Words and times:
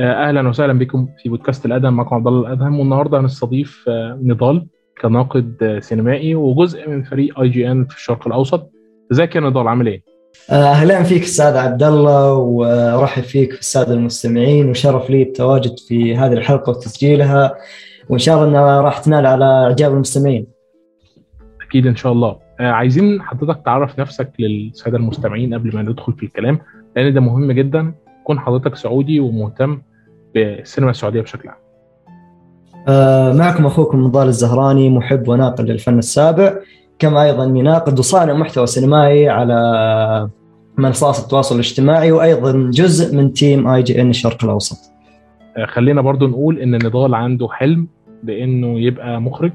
أهلا 0.00 0.48
وسهلا 0.48 0.72
بكم 0.72 1.08
في 1.22 1.28
بودكاست 1.28 1.66
الادهم 1.66 1.96
معكم 1.96 2.14
عبد 2.16 2.26
الله 2.26 2.40
الأدهم 2.40 2.80
والنهاردة 2.80 3.20
هنستضيف 3.20 3.84
نضال 4.22 4.66
كناقد 5.00 5.78
سينمائي 5.82 6.34
وجزء 6.34 6.90
من 6.90 7.02
فريق 7.02 7.40
اي 7.40 7.48
جي 7.48 7.70
ان 7.70 7.84
في 7.84 7.96
الشرق 7.96 8.26
الأوسط. 8.26 8.70
ازيك 9.12 9.36
يا 9.36 9.40
نضال 9.40 9.68
عامل 9.68 9.86
إيه؟ 9.86 10.02
أهلا 10.50 11.02
فيك 11.02 11.22
أستاذ 11.22 11.56
عبد 11.56 11.82
الله 11.82 12.34
ورحب 12.34 13.22
فيك 13.22 13.52
في 13.52 13.60
الساده 13.60 13.94
المستمعين 13.94 14.70
وشرف 14.70 15.10
لي 15.10 15.22
التواجد 15.22 15.78
في 15.88 16.16
هذه 16.16 16.32
الحلقة 16.32 16.70
وتسجيلها. 16.70 17.54
وإن 18.08 18.18
شاء 18.18 18.36
الله 18.36 18.48
انها 18.48 18.80
راح 18.80 18.98
تنال 18.98 19.26
على 19.26 19.44
إعجاب 19.44 19.92
المستمعين. 19.92 20.46
أكيد 21.68 21.86
إن 21.86 21.96
شاء 21.96 22.12
الله. 22.12 22.36
عايزين 22.60 23.22
حضرتك 23.22 23.60
تعرف 23.64 23.98
نفسك 24.00 24.30
للسادة 24.38 24.96
المستمعين 24.96 25.54
قبل 25.54 25.76
ما 25.76 25.82
ندخل 25.82 26.12
في 26.12 26.22
الكلام 26.26 26.58
لأن 26.96 27.14
ده 27.14 27.20
مهم 27.20 27.52
جدا. 27.52 27.94
كون 28.24 28.40
حضرتك 28.40 28.76
سعودي 28.76 29.20
ومهتم 29.20 29.78
بالسينما 30.34 30.90
السعودية 30.90 31.20
بشكل 31.20 31.48
عام. 31.48 31.58
آه 32.88 33.32
معكم 33.32 33.66
أخوكم 33.66 34.00
نضال 34.04 34.28
الزهراني 34.28 34.90
محب 34.90 35.28
وناقد 35.28 35.70
للفن 35.70 35.98
السابع 35.98 36.54
كما 36.98 37.22
أيضا 37.24 37.44
اني 37.44 37.62
ناقد 37.62 37.98
وصانع 37.98 38.32
محتوى 38.34 38.66
سينمائي 38.66 39.28
على 39.28 40.28
منصات 40.78 41.18
التواصل 41.18 41.54
الاجتماعي 41.54 42.12
وأيضا 42.12 42.70
جزء 42.70 43.16
من 43.16 43.32
team 43.32 43.68
IGN 43.68 44.10
الشرق 44.10 44.44
الأوسط. 44.44 44.76
آه 45.56 45.64
خلينا 45.66 46.00
برضو 46.00 46.26
نقول 46.26 46.58
إن 46.58 46.74
نضال 46.74 47.14
عنده 47.14 47.48
حلم 47.48 47.86
بإنه 48.22 48.80
يبقى 48.80 49.20
مخرج 49.20 49.52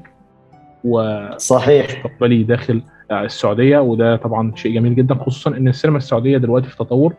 و 0.84 1.26
صحيح 1.36 1.86
مستقبلي 2.04 2.42
داخل 2.42 2.82
السعودية 3.12 3.78
وده 3.78 4.16
طبعا 4.16 4.52
شيء 4.54 4.74
جميل 4.74 4.94
جدا 4.94 5.14
خصوصا 5.14 5.50
إن 5.50 5.68
السينما 5.68 5.96
السعودية 5.98 6.38
دلوقتي 6.38 6.68
في 6.68 6.76
تطور 6.76 7.14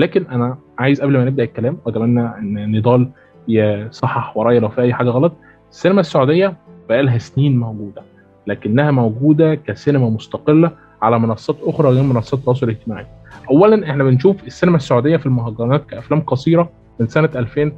لكن 0.00 0.24
أنا 0.30 0.58
عايز 0.78 1.00
قبل 1.02 1.18
ما 1.18 1.24
نبدأ 1.24 1.42
الكلام 1.42 1.76
واتمنى 1.86 2.20
إن 2.38 2.76
نضال 2.78 3.10
يصحح 3.48 4.36
ورايا 4.36 4.60
لو 4.60 4.68
في 4.68 4.80
أي 4.80 4.94
حاجة 4.94 5.08
غلط. 5.08 5.32
السينما 5.70 6.00
السعودية 6.00 6.56
بقى 6.88 7.02
لها 7.02 7.18
سنين 7.18 7.58
موجودة 7.58 8.02
لكنها 8.46 8.90
موجودة 8.90 9.54
كسينما 9.54 10.10
مستقلة 10.10 10.70
على 11.02 11.18
منصات 11.18 11.56
أخرى 11.62 11.88
غير 11.88 12.02
منصات 12.02 12.40
التواصل 12.40 12.66
الاجتماعي. 12.68 13.06
اولا 13.50 13.90
إحنا 13.90 14.04
بنشوف 14.04 14.44
السينما 14.46 14.76
السعودية 14.76 15.16
في 15.16 15.26
المهرجانات 15.26 15.86
كأفلام 15.90 16.20
قصيرة 16.20 16.70
من 17.00 17.06
سنة 17.06 17.30
2000 17.36 17.72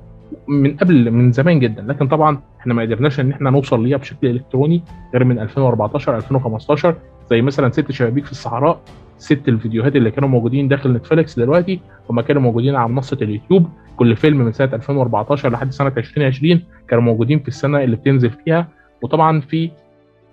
من 0.48 0.77
قبل 0.77 1.11
من 1.11 1.33
زمان 1.33 1.58
جدا 1.61 1.83
لكن 1.83 2.08
طبعا 2.08 2.39
إحنا 2.61 2.74
ما 2.74 2.83
قدرناش 2.83 3.20
إن 3.20 3.30
إحنا 3.33 3.50
نوصل 3.50 3.83
ليها 3.83 3.96
بشكل 3.96 4.27
إلكتروني 4.27 4.83
غير 5.12 5.24
من 5.24 5.39
2014 5.39 6.16
2015 6.16 6.94
زي 7.30 7.42
مثلا 7.42 7.70
ست 7.70 7.92
شبابيك 7.92 8.24
في 8.24 8.33
الصحراء. 8.33 8.80
ست 9.22 9.48
الفيديوهات 9.48 9.96
اللي 9.96 10.10
كانوا 10.10 10.28
موجودين 10.28 10.68
داخل 10.68 10.92
نتفليكس 10.92 11.38
دلوقتي 11.38 11.80
هم 12.10 12.20
كانوا 12.20 12.42
موجودين 12.42 12.74
على 12.76 12.88
منصة 12.88 13.18
اليوتيوب. 13.22 13.68
كل 13.96 14.16
فيلم 14.16 14.38
من 14.38 14.52
سنة 14.52 14.68
2014 14.72 15.50
لحد 15.52 15.72
سنة 15.72 15.92
2020 15.96 16.62
كانوا 16.88 17.04
موجودين 17.04 17.38
في 17.38 17.48
السنة 17.48 17.84
اللي 17.84 17.96
بتنزل 17.96 18.30
فيها. 18.30 18.68
وطبعا 19.02 19.40
في 19.40 19.70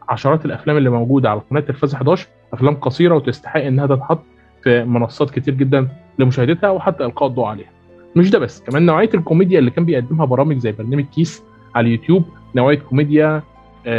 عشرات 0.09 0.45
الأفلام 0.45 0.77
اللي 0.77 0.89
موجودة 0.89 1.29
على 1.29 1.41
قناة 1.51 1.61
تلفاز 1.61 1.93
11 1.95 2.27
أفلام 2.53 2.75
قصيرة 2.75 3.15
وتستحق 3.15 3.61
إنها 3.61 3.87
تتحط 3.87 4.23
في 4.63 4.83
منصات 4.83 5.29
كتير 5.29 5.53
جدا 5.53 5.87
لمشاهدتها 6.19 6.69
وحتى 6.69 7.05
إلقاء 7.05 7.29
الضوء 7.29 7.45
عليها. 7.45 7.69
مش 8.15 8.29
ده 8.31 8.39
بس 8.39 8.61
كمان 8.61 8.85
نوعية 8.85 9.09
الكوميديا 9.13 9.59
اللي 9.59 9.71
كان 9.71 9.85
بيقدمها 9.85 10.25
برامج 10.25 10.57
زي 10.57 10.71
برنامج 10.71 11.05
كيس 11.05 11.43
على 11.75 11.87
اليوتيوب 11.87 12.23
نوعية 12.55 12.77
كوميديا 12.77 13.43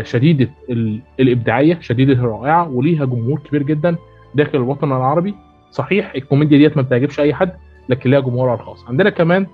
شديدة 0.03 0.51
الإبداعية 1.21 1.79
شديدة 1.81 2.13
الرائعة 2.13 2.69
وليها 2.69 3.05
جمهور 3.05 3.39
كبير 3.39 3.63
جدا. 3.63 3.97
داخل 4.35 4.59
الوطن 4.59 4.93
العربي. 4.93 5.35
صحيح 5.71 6.13
الكوميديا 6.15 6.59
ديت 6.59 6.77
ما 6.77 6.83
بتعجبش 6.83 7.21
أي 7.21 7.35
حد 7.35 7.53
لكن 7.89 8.11
ليها 8.11 8.21
جمهورها 8.21 8.55
الخاص 8.55 8.85
عندنا 8.89 9.11
كمان 9.11 9.47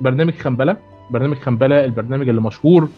برنامج 0.00 0.34
خمبلة. 0.34 0.76
برنامج 1.10 1.36
خمبلة 1.36 1.84
البرنامج 1.84 2.28
اللي 2.28 2.40
مشهور 2.40 2.88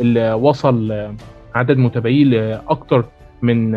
اللي 0.00 0.32
وصل 0.32 1.08
عدد 1.54 1.78
متابعيه 1.78 2.24
لاكثر 2.24 3.04
من 3.42 3.72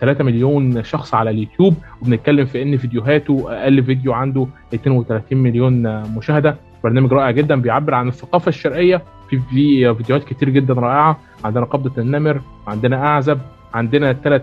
3 0.00 0.24
مليون 0.24 0.82
شخص 0.84 1.14
على 1.14 1.30
اليوتيوب. 1.30 1.74
وبنتكلم 2.02 2.46
في 2.46 2.62
إن 2.62 2.76
فيديوهاته 2.76 3.44
أقل 3.48 3.82
فيديو 3.82 4.12
عنده 4.12 4.46
32 4.74 5.38
مليون 5.38 6.02
مشاهدة. 6.16 6.56
برنامج 6.84 7.12
رائع 7.12 7.30
جدا 7.30 7.60
بيعبر 7.60 7.94
عن 7.94 8.08
الثقافة 8.08 8.48
الشرقية. 8.48 9.02
في 9.30 9.38
في 9.38 9.94
فيديوهات 9.94 10.24
كتير 10.24 10.48
جدا 10.50 10.74
رائعة. 10.74 11.18
عندنا 11.44 11.64
قبضة 11.64 12.02
النمر 12.02 12.40
عندنا 12.66 13.06
أعزب 13.06 13.38
عندنا 13.74 14.10
الثلاث 14.10 14.42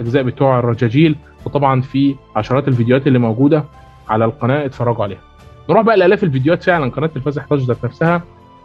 اجزاء 0.00 0.22
بتوع 0.22 0.58
الرجاجيل 0.58 1.16
وطبعا 1.46 1.80
في 1.80 2.14
عشرات 2.36 2.68
الفيديوهات 2.68 3.06
اللي 3.06 3.18
موجودة 3.18 3.64
على 4.08 4.24
القناة 4.24 4.64
اتفرجوا 4.66 5.04
عليها. 5.04 5.18
نروح 5.70 5.82
بقى 5.82 5.96
لآلاف 5.96 6.24
الفيديوهات 6.24 6.62
فعلا 6.62 6.90
قناة 6.90 7.06
تلفاز 7.06 7.38
11 7.38 7.64
ذات 7.64 7.84
نفسها 7.84 8.22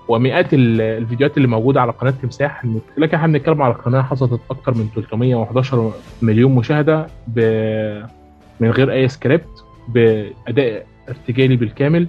ومئات 0.07 0.47
الفيديوهات 0.53 1.37
اللي 1.37 1.47
موجودة 1.47 1.81
على 1.81 1.91
قناة 1.91 2.11
تمساح. 2.21 2.65
لكن 2.97 3.15
إحنا 3.17 3.27
بنتكلم 3.27 3.61
على 3.61 3.73
قناة 3.73 4.01
حصلت 4.01 4.41
أكثر 4.51 4.73
من 4.73 4.87
311 4.95 5.91
مليون 6.21 6.55
مشاهدة 6.55 7.07
ب... 7.27 7.39
من 8.59 8.69
غير 8.71 8.91
أي 8.91 9.07
سكريبت 9.07 9.63
بأداء 9.87 10.85
ارتجالي 11.09 11.55
بالكامل. 11.55 12.07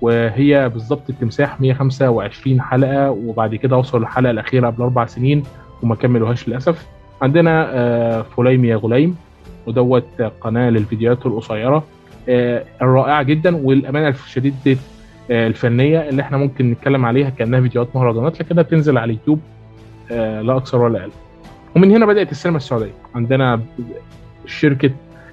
وهي 0.00 0.68
بالظبط 0.68 1.10
التمساح 1.10 1.60
125 1.60 2.60
حلقة 2.60 3.10
وبعد 3.10 3.54
كده 3.54 3.76
وصلوا 3.76 4.00
للحلقة 4.02 4.30
الأخيرة 4.30 4.66
قبل 4.66 4.82
أربع 4.82 5.06
سنين 5.06 5.42
وما 5.82 5.94
كملوهاش 5.94 6.48
للأسف. 6.48 6.86
عندنا 7.22 8.22
فيلم 8.22 8.64
يا 8.64 8.76
غليم 8.76 9.16
ودوت 9.66 10.22
قناة 10.40 10.70
للفيديوهات 10.70 11.26
القصيرة. 11.26 11.84
الرائعة 12.82 13.22
جدا 13.22 13.56
والامانه 13.56 14.08
الشديده 14.08 14.80
الفنية 15.30 16.08
اللي 16.08 16.22
إحنا 16.22 16.36
ممكن 16.36 16.70
نتكلم 16.70 17.04
عليها 17.04 17.30
كأنها 17.30 17.60
فيديوهات 17.60 17.88
مهرجانات 17.96 18.40
لكنها 18.40 18.62
بتنزل 18.62 18.98
على 18.98 19.04
اليوتيوب 19.12 19.40
لا 20.46 20.56
أكثر 20.56 20.78
ولا 20.82 21.00
أقل. 21.00 21.10
ومن 21.76 21.90
هنا 21.90 22.06
بدأت 22.06 22.32
السينما 22.32 22.56
السعودية. 22.56 22.92
عندنا 23.14 23.60
شركة 24.46 24.90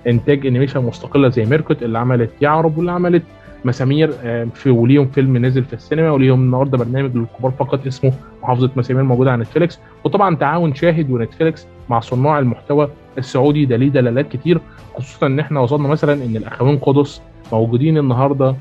إنتاج 0.08 0.48
animation 0.48 0.82
مستقلة 0.84 1.30
زي 1.30 1.46
ميركوت 1.46 1.84
اللي 1.84 2.00
عملت 2.00 2.30
يعرب 2.42 2.78
واللي 2.78 2.92
عملت 2.92 3.24
مسامير 3.66 4.12
في 4.54 4.70
وليهم 4.70 5.08
فيلم 5.08 5.46
نزل 5.46 5.64
في 5.64 5.74
السينما 5.74 6.12
وليهم 6.12 6.40
النهارده 6.40 6.78
برنامج 6.78 7.16
للكبار 7.16 7.52
فقط 7.52 7.88
اسمه 7.88 8.14
محافظة 8.44 8.70
مسامير 8.76 9.04
موجودة 9.04 9.32
على 9.32 9.42
نتفليكس. 9.42 9.80
وطبعا 10.04 10.36
تعاون 10.36 10.76
شاهد 10.76 11.12
ونتفليكس 11.12 11.68
مع 11.90 12.00
صناع 12.00 12.40
المحتوى 12.40 12.90
السعودي 13.18 13.66
ده 13.66 13.76
ليه 13.76 13.90
دلالات 13.90 14.32
كتير 14.32 14.60
خصوصا 14.96 15.28
إن 15.28 15.40
إحنا 15.40 15.60
وصلنا 15.60 15.88
مثلا 15.88 16.14
إن 16.26 16.36
الاخوين 16.36 16.78
قدس 16.78 17.22
موجودين 17.52 17.98
النهارده 17.98 18.56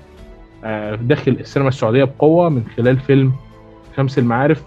داخل 1.03 1.33
السينما 1.41 1.69
السعودية 1.69 2.05
بقوة 2.05 2.49
من 2.49 2.63
خلال 2.77 2.99
فيلم 2.99 3.33
شمس 3.97 4.19
المعارف 4.19 4.63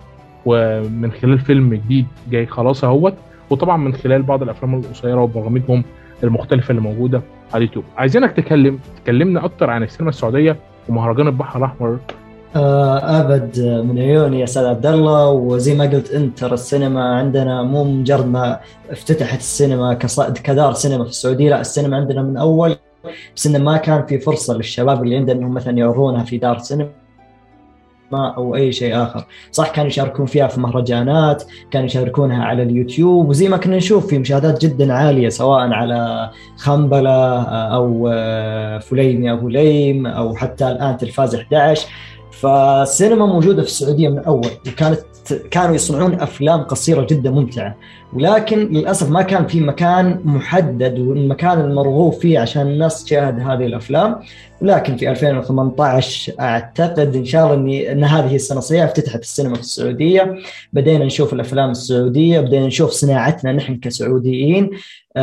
ومن 0.46 1.12
خلال 1.12 1.40
فيلم 1.40 1.74
جديد 1.74 2.06
جاي 2.32 2.46
خلاص 2.46 2.84
أهوت 2.84 3.14
وطبعا 3.50 3.78
من 3.78 3.94
خلال 3.94 4.22
بعض 4.24 4.44
الأفلام 4.44 4.76
القصيرة 4.76 5.22
وبرامجهم 5.22 5.84
المختلفة 6.24 6.70
اللي 6.72 6.82
موجودة 6.82 7.22
على 7.54 7.64
اليوتيوب. 7.64 7.86
عايزينك 7.98 8.32
تكلم 8.32 8.80
تكلمنا 9.04 9.46
أكتر 9.46 9.70
عن 9.70 9.84
السينما 9.84 10.10
السعودية 10.10 10.56
ومهرجان 10.90 11.28
البحر 11.28 11.60
الأحمر 11.60 11.98
أبد 12.56 13.60
من 13.60 14.00
عيوني 14.00 14.40
يا 14.40 14.44
أستاذ 14.44 14.66
عبد 14.66 14.86
الله 14.86 15.30
وزي 15.30 15.76
ما 15.76 15.84
قلت 15.84 16.12
أنت 16.12 16.40
ترى 16.40 16.54
السينما 16.54 17.16
عندنا 17.16 17.64
مو 17.64 17.84
مجرد 17.84 18.26
ما 18.26 18.60
افتتحت 18.92 19.40
السينما 19.40 19.94
كدار 20.44 20.74
سينما 20.74 21.04
في 21.04 21.10
السعودية 21.10 21.50
لا 21.50 21.62
السينما 21.62 21.98
عندنا 21.98 22.22
من 22.22 22.38
أول 22.38 22.76
بس 23.36 23.48
إنه 23.48 23.60
ما 23.60 23.78
كان 23.78 24.06
في 24.06 24.20
فرصة 24.20 24.54
للشباب 24.54 25.04
اللي 25.04 25.16
عندنا 25.18 25.40
إنهم 25.40 25.54
مثلا 25.54 25.78
يعرضونها 25.78 26.24
في 26.24 26.38
دار 26.38 26.60
سينما 26.60 26.90
أو 28.14 28.56
أي 28.56 28.72
شيء 28.72 29.04
آخر. 29.04 29.26
صح 29.52 29.70
كانوا 29.70 29.88
يشاركون 29.90 30.26
فيها 30.26 30.48
في 30.48 30.60
مهرجانات 30.60 31.44
كانوا 31.72 31.86
يشاركونها 31.86 32.44
على 32.44 32.64
اليوتيوب 32.64 33.30
وزي 33.30 33.48
ما 33.50 33.58
كنا 33.58 33.78
نشوف 33.78 34.08
في 34.08 34.20
مشاهدات 34.20 34.62
جدا 34.66 34.94
عالية 34.94 35.30
سواء 35.30 35.60
على 35.72 36.30
خنبلة 36.58 37.42
أو 37.52 38.04
فليم 38.80 39.24
يا 39.24 39.36
فليم 39.36 40.08
أو 40.08 40.36
حتى 40.36 40.68
الآن 40.72 40.98
تلفاز 40.98 41.36
11 41.36 41.88
فالسينما 42.40 43.26
موجودة 43.26 43.62
في 43.62 43.68
السعودية 43.68 44.10
من 44.10 44.20
اول 44.20 44.50
وكانت 44.68 45.00
كانوا 45.52 45.76
يصنعون 45.76 46.22
أفلام 46.22 46.62
قصيرة 46.62 47.08
جدا 47.10 47.32
ممتعة. 47.32 47.76
ولكن 48.14 48.60
للأسف 48.60 49.10
ما 49.10 49.22
كان 49.22 49.48
في 49.48 49.60
مكان 49.62 50.22
محدد 50.26 51.00
والمكان 51.00 51.62
المرغوب 51.62 52.14
فيه 52.14 52.40
عشان 52.40 52.68
الناس 52.68 53.04
تشاهد 53.04 53.40
هذه 53.40 53.66
الأفلام. 53.66 54.20
ولكن 54.62 54.98
في 54.98 55.10
2018 55.10 56.34
أعتقد 56.40 57.16
إن 57.16 57.26
شاء 57.26 57.54
الله 57.54 57.92
إن 57.92 58.04
هذه 58.04 58.36
السنة 58.36 58.58
الصيف 58.58 58.82
افتتحت 58.82 59.22
السينما 59.22 59.56
في 59.56 59.62
السعودية. 59.62 60.36
بدينا 60.74 61.06
نشوف 61.06 61.34
الأفلام 61.34 61.72
السعودية 61.72 62.40
بدينا 62.40 62.68
نشوف 62.68 62.92
صناعتنا 62.92 63.52
نحن 63.52 63.76
كسعوديين. 63.76 64.70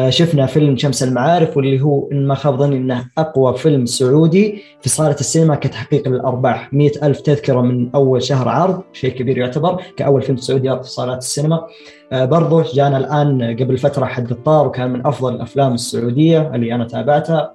شفنا 0.08 0.46
فيلم 0.46 0.76
شمس 0.76 1.02
المعارف 1.02 1.56
واللي 1.56 1.80
هو 1.80 2.08
إن 2.12 2.26
ما 2.26 2.34
خاب 2.34 2.58
ظني 2.58 2.76
إنه 2.76 3.04
أقوى 3.18 3.56
فيلم 3.56 3.86
سعودي 3.86 4.62
في 4.80 4.88
صالة 4.88 5.16
السينما 5.20 5.54
كتحقيق 5.54 6.08
للارباح 6.08 6.72
100 6.72 6.90
ألف 7.02 7.20
تذكرة 7.20 7.60
من 7.60 7.90
أول 7.94 8.22
شهر 8.22 8.48
عرض 8.48 8.82
شيء 8.92 9.10
كبير 9.10 9.38
يعتبر 9.38 9.82
كأول 9.96 10.22
فيلم 10.22 10.36
سعودي 10.36 10.66
يعرض 10.66 10.82
في 10.82 10.90
صالات 10.90 11.18
السينما. 11.18 11.66
برضو 12.12 12.62
جانا 12.62 12.98
الآن 12.98 13.56
قبل 13.60 13.78
فترة 13.78 14.04
حد 14.04 14.30
الطار 14.30 14.66
وكان 14.66 14.90
من 14.92 15.06
أفضل 15.06 15.34
الأفلام 15.34 15.74
السعودية 15.74 16.54
اللي 16.54 16.74
أنا 16.74 16.84
تابعتها. 16.84 17.54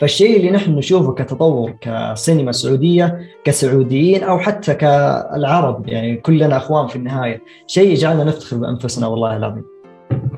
فالشيء 0.00 0.36
اللي 0.36 0.50
نحن 0.50 0.72
نشوفه 0.72 1.12
كتطور 1.12 1.74
كسينما 1.80 2.52
سعودية 2.52 3.18
كسعوديين 3.44 4.22
أو 4.22 4.38
حتى 4.38 4.74
كالعرب 4.74 5.88
يعني 5.88 6.16
كلنا 6.16 6.56
أخوان 6.56 6.86
في 6.86 6.96
النهاية 6.96 7.42
شيء 7.66 7.90
يجعلنا 7.90 8.24
نفتخر 8.24 8.56
بأنفسنا 8.56 9.06
والله 9.06 9.36
العظيم. 9.36 9.64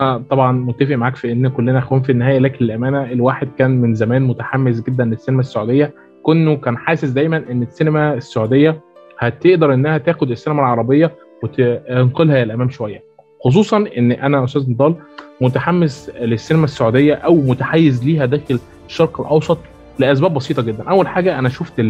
آه 0.00 0.22
طبعا 0.30 0.52
متفق 0.52 0.94
معاك 0.94 1.16
في 1.16 1.32
إن 1.32 1.48
كلنا 1.48 1.78
إخوان 1.78 2.02
في 2.02 2.12
النهايه 2.12 2.38
لكن 2.38 2.64
للأمانة 2.64 3.04
الواحد 3.04 3.48
كان 3.58 3.70
من 3.80 3.94
زمان 3.94 4.22
متحمس 4.22 4.80
جدا 4.80 5.04
للسينما 5.04 5.40
السعودية. 5.40 5.94
كونه 6.22 6.56
كان 6.56 6.76
حاسس 6.78 7.08
دايما 7.08 7.44
إن 7.50 7.62
السينما 7.62 8.14
السعودية 8.14 8.80
هتقدر 9.18 9.74
إنها 9.74 9.98
تاخد 9.98 10.30
السينما 10.30 10.60
العربية 10.60 11.12
وتنقلها 11.42 12.44
للامام 12.44 12.68
شوية. 12.70 13.02
خصوصا 13.44 13.76
إن 13.98 14.12
أنا 14.12 14.44
أستاذ 14.44 14.70
نضال 14.70 14.94
متحمس 15.40 16.10
للسينما 16.20 16.64
السعودية 16.64 17.14
أو 17.14 17.34
متحيز 17.34 18.04
ليها 18.04 18.26
داخل 18.26 18.58
الشرق 18.86 19.20
الأوسط 19.20 19.58
لأسباب 19.98 20.34
بسيطة 20.34 20.62
جدا. 20.62 20.82
أول 20.84 21.08
حاجة 21.08 21.38
أنا 21.38 21.48
شفت 21.48 21.80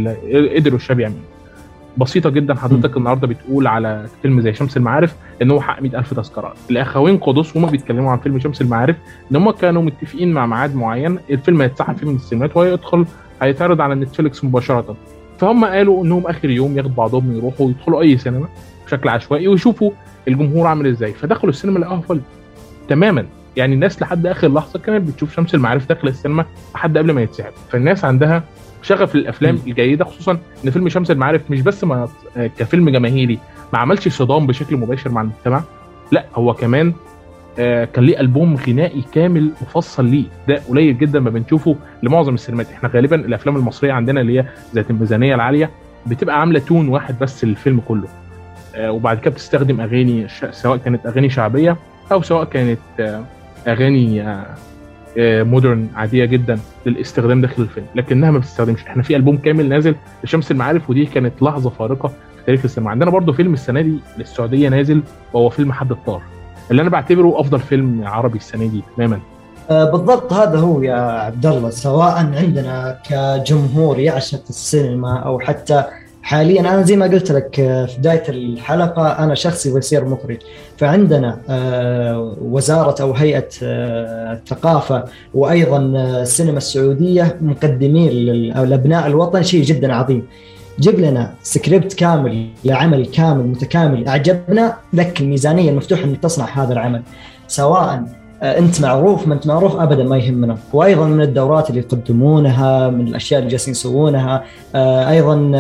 قدروا 0.56 0.76
الشباب 0.76 1.00
يعملوا 1.00 1.20
بسيطة 1.98 2.30
جدا 2.30 2.54
حضرتك 2.54 2.96
النهارده 2.96 3.26
بتقول 3.26 3.66
على 3.66 4.06
فيلم 4.22 4.40
زي 4.40 4.52
شمس 4.52 4.76
المعارف 4.76 5.16
إن 5.42 5.50
هو 5.50 5.60
حقق 5.60 5.82
100000 5.82 6.14
تذكرة. 6.14 6.54
الأخوين 6.70 7.16
قدس 7.18 7.56
هما 7.56 7.70
بيتكلموا 7.70 8.10
عن 8.10 8.18
فيلم 8.18 8.38
شمس 8.38 8.60
المعارف 8.60 8.96
إن 9.30 9.36
هم 9.36 9.50
كانوا 9.50 9.82
متفقين 9.82 10.32
مع 10.32 10.46
ميعاد 10.46 10.74
معين. 10.74 11.18
الفيلم 11.30 11.62
هيتسحب 11.62 11.96
فيه 11.96 12.06
من 12.06 12.14
السينمات 12.16 12.56
وهيدخل 12.56 13.06
هيتعرض 13.42 13.80
على 13.80 13.94
نتفليكس 13.94 14.44
مباشرة. 14.44 14.96
فهم 15.38 15.64
قالوا 15.64 16.04
إنهم 16.04 16.26
آخر 16.26 16.50
يوم 16.50 16.76
ياخدوا 16.76 16.94
بعضهم 16.94 17.36
يروحوا 17.36 17.70
يدخلوا 17.70 18.00
أي 18.00 18.18
سينما 18.18 18.48
بشكل 18.86 19.08
عشوائي 19.08 19.48
ويشوفوا 19.48 19.90
الجمهور 20.28 20.66
عامل 20.66 20.86
إزاي. 20.86 21.12
فدخلوا 21.12 21.52
السينما 21.52 21.78
لقوها 21.78 22.00
فل 22.00 22.20
تماما. 22.88 23.26
يعني 23.56 23.74
الناس 23.74 24.02
لحد 24.02 24.26
آخر 24.26 24.48
لحظة 24.48 24.78
كانت 24.78 25.08
بتشوف 25.08 25.34
شمس 25.34 25.54
المعارف 25.54 25.88
داخل 25.88 26.08
السينما 26.08 26.44
لحد 26.74 26.98
قبل 26.98 27.12
ما 27.12 27.22
يتسحب 27.22 27.52
فالناس 27.70 28.04
عندها 28.04 28.42
شغف 28.82 29.14
للأفلام. 29.14 29.58
الجيدة 29.66 30.04
خصوصا 30.04 30.38
إن 30.64 30.70
فيلم 30.70 30.88
شمس 30.88 31.10
المعارف 31.10 31.50
مش 31.50 31.60
بس 31.60 31.84
ما 31.84 32.08
كفيلم 32.36 32.90
جماهيري. 32.90 33.38
ما 33.72 33.78
عملش 33.78 34.08
صدام 34.08 34.46
بشكل 34.46 34.76
مباشر 34.76 35.10
مع 35.10 35.20
المجتمع. 35.20 35.62
لا 36.12 36.25
هو 36.34 36.54
كمان 36.54 36.92
آه 37.58 37.84
كان 37.84 38.04
ليه 38.04 38.20
ألبوم 38.20 38.56
غنائي 38.56 39.04
كامل 39.12 39.50
مفصل 39.62 40.04
ليه. 40.04 40.25
ده 40.48 40.62
قليل 40.69 40.98
جدا 40.98 41.20
ما 41.20 41.30
بنشوفه 41.30 41.76
لمعظم 42.02 42.34
السينمات. 42.34 42.70
إحنا 42.70 42.88
غالبا 42.88 43.16
الأفلام 43.16 43.56
المصرية 43.56 43.92
عندنا 43.92 44.20
اللي 44.20 44.38
هي 44.40 44.44
ذات 44.75 44.90
الميزانية 44.90 45.34
العالية 45.34 45.70
بتبقى 46.06 46.40
عاملة 46.40 46.60
تون 46.60 46.88
واحد 46.88 47.19
بس 47.19 47.44
للفيلم 47.44 47.80
كله. 47.88 48.08
آه 48.75 48.92
وبعد 48.92 49.19
كده 49.19 49.30
بتستخدم 49.30 49.80
أغاني 49.80 50.26
سواء 50.50 50.76
كانت 50.78 51.06
أغاني 51.06 51.30
شعبية 51.30 51.76
أو 52.12 52.22
سواء 52.22 52.44
كانت 52.44 52.78
آه 53.00 53.25
أغاني 53.66 54.22
مودرن 55.16 55.88
عادية 55.94 56.25
جدا 56.25 56.58
للاستخدام 56.87 57.40
داخل 57.40 57.62
الفيلم. 57.62 57.87
لكنها 57.94 58.31
ما 58.31 58.38
بتستخدمش. 58.38 58.82
إحنا 58.82 59.02
في 59.02 59.16
ألبوم 59.16 59.37
كامل 59.37 59.69
نازل 59.69 59.94
لشمس 60.25 60.50
المعارف 60.50 60.90
ودي 60.90 61.06
كانت 61.06 61.43
لحظة 61.43 61.70
فارقة 61.70 62.08
في 62.08 62.44
تاريخ 62.46 62.60
السينما. 62.64 62.90
عندنا 62.90 63.10
برضو 63.10 63.32
فيلم 63.32 63.52
السنة 63.52 63.81
دي 63.81 63.99
للسعودية 64.19 64.69
نازل 64.69 65.02
وهو 65.32 65.49
فيلم 65.49 65.72
حد 65.72 65.90
الطار. 65.90 66.22
اللي 66.70 66.82
أنا 66.82 66.90
بعتبره 66.90 67.40
أفضل 67.40 67.60
فيلم 67.60 68.05
عربي 68.05 68.38
السنة 68.38 68.66
دي 68.66 68.82
تماما. 68.96 69.20
بالضبط 69.70 70.32
هذا 70.32 70.58
هو 70.58 70.82
يا 70.82 70.94
عبد 70.94 71.46
الله 71.46 71.70
سواء 71.70 72.14
عندنا 72.16 72.99
كجمهور 73.11 73.99
يعشق 73.99 74.43
السينما 74.49 75.19
أو 75.19 75.40
حتى 75.40 75.84
حاليا 76.28 76.60
أنا 76.60 76.82
زي 76.82 76.96
ما 76.96 77.06
قلت 77.06 77.32
لك 77.32 77.54
في 77.54 77.94
بداية 77.98 78.22
الحلقة 78.28 79.25
أنا 79.25 79.34
شخصي 79.34 79.78
بصير 79.78 80.04
مخرج. 80.04 80.38
فعندنا 80.76 81.38
وزارة 82.40 83.02
أو 83.02 83.12
هيئة 83.12 83.48
الثقافة 83.62 85.04
وأيضا 85.34 85.78
السينما 86.22 86.58
السعودية 86.58 87.36
مقدمين 87.40 88.10
لأبناء 88.52 89.06
الوطن 89.06 89.42
شيء 89.42 89.62
جدا 89.62 89.94
عظيم. 89.94 90.26
جيب 90.80 91.00
لنا 91.00 91.34
سكريبت 91.42 91.92
كامل 91.92 92.46
لعمل 92.64 93.06
كامل 93.06 93.44
متكامل. 93.46 94.08
أعجبنا 94.08 94.76
لك 94.92 95.20
الميزانية 95.20 95.70
المفتوحة 95.70 96.04
إنك 96.04 96.22
تصنع 96.22 96.46
هذا 96.46 96.72
العمل 96.72 97.02
سواء 97.48 98.04
انت 98.43 98.81
معروف 98.81 99.29
ما 99.29 99.35
انت 99.35 99.46
معروف 99.46 99.76
ابدا 99.76 100.05
ما 100.05 100.19
يهمنا 100.19 100.58
وأيضا 100.73 101.06
من 101.06 101.20
الدورات 101.20 101.70
اللي 101.70 101.81
يقدمونها 101.81 102.90
من 102.90 103.08
الأشياء 103.08 103.40
اللي 103.40 103.50
جالسين 103.50 103.73
يسوونها 103.73 104.44
أيضا 105.11 105.50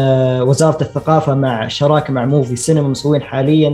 وزارة 0.42 0.82
الثقافة 0.82 1.34
مع 1.34 1.68
شراكه 1.68 2.12
مع 2.12 2.24
موفي 2.24 2.56
سينما 2.56 2.88
مسوين 2.88 3.22
حاليا 3.22 3.70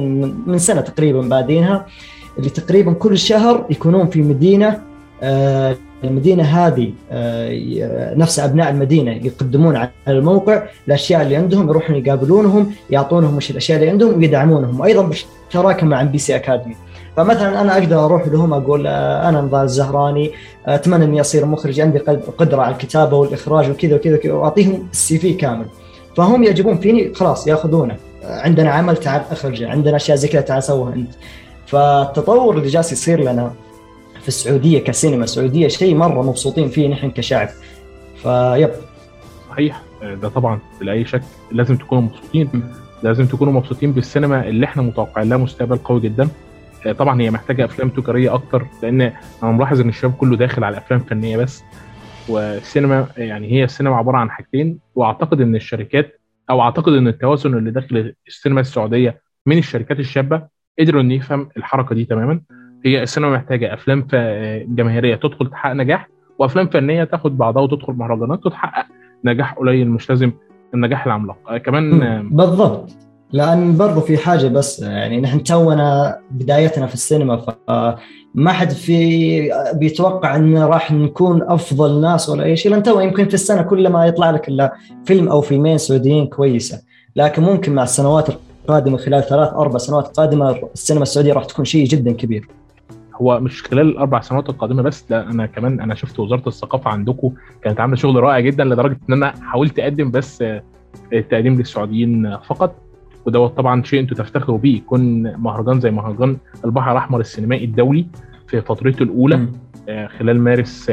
من 0.46 0.58
سنة 0.58 0.80
تقريبا 0.80 1.20
بادينها 1.20 1.86
اللي 2.38 2.50
تقريبا 2.50 2.92
كل 2.92 3.18
شهر 3.18 3.66
يكونون 3.70 4.06
في 4.06 4.22
مدينة 4.22 4.80
المدينة 6.04 6.42
هذه 6.42 6.92
نفس 8.16 8.38
أبناء 8.38 8.70
المدينة 8.70 9.12
يقدمون 9.12 9.76
على 9.76 9.90
الموقع. 10.08 10.62
الأشياء 10.88 11.22
اللي 11.22 11.36
عندهم 11.36 11.68
يروحون 11.68 11.96
يقابلونهم 11.96 12.72
يعطونهم 12.90 13.36
وش 13.36 13.50
الأشياء 13.50 13.78
اللي 13.78 13.90
عندهم 13.90 14.18
ويدعمونهم. 14.18 14.80
وأيضا 14.80 15.10
بشراكه 15.50 15.86
مع 15.86 16.00
MBC 16.00 16.36
Academy 16.36 16.76
فمثلا 17.16 17.60
أنا 17.60 17.78
أقدر 17.78 18.04
أروح 18.04 18.28
لهم 18.28 18.52
أقول 18.54 18.86
أنا 18.86 19.40
نضال 19.40 19.64
الزهراني 19.64 20.32
أتمنى 20.66 21.04
إني 21.04 21.20
أصير 21.20 21.46
مخرج 21.46 21.80
عندي 21.80 21.98
قدرة 22.38 22.62
على 22.62 22.72
الكتابة 22.72 23.16
والإخراج 23.16 23.70
وكذا 23.70 23.96
وكذا 23.96 24.32
وأعطيهم 24.32 24.88
السي 24.92 25.18
في 25.18 25.32
كامل. 25.34 25.66
فهم 26.16 26.42
يعجبون 26.42 26.78
فيني 26.78 27.14
خلاص 27.14 27.46
يأخذونه. 27.46 27.96
عندنا 28.24 28.70
عمل 28.70 28.96
تعال 28.96 29.22
اخرجه 29.30 29.70
عندنا 29.70 29.96
أشياء 29.96 30.16
زي 30.16 30.28
كذا 30.28 30.40
تعال 30.40 30.62
سوها 30.62 30.94
أنت. 30.94 31.10
فالتطور 31.66 32.56
اللي 32.56 32.68
جالس 32.68 32.92
يصير 32.92 33.20
لنا 33.20 33.52
في 34.22 34.28
السعودية 34.28 34.78
كسينما 34.78 35.26
سعوديه 35.26 35.68
شيء 35.68 35.94
مرة 35.94 36.22
مبسوطين 36.22 36.68
فيه 36.68 36.88
نحن 36.88 37.10
كشعب. 37.10 37.48
فيب. 38.22 38.70
صحيح. 39.50 39.82
ده 40.02 40.28
طبعا 40.28 40.58
بلا 40.80 40.92
اي 40.92 41.04
شك 41.04 41.22
لازم 41.52 41.76
تكونوا 41.76 42.02
مبسوطين. 42.02 42.62
لازم 43.02 43.26
تكونوا 43.26 43.52
مبسوطين 43.52 43.92
بالسينما 43.92 44.48
اللي 44.48 44.66
إحنا 44.66 44.82
متوقعين 44.82 45.28
لها 45.28 45.36
مستقبل 45.36 45.76
قوي 45.76 46.00
جدا. 46.00 46.28
طبعا 46.92 47.20
هي 47.20 47.30
محتاجة 47.30 47.64
أفلام 47.64 47.88
تجارية 47.88 48.34
أكتر 48.34 48.66
لأن 48.82 49.00
أنا 49.42 49.52
ملاحظ 49.52 49.80
إن 49.80 49.88
الشباب 49.88 50.14
كله 50.14 50.36
داخل 50.36 50.64
على 50.64 50.76
أفلام 50.78 51.00
فنية 51.00 51.36
بس 51.36 51.64
والسينما 52.28 53.06
يعني 53.16 53.52
هي 53.52 53.64
السينما 53.64 53.96
عبارة 53.96 54.16
عن 54.16 54.30
حاجتين 54.30 54.78
وأعتقد 54.94 55.40
إن 55.40 55.54
الشركات 55.56 56.20
أو 56.50 56.60
أعتقد 56.62 56.92
إن 56.92 57.08
التوازن 57.08 57.54
اللي 57.58 57.70
داخل 57.70 58.14
السينما 58.26 58.60
السعودية 58.60 59.20
من 59.46 59.58
الشركات 59.58 60.00
الشابة 60.00 60.42
قدروا 60.78 61.00
إن 61.00 61.10
يفهم 61.10 61.48
الحركة 61.56 61.94
دي 61.94 62.04
تماما. 62.04 62.40
هي 62.84 63.02
السينما 63.02 63.30
محتاجة 63.36 63.74
أفلام 63.74 64.06
جماهيرية 64.74 65.14
تدخل 65.14 65.50
تحقق 65.50 65.72
نجاح 65.72 66.08
وأفلام 66.38 66.66
فنية 66.68 67.04
تاخد 67.04 67.38
بعضها 67.38 67.62
وتدخل 67.62 67.92
مهرجانات 67.92 68.46
وتحقق 68.46 68.86
نجاح 69.24 69.52
قليل 69.54 69.90
مش 69.90 70.10
لازم 70.10 70.32
النجاح 70.74 71.06
العملاق. 71.06 71.56
كمان 71.56 72.28
بالضبط. 72.28 72.90
لأن 73.34 73.76
برضو 73.76 74.00
في 74.00 74.18
حاجة 74.18 74.48
بس 74.48 74.80
يعني 74.80 75.20
نحن 75.20 75.42
تونا 75.42 76.18
بدايتنا 76.30 76.86
في 76.86 76.94
السينما 76.94 77.36
فما 77.36 78.52
حد 78.52 78.70
في 78.70 79.50
بيتوقع 79.74 80.36
إن 80.36 80.58
راح 80.58 80.92
نكون 80.92 81.42
أفضل 81.42 82.00
ناس 82.00 82.28
ولا 82.28 82.44
أي 82.44 82.56
شيء 82.56 82.72
لأن 82.72 82.82
تو 82.82 83.00
يمكن 83.00 83.28
في 83.28 83.34
السنة 83.34 83.62
كل 83.62 83.88
ما 83.88 84.06
يطلع 84.06 84.30
لك 84.30 84.48
إلا 84.48 84.74
فيلم 85.04 85.28
أو 85.28 85.40
فيلمين 85.40 85.78
سعوديين 85.78 86.26
كويسة. 86.26 86.82
لكن 87.16 87.42
ممكن 87.42 87.74
مع 87.74 87.82
السنوات 87.82 88.28
القادمة 88.28 88.96
خلال 88.96 89.22
ثلاث 89.22 89.48
أربع 89.48 89.78
سنوات 89.78 90.16
قادمة 90.16 90.58
السينما 90.74 91.02
السعودية 91.02 91.32
راح 91.32 91.44
تكون 91.44 91.64
شيء 91.64 91.86
جدا 91.86 92.12
كبير. 92.12 92.48
هو 93.14 93.40
مش 93.40 93.62
خلال 93.62 93.88
الأربع 93.88 94.20
سنوات 94.20 94.48
القادمة 94.48 94.82
بس 94.82 95.04
ده 95.10 95.20
أنا 95.22 95.46
كمان 95.46 95.80
أنا 95.80 95.94
شفت 95.94 96.20
وزارة 96.20 96.48
الثقافة 96.48 96.90
عندكم 96.90 97.32
كانت 97.62 97.80
عاملة 97.80 97.96
شغل 97.96 98.16
رائع 98.22 98.40
جدا 98.40 98.64
لدرجة 98.64 98.98
إن 99.08 99.14
أنا 99.14 99.34
حاولت 99.42 99.78
أقدم 99.78 100.10
بس 100.10 100.44
التقديم 101.12 101.54
للسعوديين 101.58 102.36
فقط. 102.38 102.83
ودوت 103.26 103.56
طبعا 103.56 103.82
شيء 103.82 104.00
أنتوا 104.00 104.16
تفتخروا 104.16 104.58
بيه 104.58 104.76
يكون 104.76 105.32
مهرجان 105.36 105.80
زي 105.80 105.90
مهرجان 105.90 106.36
البحر 106.64 106.92
الأحمر 106.92 107.20
السينمائي 107.20 107.64
الدولي 107.64 108.06
في 108.48 108.60
فترته 108.60 109.02
الأولى 109.02 109.36
م. 109.36 109.52
خلال 110.18 110.40
مارس 110.40 110.90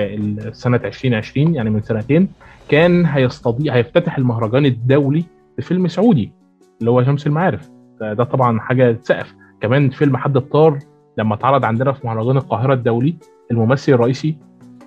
سنة 0.51 0.77
2020 0.85 1.55
يعني 1.55 1.69
من 1.69 1.81
سنتين 1.81 2.27
كان 2.69 3.05
هيستضيف 3.05 3.73
هيفتتح 3.73 4.17
المهرجان 4.17 4.65
الدولي 4.65 5.23
بفيلم 5.57 5.87
سعودي 5.87 6.31
اللي 6.79 6.91
هو 6.91 7.03
شمس 7.03 7.27
المعارف 7.27 7.69
ده 8.01 8.23
طبعا 8.23 8.59
حاجة 8.59 8.91
تسقف 8.91 9.33
كمان 9.61 9.89
فيلم 9.89 10.17
حد 10.17 10.37
الطار 10.37 10.79
لما 11.17 11.35
اتعرض 11.35 11.65
عندنا 11.65 11.91
في 11.91 12.07
مهرجان 12.07 12.37
القاهرة 12.37 12.73
الدولي 12.73 13.15
الممثل 13.51 13.91
الرئيسي 13.93 14.35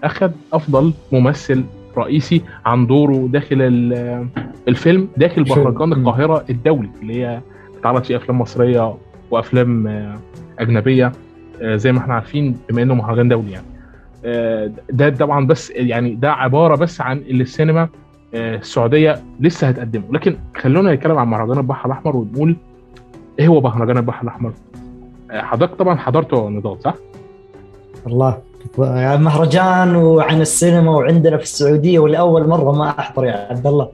أخذ 0.04 0.30
أفضل 0.52 0.92
ممثل 1.12 1.64
رئيسي 1.98 2.42
عن 2.66 2.86
دوره 2.86 3.28
داخل 3.32 3.56
الفيلم 4.68 5.08
داخل 5.16 5.44
مهرجان 5.48 5.92
القاهرة 5.92 6.44
الدولي 6.50 6.88
اللي 7.02 7.24
هي 7.24 7.40
بتعرض 7.78 8.02
فيه 8.04 8.16
أفلام 8.16 8.40
مصرية 8.40 8.94
وأفلام 9.30 9.86
أجنبية 10.58 11.12
زي 11.62 11.92
ما 11.92 11.98
إحنا 11.98 12.14
عارفين 12.14 12.56
بما 12.70 12.82
إنه 12.82 12.94
مهرجان 12.94 13.28
دولي 13.28 13.50
يعني. 13.52 13.66
ده 14.90 15.10
طبعا 15.10 15.46
بس 15.46 15.70
يعني 15.70 16.14
ده 16.14 16.32
عبارة 16.32 16.76
بس 16.76 17.00
عن 17.00 17.18
اللي 17.18 17.42
السينما 17.42 17.88
السعودية 18.34 19.22
لسه 19.40 19.68
هتقدمه. 19.68 20.04
لكن 20.12 20.36
خلونا 20.56 20.94
نتكلم 20.94 21.18
عن 21.18 21.28
مهرجان 21.28 21.58
البحر 21.58 21.86
الأحمر 21.86 22.16
ونقول 22.16 22.56
إيه 23.38 23.46
هو 23.48 23.60
مهرجان 23.60 23.96
البحر 23.96 24.22
الأحمر؟ 24.22 24.52
حضرتك 25.30 25.74
طبعا 25.74 25.96
حضرته 25.96 26.48
نضال 26.48 26.80
صح؟ 26.82 26.94
الله. 28.06 28.38
مهرجان 28.78 29.97
وعن 29.97 30.40
السينما 30.40 30.90
وعندنا 30.90 31.37
في 31.37 31.42
السعودية 31.42 31.99
ولاول 31.99 32.49
مرة 32.49 32.73
ما 32.73 32.88
أحضر 32.99 33.25
يا 33.25 33.47
عبد 33.50 33.66
الله. 33.66 33.88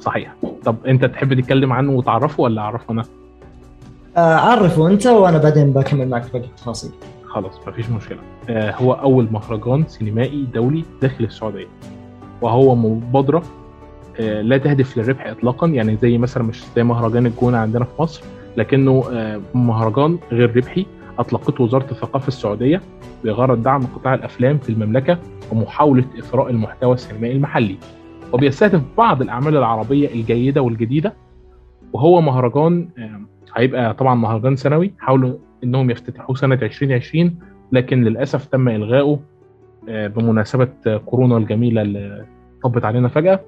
صحيح. 0.00 0.34
طب 0.64 0.76
أنت 0.86 1.04
تحب 1.04 1.40
تتكلم 1.40 1.72
عنه 1.72 1.92
وتعرفه 1.92 2.42
ولا 2.42 2.62
أعرفه 2.62 2.84
أنا؟ 2.92 3.04
آه، 4.16 4.34
عرفه 4.34 4.86
أنت 4.86 5.06
وأنا 5.06 5.38
بعدين 5.38 5.72
بكمل 5.72 6.08
معك 6.08 6.32
باقي 6.32 6.44
التفاصيل. 6.44 6.90
خلاص 7.26 7.52
مفيش 7.66 7.90
مشكلة. 7.90 8.18
آه 8.48 8.74
هو 8.76 8.92
أول 8.92 9.28
مهرجان 9.30 9.84
سينمائي 9.88 10.46
دولي 10.54 10.84
داخل 11.02 11.24
السعودية. 11.24 11.68
وهو 12.42 12.74
مبادرة 12.74 13.42
آه 14.20 14.40
لا 14.40 14.58
تهدف 14.58 14.98
للربح 14.98 15.26
اطلاقا 15.26 15.66
يعني 15.66 15.96
زي 16.02 16.18
مثلا 16.18 16.42
مش 16.42 16.62
زي 16.76 16.82
مهرجان 16.82 17.26
الجونة 17.26 17.58
عندنا 17.58 17.84
في 17.84 18.02
مصر 18.02 18.22
لكنه 18.56 19.04
مهرجان 19.54 20.18
غير 20.32 20.56
ربحي. 20.56 20.86
أطلقته 21.22 21.64
وزارة 21.64 21.90
الثقافة 21.90 22.28
السعودية 22.28 22.80
بغرض 23.24 23.62
دعم 23.62 23.80
قطاع 23.82 24.14
الأفلام 24.14 24.58
في 24.58 24.68
المملكة 24.70 25.18
ومحاولة 25.52 26.04
إثراء 26.18 26.50
المحتوى 26.50 26.94
السينمائي 26.94 27.36
المحلي 27.36 27.76
وبيستهدف 28.32 28.82
بعض 28.98 29.22
الأعمال 29.22 29.56
العربية 29.56 30.08
الجيدة 30.08 30.62
والجديدة 30.62 31.14
وهو 31.92 32.20
مهرجان 32.20 32.88
آه 32.98 33.20
هيبقى 33.56 33.94
طبعا 33.94 34.14
مهرجان 34.14 34.56
سنوي 34.56 34.92
حاولوا 34.98 35.34
إنهم 35.64 35.90
يفتتحوه 35.90 36.36
سنة 36.36 36.54
2020 36.54 37.38
لكن 37.72 38.04
للأسف 38.04 38.44
تم 38.46 38.68
إلغائه 38.68 39.18
بمناسبة 39.88 40.68
كورونا 41.06 41.36
الجميلة 41.36 41.82
اللي 41.82 42.24
طبت 42.62 42.84
علينا 42.84 43.08
فجأة. 43.08 43.40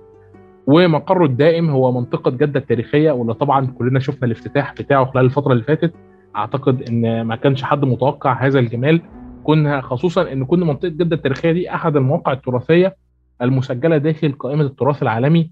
ومقره 0.67 1.25
الدائم 1.25 1.71
هو 1.71 1.93
منطقة 1.93 2.31
جدة 2.31 2.61
التاريخية 2.61 3.11
واللي 3.11 3.35
طبعا 3.35 3.67
كلنا 3.67 4.01
شفنا 4.01 4.27
الافتتاح 4.27 4.75
بتاعه 4.75 5.05
خلال 5.05 5.25
الفترة 5.25 5.53
اللي 5.53 5.65
فاتت 5.65 5.95
اعتقد 6.37 6.83
ان 6.89 7.23
ما 7.23 7.37
كانش 7.37 7.63
حد 7.63 7.85
متوقع 7.85 8.33
هذا 8.47 8.59
الجمال 8.59 9.01
كنا 9.45 9.81
خصوصا 9.81 10.33
إن 10.33 10.45
كنا 10.45 10.65
منطقة 10.65 10.89
جدة 10.89 11.17
التاريخية 11.17 11.53
دي 11.53 11.75
أحد 11.75 11.97
المواقع 11.97 12.33
التراثية 12.33 12.97
المسجلة 13.43 13.97
داخل 13.97 14.33
قائمة 14.33 14.63
التراث 14.65 15.03
العالمي 15.03 15.51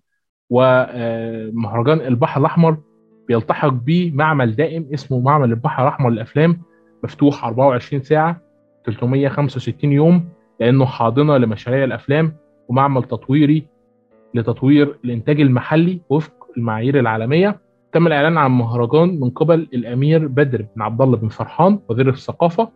ومهرجان 0.51 2.01
البحر 2.01 2.41
الأحمر 2.41 2.77
بيلتحق 3.29 3.69
بيه 3.69 4.12
معمل 4.12 4.57
دائم 4.57 4.89
اسمه 4.95 5.21
معمل 5.21 5.51
البحر 5.51 5.83
الأحمر 5.83 6.11
للأفلام 6.11 6.61
مفتوح 7.05 7.45
24 7.45 8.03
ساعة 8.03 8.41
365 8.87 9.93
يوم 9.93 10.29
لأنه 10.61 10.85
حاضنة 10.87 11.37
لمشاريع 11.37 11.85
الأفلام 11.85 12.37
ومعمل 12.69 13.03
تطويري 13.03 13.67
لتطوير 14.35 14.99
الإنتاج 15.05 15.41
المحلي 15.41 16.01
وفق 16.09 16.33
المعايير 16.57 16.99
العالمية. 16.99 17.61
تم 17.92 18.06
الإعلان 18.06 18.38
عن 18.38 18.50
مهرجان 18.50 19.20
من 19.20 19.30
قبل 19.30 19.68
الأمير 19.75 20.26
بدر 20.28 20.66
بن 20.76 20.82
عبد 20.82 21.00
الله 21.02 21.16
بن 21.16 21.28
فرحان 21.28 21.78
وزير 21.88 22.08
الثقافة 22.08 22.68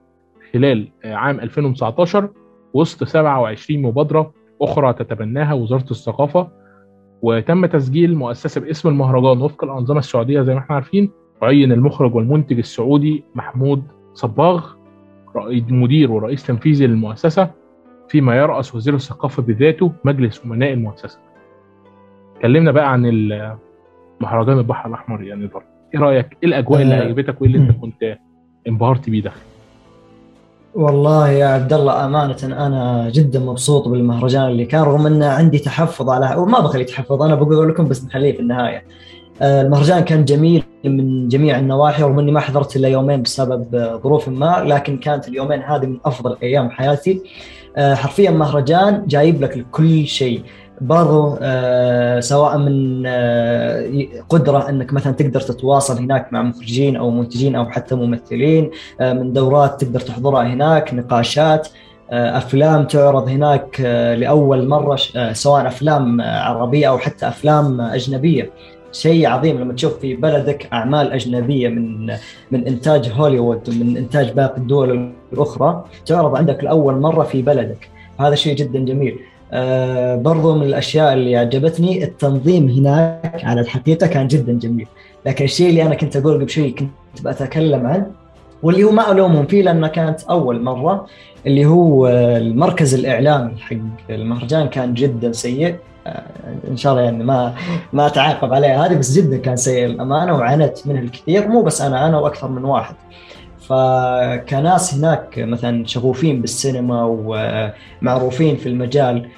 خلال 0.52 0.88
عام 1.04 1.40
2019 1.40 2.28
وسط 2.74 3.04
27 3.04 3.82
مبادرة 3.82 4.32
أخرى 4.62 4.92
تتبناها 4.92 5.54
وزارة 5.54 5.90
الثقافة 5.90 6.48
وتم 7.22 7.66
تسجيل 7.66 8.16
مؤسسة 8.16 8.60
باسم 8.60 8.88
المهرجان 8.88 9.42
وفق 9.42 9.64
الأنظمة 9.64 9.98
السعودية 9.98 10.42
زي 10.42 10.54
ما 10.54 10.60
إحنا 10.60 10.74
عارفين 10.74 11.10
عين 11.42 11.72
المخرج 11.72 12.14
والمنتج 12.14 12.58
السعودي 12.58 13.24
محمود 13.34 13.82
صباغ 14.14 14.72
مدير 15.70 16.12
ورئيس 16.12 16.46
تنفيذي 16.46 16.86
للمؤسسة 16.86 17.50
فيما 18.08 18.36
يرأس 18.36 18.74
وزير 18.74 18.94
الثقافة 18.94 19.42
بذاته 19.42 19.92
مجلس 20.04 20.44
أمناء 20.44 20.72
المؤسسة. 20.72 21.18
كلمنا 22.42 22.72
بقى 22.72 22.92
عن 22.92 23.06
مهرجان 24.20 24.58
البحر 24.58 24.88
الأحمر 24.88 25.22
يا 25.22 25.34
نضال 25.34 25.62
إيه 25.94 26.00
رأيك؟ 26.00 26.36
إيه 26.42 26.48
الأجواء 26.48 26.82
اللي 26.82 26.94
عجبتك 26.94 27.40
وإيه 27.42 27.50
اللي 27.54 27.62
أنت 27.62 27.80
كنت 27.80 28.16
انبهرت 28.68 29.10
بيه 29.10 29.22
داخل؟ 29.22 29.40
والله 30.74 31.30
يا 31.30 31.46
عبد 31.46 31.72
الله 31.72 32.04
أمانة 32.04 32.36
أنا 32.44 33.10
جدا 33.10 33.40
مبسوط 33.40 33.88
بالمهرجان 33.88 34.44
اللي 34.44 34.64
كان 34.64 34.82
رغم 34.82 35.06
إن 35.06 35.22
عندي 35.22 35.58
تحفظ 35.58 36.10
على 36.10 36.36
وما 36.36 36.60
بخلي 36.60 36.84
تحفظ 36.84 37.22
أنا 37.22 37.34
بقول 37.34 37.68
لكم 37.68 37.88
بس 37.88 38.04
نخليه 38.04 38.32
في 38.32 38.40
النهاية. 38.40 38.84
المهرجان 39.42 40.00
كان 40.00 40.24
جميل 40.24 40.62
من 40.84 41.28
جميع 41.28 41.58
النواحي 41.58 42.02
رغم 42.02 42.18
إني 42.18 42.32
ما 42.32 42.40
حضرت 42.40 42.76
إلا 42.76 42.88
يومين 42.88 43.22
بسبب 43.22 43.66
ظروف 44.02 44.28
ما 44.28 44.64
لكن 44.66 44.96
كانت 44.98 45.28
اليومين 45.28 45.62
هذه 45.62 45.86
من 45.86 45.98
أفضل 46.04 46.36
أيام 46.42 46.70
حياتي 46.70 47.22
حرفيا 47.78 48.30
مهرجان 48.30 49.04
جايب 49.06 49.42
لك 49.42 49.66
كل 49.70 50.06
شيء 50.06 50.42
برضو 50.80 51.36
آه 51.40 52.20
سواء 52.20 52.58
من 52.58 53.02
آه 53.06 53.90
قدرة 54.28 54.68
أنك 54.68 54.92
مثلا 54.92 55.12
تقدر 55.12 55.40
تتواصل 55.40 55.98
هناك 55.98 56.32
مع 56.32 56.42
مخرجين 56.42 56.96
أو 56.96 57.10
منتجين 57.10 57.56
أو 57.56 57.66
حتى 57.66 57.94
ممثلين 57.94 58.70
آه 59.00 59.12
من 59.12 59.32
دورات 59.32 59.84
تقدر 59.84 60.00
تحضرها 60.00 60.46
هناك 60.46 60.94
نقاشات 60.94 61.68
أفلام 62.10 62.84
تعرض 62.84 63.28
هناك 63.28 63.80
لأول 64.20 64.68
مرة 64.68 64.98
سواء 65.32 65.66
أفلام 65.66 66.20
عربية 66.20 66.88
أو 66.88 66.98
حتى 66.98 67.28
أفلام 67.28 67.80
أجنبية. 67.80 68.50
شيء 68.92 69.26
عظيم 69.26 69.60
لما 69.60 69.72
تشوف 69.72 69.98
في 69.98 70.14
بلدك 70.16 70.68
أعمال 70.72 71.12
أجنبية 71.12 71.68
من 71.68 72.06
من 72.50 72.66
إنتاج 72.66 73.12
هوليوود 73.14 73.68
ومن 73.68 73.96
إنتاج 73.96 74.32
باقي 74.32 74.56
الدول 74.56 75.12
الأخرى 75.32 75.84
تعرض 76.06 76.36
عندك 76.36 76.64
لأول 76.64 76.94
مرة 76.94 77.22
في 77.24 77.42
بلدك. 77.42 77.88
هذا 78.20 78.34
شيء 78.34 78.56
جدا 78.56 78.78
جميل. 78.78 79.18
آه 79.52 80.16
برضو 80.16 80.54
من 80.54 80.62
الأشياء 80.62 81.12
اللي 81.12 81.36
عجبتني 81.36 82.04
التنظيم 82.04 82.68
هناك 82.68 83.40
على 83.44 83.60
الحقيقة 83.60 84.06
كان 84.06 84.28
جدا 84.28 84.52
جميل. 84.52 84.86
لكن 85.26 85.44
الشيء 85.44 85.68
اللي 85.68 85.82
أنا 85.82 85.94
كنت 85.94 86.16
أقول 86.16 86.34
قبل 86.34 86.50
شوي 86.50 86.70
كنت 86.70 86.90
بتكلم 87.24 87.86
عنه 87.86 88.06
واللي 88.62 88.84
هو 88.84 88.90
ما 88.90 89.12
ألومهم 89.12 89.46
فيه 89.46 89.62
لأنه 89.62 89.88
كانت 89.88 90.22
أول 90.22 90.62
مرة 90.62 91.06
اللي 91.46 91.66
هو 91.66 92.08
المركز 92.08 92.94
الإعلامي 92.94 93.56
حق 93.60 93.76
المهرجان 94.10 94.68
كان 94.68 94.94
جدا 94.94 95.32
سيء. 95.32 95.76
إن 96.70 96.76
شاء 96.76 96.92
الله 96.92 97.04
يعني 97.04 97.24
ما 97.24 97.54
ما 97.92 98.06
أتعاقب 98.06 98.52
عليه 98.54 98.86
هذه 98.86 98.94
بس 98.94 99.12
جدا 99.12 99.36
كان 99.36 99.56
سيء 99.56 99.86
الامانه 99.86 100.34
وعانيت 100.34 100.86
منه 100.86 101.00
الكثير. 101.00 101.48
مو 101.48 101.62
بس 101.62 101.80
أنا 101.80 102.06
أنا 102.06 102.18
وأكثر 102.18 102.48
من 102.48 102.64
واحد. 102.64 102.94
فكناس 103.68 104.94
هناك 104.94 105.38
مثلا 105.38 105.86
شغوفين 105.86 106.40
بالسينما 106.40 107.04
ومعروفين 107.04 108.56
في 108.56 108.68
المجال 108.68 109.28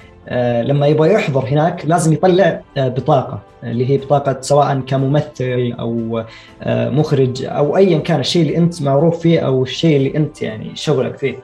لما 0.67 0.87
يبغى 0.87 1.13
يحضر 1.13 1.45
هناك 1.45 1.85
لازم 1.85 2.13
يطلع 2.13 2.61
بطاقة 2.77 3.39
اللي 3.63 3.89
هي 3.89 3.97
بطاقة 3.97 4.37
سواء 4.41 4.79
كممثل 4.79 5.75
أو 5.79 6.23
مخرج 6.67 7.45
أو 7.45 7.77
ايا 7.77 7.97
كان 7.97 8.19
الشيء 8.19 8.41
اللي 8.41 8.57
أنت 8.57 8.81
معروف 8.81 9.19
فيه 9.19 9.39
أو 9.39 9.63
الشيء 9.63 9.97
اللي 9.97 10.17
أنت 10.17 10.41
يعني 10.41 10.71
شغلك 10.75 11.17
فيه. 11.17 11.35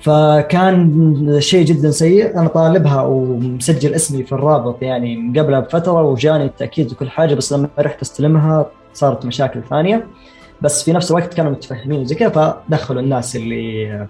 فكان 0.00 1.36
شيء 1.40 1.64
جدا 1.64 1.90
سيء 1.90 2.38
أنا 2.38 2.48
طالبها 2.48 3.02
ومسجل 3.02 3.94
اسمي 3.94 4.22
في 4.22 4.32
الرابط 4.32 4.82
يعني 4.82 5.16
من 5.16 5.38
قبلها 5.38 5.60
بفترة 5.60 6.02
وجاني 6.02 6.44
التأكيد 6.44 6.92
وكل 6.92 7.10
حاجة 7.10 7.34
بس 7.34 7.52
لما 7.52 7.68
رحت 7.78 8.02
استلمها 8.02 8.66
صارت 8.94 9.26
مشاكل 9.26 9.60
ثانية. 9.70 10.06
بس 10.62 10.84
في 10.84 10.92
نفس 10.92 11.10
الوقت 11.10 11.34
كانوا 11.34 11.50
متفهمين 11.50 12.04
زي 12.04 12.14
كذا 12.14 12.28
فدخلوا 12.28 13.02
الناس 13.02 13.36
اللي 13.36 14.06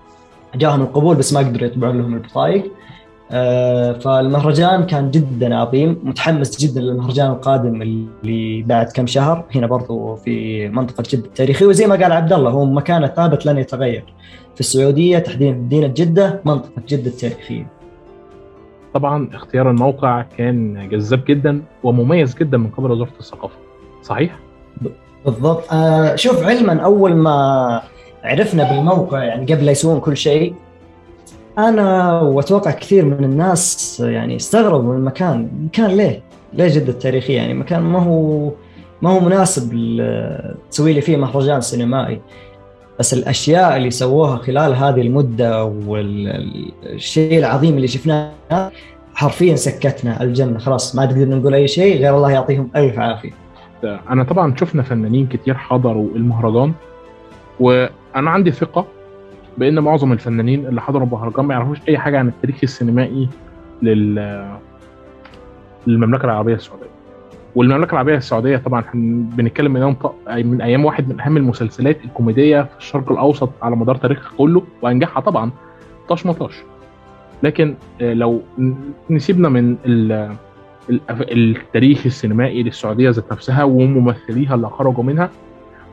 جاهم 0.55 0.83
القبول 0.83 1.17
بس 1.17 1.33
ما 1.33 1.41
قدروا 1.41 1.67
يطبعون 1.67 1.99
لهم 1.99 2.15
البطايق. 2.15 2.73
فالمهرجان 4.01 4.87
كان 4.87 5.11
جدا 5.11 5.57
عظيم 5.57 6.01
متحمس 6.03 6.61
جدا 6.61 6.81
للمهرجان 6.81 7.31
القادم 7.31 7.83
اللي 7.83 8.63
بعد 8.63 8.87
كم 8.87 9.07
شهر. 9.07 9.45
هنا 9.55 9.67
برضو 9.67 10.15
في 10.15 10.69
منطقة 10.69 11.05
جدة 11.11 11.27
التاريخية 11.27 11.67
وزي 11.67 11.87
ما 11.87 11.95
قال 11.95 12.13
عبد 12.13 12.33
الله 12.33 12.51
هو 12.51 12.65
مكانه 12.65 13.07
ثابت 13.07 13.47
لن 13.47 13.59
يتغير. 13.59 14.05
في 14.55 14.61
السعودية 14.61 15.19
تحديدا 15.19 15.59
مدينة 15.59 15.87
جدة 15.87 16.41
منطقة 16.45 16.83
جدة 16.89 17.11
التاريخية. 17.11 17.67
طبعا 18.95 19.29
اختيار 19.35 19.71
الموقع 19.71 20.23
كان 20.23 20.89
جذاب 20.89 21.25
جدا 21.25 21.63
ومميز 21.83 22.35
جدا 22.35 22.59
من 22.59 22.71
قبل 22.71 22.91
وزارة 22.91 23.13
الثقافة. 23.21 23.57
صحيح؟ 24.03 24.39
بالضبط. 25.25 25.73
آه 25.73 26.17
شوف 26.17 26.43
علما 26.43 26.81
أول 26.81 27.15
ما 27.15 27.83
عرفنا 28.25 28.73
بالموقع 28.73 29.25
يعني 29.25 29.55
قبل 29.55 29.65
لا 29.65 29.73
يسوون 29.73 30.01
كل 30.01 30.17
شيء 30.17 30.55
أنا 31.59 32.21
وأتوقع 32.21 32.71
كثير 32.71 33.05
من 33.05 33.25
الناس 33.25 34.01
يعني 34.01 34.37
استغربوا 34.37 34.93
من 34.93 34.97
المكان. 34.99 35.51
المكان 35.59 35.91
ليه؟ 35.91 36.23
ليه 36.53 36.69
جدة 36.69 36.93
التاريخية 36.93 37.37
يعني 37.37 37.55
مكان 37.55 37.81
ما 37.81 38.03
هو 38.03 38.51
ما 39.03 39.11
هو 39.11 39.21
مناسب 39.21 39.73
تسوي 40.71 40.93
لي 40.93 41.01
فيه 41.01 41.17
مهرجان 41.17 41.61
سينمائي. 41.61 42.21
بس 42.99 43.15
الأشياء 43.15 43.77
اللي 43.77 43.91
سووها 43.91 44.37
خلال 44.37 44.75
هذه 44.75 45.01
المدة 45.01 45.65
والشيء 45.65 47.39
العظيم 47.39 47.77
اللي 47.77 47.89
شفناه 47.89 48.31
حرفيا 49.15 49.57
سكتنا 49.57 50.23
الجنة. 50.23 50.59
خلاص 50.59 50.97
ما 50.97 51.07
تقدر 51.07 51.29
نقول 51.29 51.55
أي 51.55 51.69
شيء 51.69 51.99
غير 51.99 52.17
الله 52.17 52.31
يعطيهم 52.31 52.71
ألف 52.77 52.99
عافية. 52.99 53.42
أنا 53.85 54.23
طبعا 54.25 54.57
شفنا 54.57 54.83
فنانين 54.83 55.27
كتير 55.27 55.55
حضروا 55.55 56.09
المهرجان 56.17 56.73
وأنا 57.61 58.31
عندي 58.31 58.51
ثقة 58.51 58.87
بأن 59.59 59.79
معظم 59.81 60.13
الفنانين 60.13 60.67
اللي 60.67 60.81
حضروا 60.81 61.07
المهرجان 61.07 61.45
ما 61.45 61.55
يعرفوش 61.55 61.79
أي 61.89 61.99
حاجة 61.99 62.19
عن 62.19 62.29
التاريخ 62.29 62.57
السينمائي 62.63 63.29
لل 63.83 64.49
للمملكة 65.87 66.25
العربية 66.25 66.55
السعودية. 66.55 66.87
والمملكة 67.55 67.93
العربية 67.93 68.17
السعودية 68.17 68.57
طبعا 68.57 68.85
بنتكلم 69.37 69.73
من 69.73 69.97
من 70.29 70.61
أيام 70.63 70.85
واحد 70.85 71.09
من 71.09 71.21
أهم 71.21 71.37
المسلسلات 71.37 72.05
الكوميدية 72.05 72.63
في 72.63 72.79
الشرق 72.79 73.13
الأوسط 73.13 73.51
على 73.63 73.77
مدار 73.77 73.97
تاريخها 73.97 74.37
كله 74.39 74.63
وأنجحها 74.83 75.21
طبعا 75.21 75.51
طاش 76.09 76.27
مطاش 76.27 76.63
لكن 77.43 77.75
آه، 78.01 78.13
لو 78.15 78.43
نسيبنا 79.11 79.49
من 79.49 79.77
التاريخ 81.11 82.07
السينمائي 82.07 82.63
للسعودية 82.63 83.11
ذات 83.11 83.33
نفسها 83.33 83.65
وممثليها 83.65 84.55
اللي 84.55 84.69
خرجوا 84.69 85.05
منها. 85.05 85.31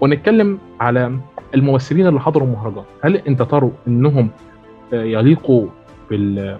ونتكلم 0.01 0.57
على 0.79 1.19
الممثلين 1.55 2.07
اللي 2.07 2.19
حضروا 2.19 2.47
المهرجان. 2.47 2.83
هل 3.01 3.15
أنت 3.15 3.41
تروا 3.41 3.71
إنهم 3.87 4.29
آه، 4.93 5.03
يليقوا 5.03 5.67
بال 6.09 6.57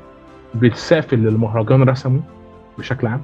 بالسقف 0.54 1.14
اللي 1.14 1.30
المهرجان 1.30 1.84
رسمه 1.84 2.20
بشكل 2.78 3.08
عام؟ 3.08 3.22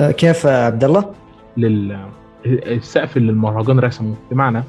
آه، 0.00 0.10
كيف 0.10 0.46
آه، 0.46 0.66
عبد 0.66 0.84
الله؟ 0.84 1.04
لل 1.56 1.98
السقف 2.46 3.16
اللي 3.16 3.32
المهرجان 3.32 3.78
رسمه. 3.78 4.14
بمعنى 4.30 4.62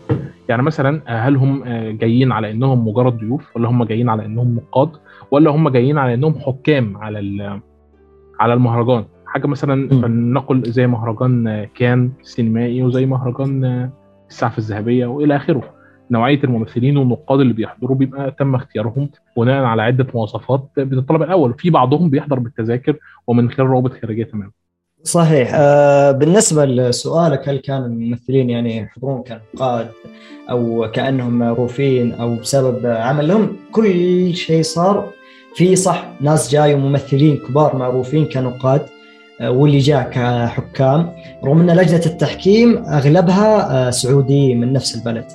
يعني 0.49 0.61
مثلا 0.61 1.01
هل 1.27 1.35
هم 1.35 1.63
جايين 1.97 2.31
على 2.31 2.51
إنهم 2.51 2.87
مجرد 2.87 3.17
ضيوف؟ 3.17 3.55
ولا 3.57 3.69
هم 3.69 3.83
جايين 3.83 4.09
على 4.09 4.25
إنهم 4.25 4.55
نقاد؟ 4.55 4.89
ولا 5.31 5.51
هم 5.51 5.69
جايين 5.69 5.97
على 5.97 6.13
إنهم 6.13 6.35
حكام 6.39 6.97
على 6.97 7.19
ال- 7.19 7.59
على 8.39 8.53
المهرجان؟ 8.53 9.05
حاجة 9.35 9.47
مثلا. 9.47 9.89
فلنقل 9.89 10.63
زي 10.71 10.87
مهرجان 10.87 11.67
كان 11.75 12.11
سينمائي 12.23 12.83
وزي 12.83 13.05
مهرجان 13.05 13.89
السعف 14.29 14.57
الذهبية 14.57 15.05
وإلى 15.05 15.35
آخره. 15.35 15.63
نوعية 16.11 16.39
الممثلين 16.43 16.97
والنقاد 16.97 17.39
اللي 17.39 17.53
بيحضروا 17.53 17.95
بيبقى 17.97 18.35
تم 18.39 18.55
اختيارهم 18.55 19.09
بناء 19.37 19.63
على 19.63 19.81
عدة 19.81 20.07
مواصفات 20.13 20.69
بتطلب 20.77 21.21
الأول. 21.23 21.53
في 21.53 21.69
بعضهم 21.69 22.09
بيحضر 22.09 22.39
بالتذاكر 22.39 22.95
ومن 23.27 23.51
خلال 23.51 23.67
روابط 23.67 23.91
خارجية 24.01 24.23
تمام 24.23 24.51
صحيح. 25.03 25.51
آه، 25.53 26.11
بالنسبة 26.11 26.65
لسؤالك 26.65 27.49
هل 27.49 27.57
كان 27.57 27.83
الممثلين 27.85 28.49
يعني 28.49 28.77
يحضرون 28.77 29.23
كنقاد 29.23 29.87
أو 30.49 30.91
كأنهم 30.93 31.39
معروفين 31.39 32.11
أو 32.11 32.35
بسبب 32.35 32.85
عملهم 32.85 33.55
كل 33.71 34.33
شيء 34.33 34.61
صار. 34.61 35.09
في 35.55 35.75
صح 35.75 36.07
ناس 36.21 36.51
جاي 36.51 36.73
وممثلين 36.73 37.37
كبار 37.37 37.75
معروفين 37.75 38.25
كنقاد. 38.25 38.81
واللي 39.43 39.77
جاء 39.77 40.09
كحكام 40.09 41.09
رغم 41.45 41.59
أن 41.69 41.75
لجنة 41.77 42.01
التحكيم 42.05 42.77
أغلبها 42.77 43.87
آه، 43.87 43.89
سعوديين 43.89 44.59
من 44.59 44.73
نفس 44.73 44.95
البلد. 44.95 45.25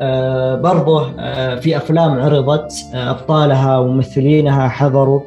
آه، 0.00 0.54
برضه 0.60 1.10
آه، 1.18 1.54
في 1.56 1.76
أفلام 1.76 2.20
عرضت 2.20 2.72
آه، 2.94 3.10
أبطالها 3.10 3.78
وممثلينها 3.78 4.68
حضروا. 4.68 5.20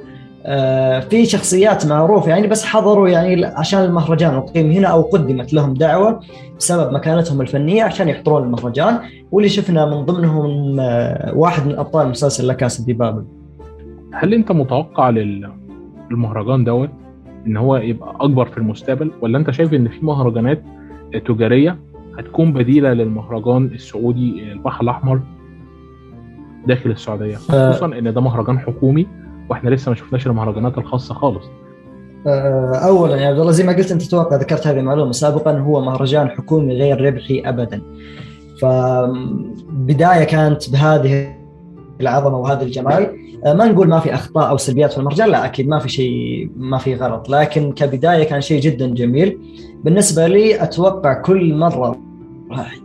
آه، 0.45 0.99
في 0.99 1.25
شخصيات 1.25 1.85
معروفة 1.85 2.29
يعني 2.29 2.47
بس 2.47 2.65
حضروا 2.65 3.09
يعني 3.09 3.45
عشان 3.45 3.83
المهرجان 3.83 4.35
أقيم 4.35 4.71
هنا 4.71 4.87
أو 4.87 5.01
قدمت 5.01 5.53
لهم 5.53 5.73
دعوة 5.73 6.19
بسبب 6.59 6.93
مكانتهم 6.93 7.41
الفنية 7.41 7.83
عشان 7.83 8.09
يحضرون 8.09 8.43
المهرجان. 8.43 8.99
واللي 9.31 9.49
شفنا 9.49 9.85
من 9.85 10.05
ضمنهم 10.05 10.79
آه، 10.79 11.31
واحد 11.35 11.67
من 11.67 11.75
أبطال 11.79 12.07
مسلسل 12.09 12.47
لا 12.47 12.53
كاسا 12.53 12.83
دي 12.83 12.93
بابل 12.93 13.23
هل 14.13 14.33
أنت 14.33 14.51
متوقع 14.51 15.09
لل- 15.09 15.51
للمهرجان 16.11 16.63
دوت؟ 16.63 16.89
إن 17.47 17.57
هو 17.57 17.75
يبقى 17.75 18.15
أكبر 18.19 18.45
في 18.45 18.57
المستقبل 18.57 19.11
ولا 19.21 19.37
أنت 19.37 19.51
شايف 19.51 19.73
إن 19.73 19.87
في 19.87 20.05
مهرجانات 20.05 20.63
تجارية 21.27 21.77
هتكون 22.19 22.53
بديلة 22.53 22.93
للمهرجان 22.93 23.65
السعودي 23.65 24.51
البحر 24.51 24.83
الأحمر 24.83 25.19
داخل 26.67 26.89
السعودية؟ 26.89 27.35
آه. 27.35 27.71
خصوصا 27.71 27.85
إن 27.85 28.13
ده 28.13 28.21
مهرجان 28.21 28.59
حكومي 28.59 29.07
وإحنا 29.49 29.69
لسه 29.69 29.89
ما 29.89 29.95
شفناش 29.95 30.27
المهرجانات 30.27 30.77
الخاصة 30.77 31.13
خالص. 31.13 31.45
آه، 32.27 32.75
اولا 32.75 33.15
يا 33.15 33.27
عبد 33.27 33.39
الله 33.39 33.51
زي 33.51 33.63
ما 33.63 33.73
قلت 33.73 33.91
أنت 33.91 34.01
تتوقع 34.01 34.35
ذكرت 34.35 34.67
هذه 34.67 34.79
المعلومة. 34.79 35.11
سابقا 35.11 35.57
هو 35.59 35.81
مهرجان 35.81 36.29
حكومي 36.29 36.73
غير 36.73 37.01
ربحي 37.01 37.39
ابدا. 37.45 37.81
فبداية 38.61 40.23
كانت 40.23 40.69
بهذه 40.69 41.35
العظمة 42.01 42.37
وهذا 42.37 42.63
الجمال. 42.63 43.20
ما 43.45 43.65
نقول 43.65 43.87
ما 43.87 43.99
في 43.99 44.13
أخطاء 44.13 44.49
أو 44.49 44.57
سلبيات 44.57 44.91
في 44.91 44.97
المهرجان 44.97 45.29
لا 45.29 45.45
أكيد 45.45 45.67
ما 45.67 45.79
في 45.79 45.89
شيء 45.89 46.49
ما 46.55 46.77
في 46.77 46.95
غلط. 46.95 47.29
لكن 47.29 47.71
كبداية 47.71 48.23
كان 48.23 48.41
شيء 48.41 48.61
جدا 48.61 48.87
جميل. 48.87 49.37
بالنسبة 49.83 50.27
لي 50.27 50.63
أتوقع 50.63 51.13
كل 51.13 51.55
مرة 51.55 51.99
راح 52.51 52.79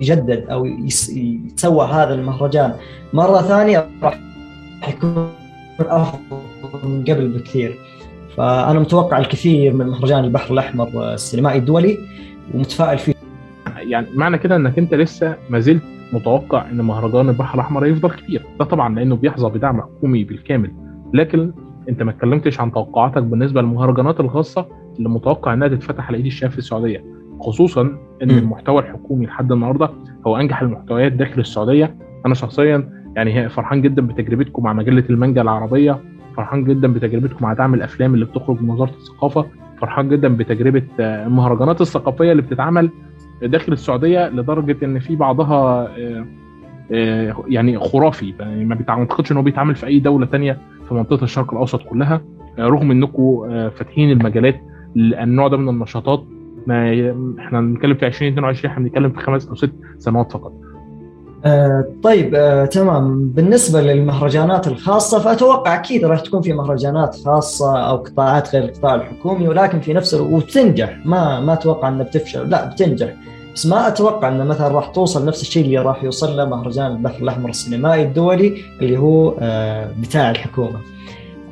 يجدد 0.00 0.46
أو 0.50 0.66
يتسوى 0.66 1.86
هذا 1.86 2.14
المهرجان 2.14 2.74
مرة 3.12 3.42
ثانية 3.42 3.88
راح 4.02 4.18
يكون 4.88 5.28
أفضل 5.80 6.38
من 6.84 7.04
قبل 7.04 7.28
بكثير. 7.28 7.78
فأنا 8.36 8.80
متوقع 8.80 9.18
الكثير 9.18 9.72
من 9.72 9.86
مهرجان 9.86 10.24
البحر 10.24 10.54
الأحمر 10.54 11.14
السينمائي 11.14 11.58
الدولي 11.58 11.98
ومتفائل 12.54 12.98
فيه. 12.98 13.21
يعني 13.92 14.06
معنى 14.14 14.38
كده 14.38 14.56
إنك 14.56 14.78
أنت 14.78 14.94
لسه 14.94 15.36
ما 15.50 15.58
زلت 15.58 15.82
متوقع 16.12 16.70
إن 16.70 16.80
مهرجان 16.80 17.28
البحر 17.28 17.54
الأحمر 17.54 17.86
يفضل 17.86 18.10
كتير 18.10 18.42
ده 18.58 18.64
طبعا 18.64 18.94
لأنه 18.94 19.16
بيحظى 19.16 19.48
بدعم 19.48 19.80
حكومي 19.80 20.24
بالكامل. 20.24 20.70
لكن 21.14 21.52
أنت 21.88 22.02
ما 22.02 22.10
اتكلمتش 22.10 22.60
عن 22.60 22.72
توقعاتك 22.72 23.22
بالنسبة 23.22 23.60
للمهرجانات 23.62 24.20
الخاصة 24.20 24.66
اللي 24.98 25.08
متوقع 25.08 25.52
إنها 25.52 25.68
تتفتح 25.68 26.08
على 26.08 26.16
إيد 26.16 26.26
الشباب 26.26 26.50
في 26.50 26.58
السعودية. 26.58 27.04
خصوصا 27.40 27.82
إن 28.22 28.28
م. 28.28 28.38
المحتوى 28.38 28.82
الحكومي 28.82 29.26
لحد 29.26 29.52
النهارده 29.52 29.90
هو 30.26 30.36
أنجح 30.36 30.62
المحتويات 30.62 31.12
داخل 31.12 31.40
السعودية. 31.40 31.96
أنا 32.26 32.34
شخصيا 32.34 32.88
يعني 33.16 33.48
فرحان 33.48 33.82
جدا 33.82 34.06
بتجربتكم 34.06 34.62
مع 34.62 34.72
مجلة 34.72 35.04
المانجا 35.10 35.42
العربية. 35.42 35.98
فرحان 36.36 36.64
جدا 36.64 36.92
بتجربتكم 36.92 37.38
مع 37.44 37.52
دعم 37.52 37.74
الأفلام 37.74 38.14
اللي 38.14 38.24
بتخرج 38.24 38.62
من 38.62 38.70
وزارة 38.70 38.90
الثقافة. 39.00 39.46
فرحان 39.80 40.08
جدا 40.08 40.36
بتجربة 40.36 40.82
آه، 41.00 41.26
المهرجانات 41.26 41.80
الثقافية 41.80 42.32
اللي 42.32 42.42
بتتعمل 42.42 42.90
داخل 43.46 43.72
السعودية 43.72 44.28
لدرجة 44.28 44.76
إن 44.84 44.98
في 44.98 45.16
بعضها 45.16 45.88
آه، 45.98 46.26
آه، 46.92 47.44
يعني 47.48 47.78
خرافي 47.78 48.34
يعني 48.40 48.64
ما 48.64 48.78
أعتقدش 48.88 49.32
إن 49.32 49.36
هو 49.36 49.42
بيتعمل 49.42 49.74
في 49.74 49.86
أي 49.86 49.98
دولة 49.98 50.26
تانية 50.26 50.58
في 50.88 50.94
منطقة 50.94 51.24
الشرق 51.24 51.52
الأوسط 51.52 51.82
كلها 51.82 52.20
آه، 52.58 52.66
رغم 52.66 52.90
انكم 52.90 53.48
فاتحين 53.70 54.10
المجالات 54.10 54.60
للنوع 54.96 55.48
ده 55.48 55.56
من 55.56 55.68
النشاطات 55.68 56.24
ما 56.66 56.90
إحنا 57.38 57.60
بنتكلم 57.60 57.94
في 57.94 58.06
2022 58.06 58.72
إحنا 58.72 58.84
بنتكلم 58.84 59.10
في 59.10 59.18
خمس 59.20 59.48
أو 59.48 59.54
ست 59.54 59.72
سنوات 59.98 60.32
فقط. 60.32 60.52
آه 61.44 61.84
طيب 62.02 62.34
آه 62.34 62.64
تمام. 62.64 63.28
بالنسبة 63.28 63.80
للمهرجانات 63.80 64.68
الخاصة 64.68 65.18
فأتوقع 65.18 65.74
أكيد 65.74 66.04
راح 66.04 66.20
تكون 66.20 66.42
في 66.42 66.52
مهرجانات 66.52 67.16
خاصة 67.24 67.78
أو 67.78 67.96
قطاعات 67.96 68.54
غير 68.54 68.64
القطاع 68.64 68.94
الحكومي 68.94 69.48
ولكن 69.48 69.80
في 69.80 69.92
نفس 69.92 70.14
الوقت 70.14 70.32
وبتنجح 70.32 71.06
ما 71.06 71.40
ما 71.40 71.52
أتوقع 71.52 71.88
إنها 71.88 72.02
بتفشل. 72.02 72.50
لا 72.50 72.68
بتنجح. 72.68 73.14
بس 73.54 73.66
ما 73.66 73.88
أتوقع 73.88 74.28
انه 74.28 74.44
مثلا 74.44 74.68
راح 74.68 74.86
توصل 74.86 75.26
نفس 75.26 75.42
الشيء 75.42 75.64
اللي 75.64 75.78
راح 75.78 76.04
يوصل 76.04 76.36
له 76.36 76.44
مهرجان 76.44 76.86
البحر 76.92 77.22
الأحمر 77.22 77.50
السينمائي 77.50 78.02
الدولي 78.02 78.54
اللي 78.80 78.98
هو 78.98 79.34
آه 79.40 79.90
بتاع 80.00 80.30
الحكومة. 80.30 80.80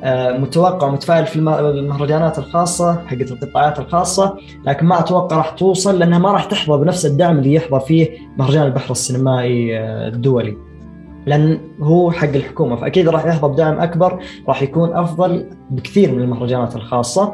آه، 0.03 0.37
متوقع 0.37 0.87
ومتفائل 0.87 1.25
في 1.25 1.35
الم- 1.35 1.49
المهرجانات 1.49 2.39
الخاصة 2.39 3.01
حقت 3.07 3.31
القطاعات 3.31 3.79
الخاصة 3.79 4.37
لكن 4.65 4.85
ما 4.85 4.99
أتوقع 4.99 5.37
راح 5.37 5.49
توصل 5.49 5.99
لأنها 5.99 6.19
ما 6.19 6.31
راح 6.31 6.45
تحظى 6.45 6.77
بنفس 6.83 7.05
الدعم 7.05 7.37
اللي 7.39 7.53
يحظى 7.53 7.79
فيه 7.85 8.09
مهرجان 8.37 8.63
البحر 8.65 8.91
السينمائي 8.91 9.79
آه، 9.79 10.07
الدولي. 10.07 10.57
لأن 11.25 11.59
هو 11.81 12.11
حق 12.11 12.27
الحكومة 12.29 12.75
فأكيد 12.75 13.09
راح 13.09 13.25
يحظى 13.25 13.47
بدعم 13.47 13.79
أكبر 13.79 14.19
راح 14.47 14.61
يكون 14.63 14.93
أفضل 14.93 15.45
بكثير 15.69 16.11
من 16.11 16.21
المهرجانات 16.21 16.75
الخاصة. 16.75 17.33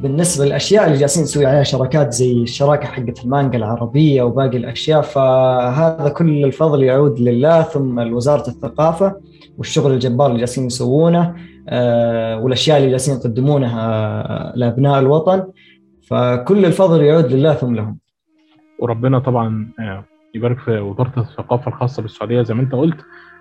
بالنسبة 0.00 0.44
للأشياء 0.44 0.86
اللي 0.86 0.98
جالسين 0.98 1.22
نسوي 1.22 1.46
عليها 1.46 1.62
شراكات 1.62 2.12
زي 2.12 2.32
الشراكة 2.32 2.86
حقت 2.86 3.24
المانجا 3.24 3.58
العربية 3.58 4.22
وباقي 4.22 4.56
الأشياء 4.56 5.02
فهذا 5.02 6.08
كل 6.08 6.44
الفضل 6.44 6.82
يعود 6.82 7.20
لله 7.20 7.62
ثم 7.62 8.00
لوزارة 8.00 8.48
الثقافة 8.48 9.16
والشغل 9.58 9.92
الجبار 9.92 10.26
اللي 10.26 10.38
جالسين 10.38 10.66
يسوونه 10.66 11.34
آه، 11.68 12.38
والأشياء 12.38 12.78
اللي 12.78 12.90
جالسين 12.90 13.14
يقدمونها 13.14 14.52
لأبناء 14.56 14.98
الوطن. 14.98 15.44
فكل 16.08 16.64
الفضل 16.64 17.02
يعود 17.02 17.32
لله 17.32 17.54
ثم 17.54 17.74
لهم. 17.74 17.98
وربنا 18.78 19.18
طبعا 19.18 19.68
آه، 19.80 20.04
يبارك 20.34 20.58
في 20.58 20.78
وزارة 20.78 21.12
الثقافة 21.16 21.68
الخاصة 21.68 22.02
بالسعودية. 22.02 22.42
زي 22.42 22.54
ما 22.54 22.62
أنت 22.62 22.72
قلت 22.74 22.96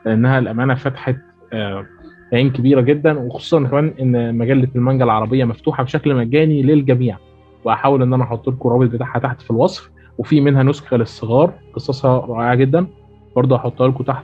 لانها 0.05 0.39
الأمانة 0.39 0.75
فتحت 0.75 1.15
آه، 1.53 1.85
عين 2.33 2.49
كبيرة 2.49 2.81
جدا 2.81 3.19
وخصوصا 3.19 3.63
كمان 3.63 3.93
إن 4.01 4.37
مجلة 4.37 4.67
المانجا 4.75 5.03
العربية 5.03 5.45
مفتوحة 5.45 5.83
بشكل 5.83 6.15
مجاني 6.15 6.61
للجميع. 6.61 7.17
وأحاول 7.63 8.01
إن 8.01 8.13
أنا 8.13 8.23
أحط 8.23 8.49
لكم 8.49 8.69
الرابط 8.69 8.89
بتاعها 8.89 9.19
تحت 9.19 9.41
في 9.41 9.51
الوصف 9.51 9.89
وفي 10.17 10.41
منها 10.41 10.63
نسخة 10.63 10.97
للصغار 10.97 11.53
قصصها 11.73 12.25
رائعة 12.25 12.55
جدا. 12.55 12.87
برضه 13.35 13.55
هحطها 13.55 13.87
لكم 13.87 14.03
تحت 14.03 14.23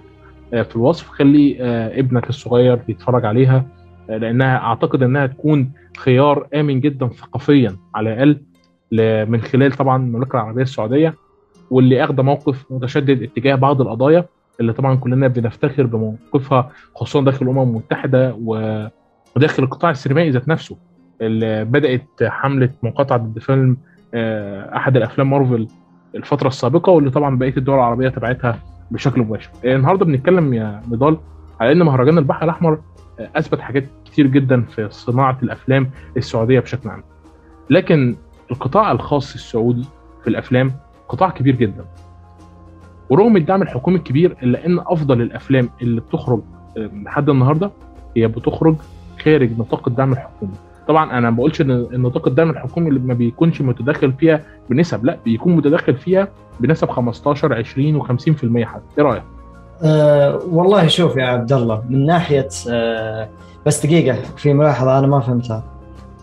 آه، 0.54 0.62
في 0.62 0.76
الوصف. 0.76 1.10
خلي 1.10 1.58
آه، 1.62 2.00
ابنك 2.00 2.30
الصغير 2.30 2.80
يتفرج 2.88 3.26
عليها 3.26 3.66
آه، 4.10 4.18
لأنها 4.18 4.58
أعتقد 4.58 5.04
إنها 5.04 5.28
تكون 5.28 5.72
خيار 5.98 6.48
آمن 6.56 6.80
جدا 6.80 7.08
ثقافيا 7.08 7.76
على 7.96 8.14
الأقل 8.14 8.40
من 9.32 9.42
خلال 9.42 9.72
طبعا 9.72 10.04
المملكة 10.04 10.36
العربية 10.36 10.62
السعودية 10.62 11.14
واللي 11.72 12.04
اخذ 12.04 12.22
موقف 12.22 12.66
متشدد 12.72 13.24
اتجاه 13.24 13.56
بعض 13.56 13.82
القضايا. 13.82 14.26
اللي 14.60 14.74
طبعا 14.74 14.96
كلنا 14.96 15.28
بنفتخر 15.28 15.86
بموقفها 15.86 16.72
خصوصا 16.96 17.26
داخل 17.26 17.46
الأمم 17.46 17.62
المتحدة 17.62 18.36
وداخل 18.42 19.64
القطاع 19.64 19.92
السينمائي 19.92 20.30
ذات 20.30 20.48
نفسه. 20.48 20.78
اللي 21.22 21.66
بدأت 21.66 22.08
حملة 22.24 22.70
مقاطعة 22.84 23.18
ضد 23.18 23.40
فيلم 23.40 23.78
آه، 24.14 24.78
أحد 24.78 24.98
الأفلام 24.98 25.30
مارفل 25.30 25.68
الفترة 26.16 26.48
السابقة 26.48 26.92
واللي 26.92 27.10
طبعا 27.10 27.38
بقية 27.38 27.58
الدول 27.58 27.76
العربية 27.76 28.10
تبعتها 28.10 28.60
بشكل 28.92 29.22
مباشر. 29.22 29.50
النهارده 29.66 30.06
بنتكلم 30.06 30.54
يا 30.54 30.82
نضال 30.92 31.18
على 31.60 31.72
إن 31.72 31.84
مهرجان 31.84 32.18
البحر 32.18 32.44
الأحمر 32.46 32.80
آه، 33.20 33.30
أثبت 33.36 33.60
حاجات 33.60 33.84
كتير 34.06 34.28
جدا 34.28 34.62
في 34.62 34.88
صناعة 34.92 35.38
الأفلام 35.44 35.90
السعودية 36.18 36.60
بشكل 36.60 36.90
عام. 36.90 37.04
لكن 37.70 38.16
القطاع 38.52 38.92
الخاص 38.92 39.34
السعودي 39.34 39.86
في 40.22 40.28
الأفلام 40.30 40.72
قطاع 41.10 41.30
كبير 41.30 41.56
جدا. 41.56 41.86
ورغم 43.14 43.38
الدعم 43.38 43.62
الحكومي 43.62 43.98
الكبير 43.98 44.38
إلا 44.44 44.66
إن 44.66 44.80
أفضل 44.80 45.22
الأفلام 45.22 45.70
اللي 45.82 46.02
بتخرج 46.02 46.42
لحد 46.78 47.30
النهارده 47.30 47.72
هي 48.18 48.28
بتخرج 48.28 48.76
خارج 49.24 49.60
نطاق 49.60 49.88
الدعم 49.88 50.12
الحكومي. 50.14 50.52
طبعا 50.88 51.18
أنا 51.18 51.30
ما 51.30 51.36
بقولش 51.36 51.62
إن 51.62 51.88
نطاق 51.94 52.28
الدعم 52.28 52.50
الحكومي 52.50 52.90
اللي 52.90 53.00
ما 53.00 53.14
بيكونش 53.14 53.62
متدخل 53.62 54.14
فيها 54.14 54.42
بنسب 54.70 55.06
لا 55.06 55.18
بيكون 55.26 55.56
متدخل 55.56 55.96
فيها 55.96 56.28
بنسب 56.60 56.90
15 56.90 57.54
20 57.54 58.02
و50% 58.04 58.08
حتى. 58.64 58.84
إيه 58.98 59.04
رأيك؟ 59.04 59.24
أه 59.84 60.40
والله 60.52 60.88
شوف 60.88 61.16
يا 61.18 61.26
عبد 61.26 61.54
الله 61.54 61.84
من 61.90 62.06
ناحية 62.06 62.50
أه 62.70 63.30
بس 63.66 63.86
دقيقة 63.86 64.16
في 64.38 64.54
ملاحظة 64.54 65.00
أنا 65.00 65.08
ما 65.08 65.20
فهمتها. 65.20 65.64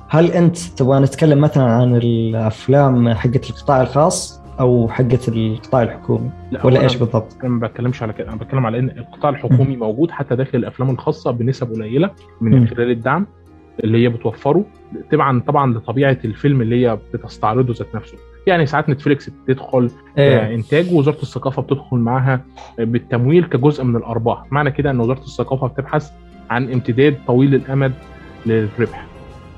هل 0.09 0.31
أنت 0.31 0.59
تبغى 0.59 1.01
نتكلم 1.01 1.41
مثلا 1.41 1.65
عن 1.65 1.97
الأفلام 1.97 3.15
حقت 3.15 3.51
القطاع 3.51 3.81
الخاص؟ 3.81 4.40
أو 4.61 4.89
حقت 4.89 5.29
القطاع 5.29 5.83
الحكومي؟ 5.83 6.31
لا 6.51 6.67
ولا 6.67 6.81
إيش 6.83 6.97
أنا- 6.97 6.99
بالضبط؟ 6.99 7.37
أنا 7.45 7.51
ما 7.53 7.67
بتكلمش 7.67 8.03
على 8.03 8.13
كده. 8.13 8.29
أنا 8.29 8.37
بتكلم 8.37 8.67
على 8.67 8.79
إن 8.79 8.89
القطاع 8.91 9.31
الحكومي 9.31 9.77
موجود 9.77 10.11
حتى 10.11 10.37
داخل 10.37 10.59
الأفلام 10.59 10.91
الخاصة 10.91 11.31
بنسب 11.31 11.73
قليلة 11.73 12.11
من. 12.41 12.69
خلال 12.69 12.91
الدعم 12.91 13.27
اللي 13.85 14.05
هي 14.05 14.09
بتوفره 14.09 14.65
طبعا 15.13 15.41
طبعا 15.41 15.75
لطبيعة 15.75 16.19
الفيلم 16.25 16.61
اللي 16.63 16.87
هي 16.87 16.99
بتستعرضه 17.15 17.75
ذات 17.79 17.95
نفسه. 17.95 18.17
يعني 18.47 18.67
ساعات 18.67 18.89
نتفليكس 18.89 19.31
بتدخل 19.31 19.91
إيه. 20.19 20.39
كانتاج 20.39 20.93
ووزارة 20.93 21.23
الثقافة 21.23 21.63
بتدخل 21.63 21.97
معاها 21.97 22.41
بالتمويل 22.79 23.45
كجزء 23.45 23.85
من 23.85 23.97
الأرباح. 23.97 24.53
معنى 24.53 24.71
كده 24.71 24.91
إن 24.91 25.01
وزارة 25.01 25.19
الثقافة 25.21 25.67
بتبحث 25.67 26.11
عن 26.51 26.73
امتداد 26.73 27.17
طويل 27.27 27.55
الأمد 27.55 27.93
للربح. 28.47 29.07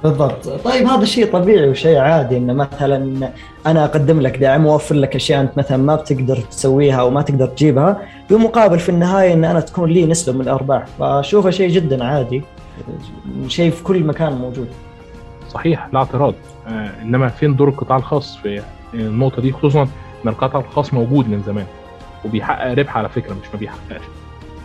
بالضبط. 0.05 0.49
طيب 0.49 0.87
هذا 0.87 1.05
شيء 1.05 1.33
طبيعي 1.33 1.69
وشيء 1.69 1.99
عادي 1.99 2.37
ان 2.37 2.57
مثلا 2.57 3.31
أنا 3.67 3.85
أقدم 3.85 4.21
لك 4.21 4.37
دعم 4.37 4.67
وأوفر 4.67 4.95
لك 4.95 5.17
أشياء 5.17 5.41
أنت 5.41 5.59
مثلا 5.59 5.77
ما 5.77 5.95
بتقدر 5.95 6.37
تسويها 6.37 7.01
أو 7.01 7.11
ما 7.11 7.23
تقدر 7.23 7.47
تجيبها 7.47 8.03
بمقابل 8.31 8.79
في 8.79 8.89
النهاية 8.89 9.33
إن 9.33 9.45
أنا 9.45 9.61
تكون 9.61 9.91
لي 9.91 10.07
نسبة 10.07 10.33
من 10.33 10.41
الأرباح. 10.41 10.87
فأشوفه 10.99 11.51
شيء 11.51 11.69
جدا 11.69 12.05
عادي 12.05 12.43
شيء 13.49 13.71
في 13.71 13.83
كل 13.83 14.05
مكان 14.05 14.33
موجود. 14.33 14.69
صحيح 15.49 15.89
لا 15.93 15.99
اعتراض. 15.99 16.35
آه 16.69 16.91
إنما 17.03 17.29
فين 17.29 17.57
دور 17.57 17.69
القطاع 17.69 17.97
الخاص 17.97 18.37
في 18.37 18.63
النقطة 18.95 19.43
دي؟ 19.43 19.53
خصوصا 19.53 19.83
إن 20.25 20.29
القطاع 20.29 20.61
الخاص 20.61 20.95
موجود 20.95 21.29
من 21.29 21.43
زمان 21.47 21.67
وبيحقق 22.25 22.73
ربح 22.73 22.97
على 22.97 23.09
فكرة 23.09 23.33
مش 23.33 23.49
ما 23.55 23.59
بيحققش. 23.61 24.03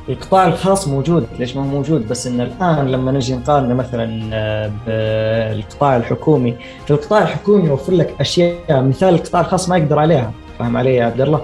القطاع 0.10 0.48
الخاص 0.48 0.88
موجود 0.88 1.28
ليش 1.40 1.56
ما 1.56 1.62
هو 1.62 1.66
موجود؟ 1.66 2.08
بس 2.08 2.28
إن 2.28 2.42
الآن 2.42 2.88
لما 2.88 3.12
نجي 3.12 3.36
نقارنه 3.36 3.74
مثلا 3.74 4.30
آه، 4.34 4.72
بالقطاع 4.88 5.98
الحكومي 5.98 6.56
في 6.86 6.92
القطاع 6.92 7.22
الحكومي 7.22 7.68
يوفر 7.68 7.94
لك 7.94 8.16
أشياء 8.20 8.56
مثال 8.70 9.14
القطاع 9.14 9.42
الخاص 9.42 9.70
ما 9.70 9.78
يقدر 9.78 10.00
عليها 10.00 10.32
فاهم 10.60 10.78
علي 10.78 10.96
يا 10.96 11.06
عبد 11.06 11.22
الله؟ 11.22 11.42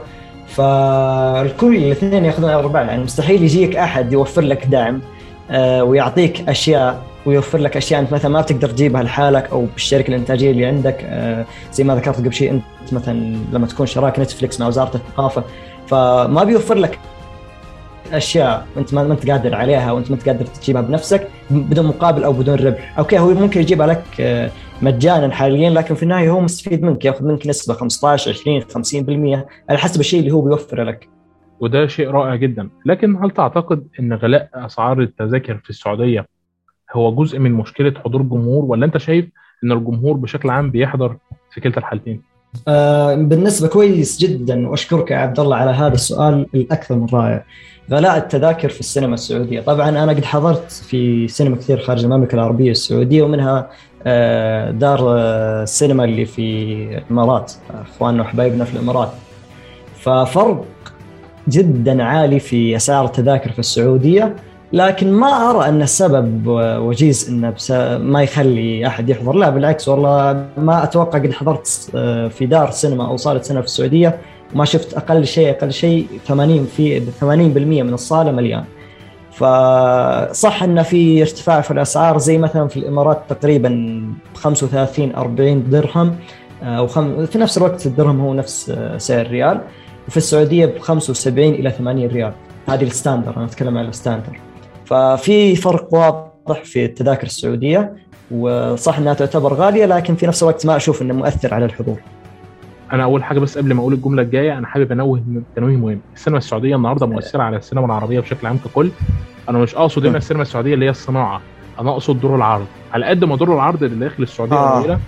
فالكل 0.48 1.76
الاثنين 1.76 2.26
يأخذون 2.26 2.50
ارباح 2.50 2.82
يعني 2.82 3.04
مستحيل 3.04 3.44
يجيك 3.44 3.76
أحد 3.76 4.14
يوفر 4.14 4.42
لك 4.42 4.66
دعم 4.66 5.02
آه، 5.52 5.84
ويعطيك 5.84 6.50
أشياء 6.50 7.02
ويوفر 7.26 7.58
لك 7.58 7.78
أشياء 7.78 8.02
أنت 8.02 8.14
مثلا 8.14 8.32
ما 8.32 8.42
بتقدر 8.42 8.70
تجيبها 8.70 9.04
لحالك 9.04 9.50
أو 9.52 9.66
بالشركة 9.74 10.10
الإنتاجية 10.10 10.52
اللي 10.52 10.66
عندك 10.66 10.98
آه، 11.04 11.46
زي 11.74 11.84
ما 11.84 11.96
ذكرت 11.96 12.18
قبل 12.18 12.34
شيء 12.34 12.52
أنت 12.52 12.94
مثلا 12.94 13.38
لما 13.54 13.68
تكون 13.68 13.86
شراك 13.86 14.20
نتفلكس 14.20 14.60
مع 14.60 14.68
وزارة 14.68 14.96
الثقافة 14.96 15.44
فما 15.88 16.44
بيوفر 16.44 16.76
لك 16.76 17.00
أشياء 18.12 18.68
أنت 18.78 18.94
ما 18.94 19.02
أنت 19.02 19.32
قادر 19.32 19.56
عليها 19.56 19.92
وأنت 19.92 20.12
ما 20.12 20.16
أنت 20.18 20.30
قادر 20.30 20.46
تجيبها 20.46 20.82
بنفسك 20.82 21.28
بدون 21.52 21.86
مقابل 21.86 22.24
أو 22.24 22.34
بدون 22.34 22.56
ربح، 22.56 23.00
okay 23.00 23.20
هو 23.20 23.34
ممكن 23.34 23.62
يجيبها 23.62 23.88
لك 23.88 24.04
آه، 24.20 24.52
مجانا 24.82 25.34
حاليا 25.34 25.70
لكن 25.70 25.96
في 25.96 26.04
النهاية 26.04 26.30
هو 26.30 26.40
مستفيد 26.40 26.84
منك 26.84 27.06
يأخذ 27.06 27.26
منك 27.26 27.48
نسبة 27.48 27.74
15 27.74 28.32
20 28.32 28.62
50% 28.62 29.46
على 29.70 29.78
حسب 29.78 30.00
الشيء 30.00 30.20
اللي 30.20 30.32
هو 30.32 30.42
بيوفره 30.42 30.84
لك. 30.84 31.10
وده 31.60 31.88
شيء 31.88 32.10
رائع 32.10 32.36
جدا 32.36 32.70
لكن 32.86 33.24
هل 33.24 33.32
تعتقد 33.32 33.88
إن 34.00 34.14
غلاء 34.14 34.50
أسعار 34.54 35.02
التذاكر 35.02 35.58
في 35.64 35.70
السعودية 35.70 36.28
هو 36.94 37.16
جزء 37.16 37.40
من 37.40 37.52
مشكلة 37.52 37.94
حضور 38.06 38.22
الجمهور 38.22 38.66
ولا 38.66 38.86
أنت 38.86 38.98
شايف 38.98 39.26
إن 39.64 39.72
الجمهور 39.72 40.14
بشكل 40.14 40.50
عام 40.50 40.72
بيحضر 40.72 41.18
في 41.54 41.62
كلتا 41.62 41.80
الحالتين 41.80 42.22
آه، 42.68 43.16
بالنسبة 43.16 43.68
كويس 43.68 44.20
جدا 44.20 44.68
وأشكرك 44.68 45.12
يا 45.12 45.18
عبد 45.18 45.40
الله 45.40 45.56
على 45.56 45.72
هذا 45.72 45.94
السؤال 45.94 46.48
الأكثر 46.56 46.96
من 46.96 47.08
رائع. 47.14 47.46
غلاء 47.92 48.18
التذاكر 48.18 48.70
في 48.70 48.80
السينما 48.80 49.14
السعودية، 49.14 49.62
طبعا 49.62 49.90
أنا 49.90 50.12
قد 50.12 50.26
حضرت 50.26 50.72
في 50.72 51.28
سينما 51.28 51.56
كثير 51.56 51.80
خارج 51.80 52.04
المملكة 52.04 52.36
العربية 52.36 52.72
السعودية 52.72 53.24
ومنها 53.24 53.70
آه، 54.06 54.72
دار 54.72 55.00
آه، 55.18 55.64
السينما 55.64 56.04
اللي 56.04 56.26
في 56.26 56.74
الإمارات، 56.98 57.52
أخواننا 57.96 58.24
وحبايبنا 58.24 58.66
في 58.66 58.74
الإمارات. 58.74 59.10
ففرق 60.00 60.66
جدا 61.50 62.04
عالي 62.04 62.40
في 62.40 62.76
أسعار 62.76 63.06
التذاكر 63.06 63.52
في 63.52 63.60
السعودية 63.60 64.36
لكن 64.74 65.12
ما 65.12 65.50
أرى 65.50 65.70
أن 65.70 65.82
السبب 65.82 66.48
وجيز 66.82 67.30
انه 67.30 67.54
ما 67.98 68.24
يخلي 68.24 68.88
أحد 68.88 69.10
يحضر 69.10 69.36
لا 69.36 69.50
بالعكس 69.50 69.88
والله 69.88 70.46
ما 70.58 70.84
أتوقع 70.84 71.20
قد 71.20 71.32
حضرت 71.32 71.92
آه، 71.96 72.28
في 72.28 72.46
دار 72.46 72.72
سينما 72.72 73.08
أو 73.08 73.18
صالة 73.18 73.42
سينما 73.42 73.62
في 73.62 73.68
السعودية 73.68 74.18
وما 74.56 74.66
شفت 74.66 74.94
أقل 74.94 75.28
شيء 75.28 75.50
أقل 75.50 75.74
شيء 75.74 76.08
80 76.28 76.66
في 76.66 77.02
80% 77.22 77.24
من 77.84 77.94
الصالة 77.94 78.32
مليان. 78.32 78.64
فصح 79.32 80.64
إن 80.64 80.84
في 80.84 81.22
ارتفاع 81.22 81.62
في 81.62 81.72
الأسعار 81.72 82.18
زي 82.18 82.38
مثلا 82.38 82.68
في 82.68 82.78
الإمارات 82.78 83.24
تقريبا 83.30 84.04
35 84.36 85.16
40 85.16 85.70
درهم 85.70 86.16
آه، 86.64 86.82
وخم... 86.82 87.26
في 87.26 87.38
نفس 87.38 87.58
الوقت 87.58 87.86
الدرهم 87.86 88.22
هو 88.22 88.34
نفس 88.34 88.70
آه، 88.70 88.98
سعر 88.98 89.22
الريال 89.22 89.62
وفي 90.08 90.18
السعودية 90.18 90.66
ب 90.66 90.80
75 90.80 91.54
إلى 91.54 91.72
80 91.72 92.08
ريال. 92.08 92.34
هذه 92.68 92.84
ال 92.84 92.90
standard 92.90 93.38
أنا 93.38 93.46
أتكلم 93.46 93.78
عن 93.78 93.86
ال 93.86 93.91
standard. 93.91 94.40
ففي 94.86 95.56
فرق 95.56 95.94
واضح 95.94 96.64
في 96.64 96.86
التذاكر 96.86 97.28
السعودية 97.28 97.96
وصح 98.32 98.98
إنها 98.98 99.14
تعتبر 99.14 99.54
غالية 99.54 99.86
لكن 99.86 100.16
في 100.16 100.28
نفس 100.28 100.44
الوقت 100.44 100.66
ما 100.66 100.76
أشوف 100.76 101.02
إنه 101.02 101.14
مؤثر 101.14 101.54
على 101.54 101.66
الحضور. 101.66 102.00
أنا 102.94 103.04
أول 103.04 103.24
حاجة 103.24 103.40
بس 103.40 103.58
قبل 103.58 103.74
ما 103.74 103.82
أقول 103.82 103.94
الجملة 103.94 104.22
الجاية 104.22 104.58
أنا 104.58 104.68
حابب 104.68 104.92
أنوه 104.92 105.24
تنويه 105.56 105.78
مهم. 105.78 106.00
السينما 106.16 106.38
السعودية 106.38 106.76
النهارده 106.76 107.06
مؤثرة 107.06 107.44
على 107.44 107.58
السينما 107.58 107.86
العربية 107.86 108.20
بشكل 108.20 108.48
عام 108.48 108.58
ككل. 108.58 108.90
أنا 109.50 109.58
مش 109.58 109.76
أقصد 109.76 110.06
هنا 110.06 110.18
السينما 110.18 110.42
السعودية 110.44 110.74
اللي 110.74 110.86
هي 110.86 110.90
الصناعة 110.90 111.42
أنا 111.80 111.90
أقصد 111.92 112.20
دور 112.20 112.36
العرض. 112.36 112.66
على 112.94 113.06
قد 113.06 113.24
ما 113.24 113.36
دور 113.36 113.54
العرض 113.54 113.84
اللي 113.84 113.96
داخل 114.00 114.24
السعودية 114.24 114.56
آه. 114.56 114.80
قليلة 114.80 115.00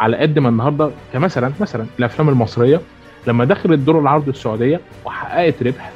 على 0.00 0.16
قد 0.16 0.38
ما 0.38 0.48
النهارده 0.48 0.90
كمثلا 1.12 1.52
مثلا 1.60 1.86
الأفلام 1.98 2.28
المصرية 2.28 2.80
لما 3.26 3.44
دخلت 3.44 3.78
دور 3.78 4.00
العرض 4.00 4.28
السعودية 4.28 4.80
وحققت 5.04 5.62
ربح 5.62 5.92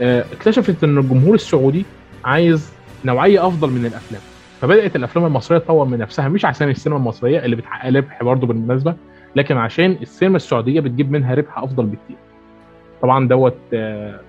آه، 0.00 0.24
اكتشفت 0.32 0.84
إن 0.84 0.98
الجمهور 0.98 1.34
السعودي 1.34 1.84
عايز 2.24 2.72
نوعية 3.04 3.46
أفضل 3.46 3.70
من 3.70 3.86
الأفلام. 3.86 4.20
فبدأت 4.60 4.96
الأفلام 4.96 5.26
المصرية 5.26 5.58
تطور 5.58 5.84
من 5.86 5.98
نفسها 5.98 6.28
مش 6.28 6.44
عشان 6.44 6.68
السينما 6.68 6.98
المصرية 6.98 7.44
اللي 7.44 7.56
بتحقق 7.56 7.88
ربح 7.96 8.22
برضه 8.22 8.46
بالمناسبة 8.46 8.94
لكن 9.36 9.56
عشان 9.56 9.96
السينما 10.02 10.36
السعودية 10.36 10.80
بتجيب 10.80 11.10
منها 11.12 11.34
ربح 11.34 11.58
أفضل 11.58 11.86
بكتير. 11.86 12.16
طبعا 13.02 13.28
دوت 13.28 13.54
آه، 13.74 14.20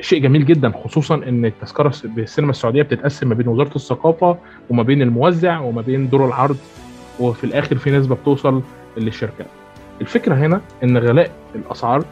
شيء 0.00 0.22
جميل 0.22 0.46
جدا 0.46 0.72
خصوصا 0.84 1.14
إن 1.14 1.44
التذكرة 1.44 1.94
بالسينما 2.04 2.50
السعودية 2.50 2.82
بتتقسم 2.82 3.28
ما 3.28 3.34
بين 3.34 3.48
وزارة 3.48 3.74
الثقافة 3.76 4.38
وما 4.70 4.82
بين 4.82 5.02
الموزع 5.02 5.60
وما 5.60 5.82
بين 5.82 6.08
دور 6.08 6.26
العرض 6.26 6.56
وفي 7.20 7.44
الآخر 7.44 7.76
في 7.76 7.90
نسبة 7.90 8.14
بتوصل 8.14 8.62
للشركات. 8.96 9.46
الفكرة 10.00 10.34
هنا 10.34 10.60
إن 10.84 10.98
غلاء 10.98 11.30
الأسعار 11.54 12.04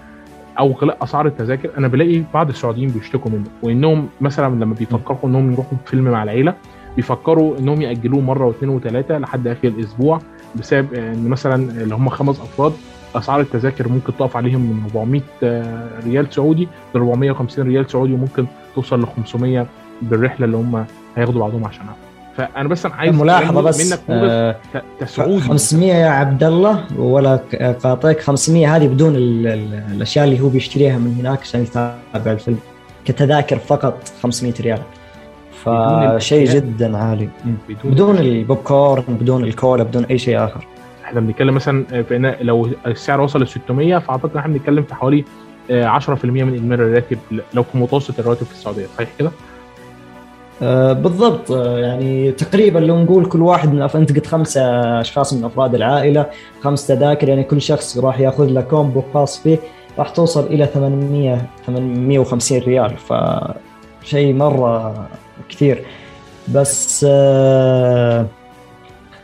أو 0.59 0.73
غلاء 0.73 1.05
أسعار 1.05 1.27
التذاكر 1.27 1.71
أنا 1.79 1.89
بلاقي 1.89 2.23
بعض 2.35 2.49
السعوديين 2.49 2.89
بيشتكوا 2.91 3.31
منه 3.31 3.45
وإنهم 3.63 4.09
مثلا 4.21 4.55
لما 4.55 4.75
بيفكروا 4.75 5.19
إنهم 5.25 5.53
يروحوا 5.53 5.79
فيلم 5.87 6.05
مع 6.05 6.23
العيلة 6.23 6.55
بيفكروا 6.97 7.59
إنهم 7.59 7.83
يأجلوه 7.83 8.21
مرة 8.21 8.45
واثنين 8.47 8.71
وثلاثة 8.71 9.19
لحد 9.19 9.47
آخر 9.47 9.69
الأسبوع 9.69 10.19
بسبب 10.55 10.95
إن 10.95 11.29
مثلا 11.29 11.55
اللي 11.83 11.95
هم 11.95 12.09
خمس 12.09 12.41
أفراد 12.41 12.73
أسعار 13.17 13.41
التذاكر 13.41 13.89
ممكن 13.89 14.17
تقف 14.17 14.37
عليهم 14.37 14.61
من 14.61 14.83
400 14.95 15.21
آه، 15.43 15.89
ريال 16.05 16.27
سعودي 16.35 16.69
ل 16.95 16.99
450 16.99 17.67
ريال 17.67 17.91
سعودي 17.91 18.13
وممكن 18.13 18.47
توصل 18.75 19.03
ل 19.03 19.07
500 19.17 19.67
بالرحلة 20.03 20.47
اللي 20.47 20.57
هم 20.57 20.85
هياخدوا 21.17 21.41
بعضهم 21.41 21.65
عشانها. 21.65 21.95
فأنا 22.37 22.69
بس 22.69 22.87
أنا 22.87 22.95
عايز 22.95 23.15
ملاحظة 23.15 23.61
بس 23.61 23.91
منك 23.91 24.01
آه، 24.11 24.57
كسعودي. 25.01 25.41
500 25.41 25.93
يا 25.95 26.09
عبد 26.09 26.45
الله 26.45 26.85
ولا 26.99 27.37
قاطعك 27.85 28.21
500 28.21 28.77
هذه 28.77 28.87
بدون 28.89 29.17
ال- 29.17 29.47
ال- 29.47 29.83
الأشياء 29.97 30.25
اللي 30.25 30.41
هو 30.41 30.49
بيشتريها 30.49 30.99
من 30.99 31.17
هناك 31.21 31.41
عشان 31.41 31.63
يتابع 31.63 32.33
الفيلم. 32.33 32.59
كتذاكر 33.05 33.59
فقط 33.59 34.13
500 34.23 34.55
ريال. 34.61 34.79
فشيء. 35.65 36.49
جدا 36.55 36.97
عالي. 36.99 37.29
بدون 37.69 37.93
بدون 37.93 38.19
البوب 38.19 38.57
كورن 38.57 39.05
بدون 39.09 39.45
الكولا 39.45 39.83
بدون 39.83 40.05
أي 40.05 40.19
شيء 40.19 40.45
آخر. 40.45 40.67
إحنا 41.05 41.21
بنتكلم 41.21 41.55
مثلا 41.55 41.85
في 42.03 42.17
إن 42.17 42.35
لو 42.41 42.69
السعر 42.87 43.21
وصل 43.21 43.43
ل 43.43 43.49
600 43.49 43.99
فأعتقد 43.99 44.37
إحنا 44.37 44.53
بنتكلم 44.53 44.83
في 44.83 44.95
حوالي 44.95 45.25
آه، 45.71 45.99
10% 45.99 46.25
من 46.25 46.55
اجمالي 46.55 46.83
الراتب 46.83 47.19
لو 47.55 47.63
في 47.63 47.79
متوسط 47.79 48.19
الرواتب 48.19 48.47
في 48.47 48.53
السعودية. 48.53 48.87
صحيح 48.97 49.09
كده؟ 49.19 49.31
آه 50.63 50.93
بالضبط. 50.93 51.51
آه 51.51 51.79
يعني 51.79 52.33
تقريبا 52.33 52.79
لو 52.79 52.99
نقول 53.03 53.27
كل 53.27 53.43
واحد 53.43 53.73
من 53.75 53.83
أنت 53.83 54.13
قلت 54.17 54.27
خمسة 54.27 54.61
أشخاص 55.01 55.35
من 55.35 55.45
أفراد 55.45 55.75
العائلة 55.75 56.27
خمس 56.63 56.87
تذاكر 56.87 57.29
يعني 57.29 57.45
كل 57.45 57.63
شخص 57.63 57.99
راح 57.99 58.21
يأخذ 58.21 58.47
له 58.47 58.61
كومبو 58.61 59.03
خاص 59.15 59.39
فيه 59.43 59.59
راح 59.99 60.11
توصل 60.11 60.47
إلى 60.47 60.67
800 60.67 61.47
850 61.67 62.59
ريال. 62.59 62.95
فشيء 62.97 64.35
مرة 64.35 64.95
كثير. 65.53 65.85
بس 66.49 67.07
آه 67.09 68.27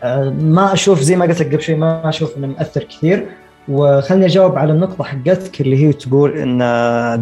آه 0.02 0.30
ما 0.30 0.72
أشوف 0.72 1.00
زي 1.00 1.16
ما 1.16 1.24
قلت 1.24 1.40
لك 1.40 1.46
قبل 1.46 1.62
شوي 1.62 1.74
ما 1.74 2.08
أشوف 2.08 2.36
إنه 2.36 2.46
مؤثر 2.46 2.82
كثير. 2.82 3.26
وخلني 3.68 4.26
أجاوب 4.26 4.58
على 4.58 4.72
النقطة 4.72 5.04
حقتك 5.04 5.60
اللي 5.60 5.86
هي 5.86 5.92
تقول 5.92 6.38
إن 6.38 6.58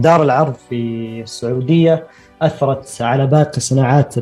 دار 0.01 0.23
العرض 0.23 0.55
في 0.69 1.21
السعودية 1.23 2.07
أثرت 2.43 2.97
على 3.01 3.27
باقي 3.27 3.61
صناعات 3.61 4.15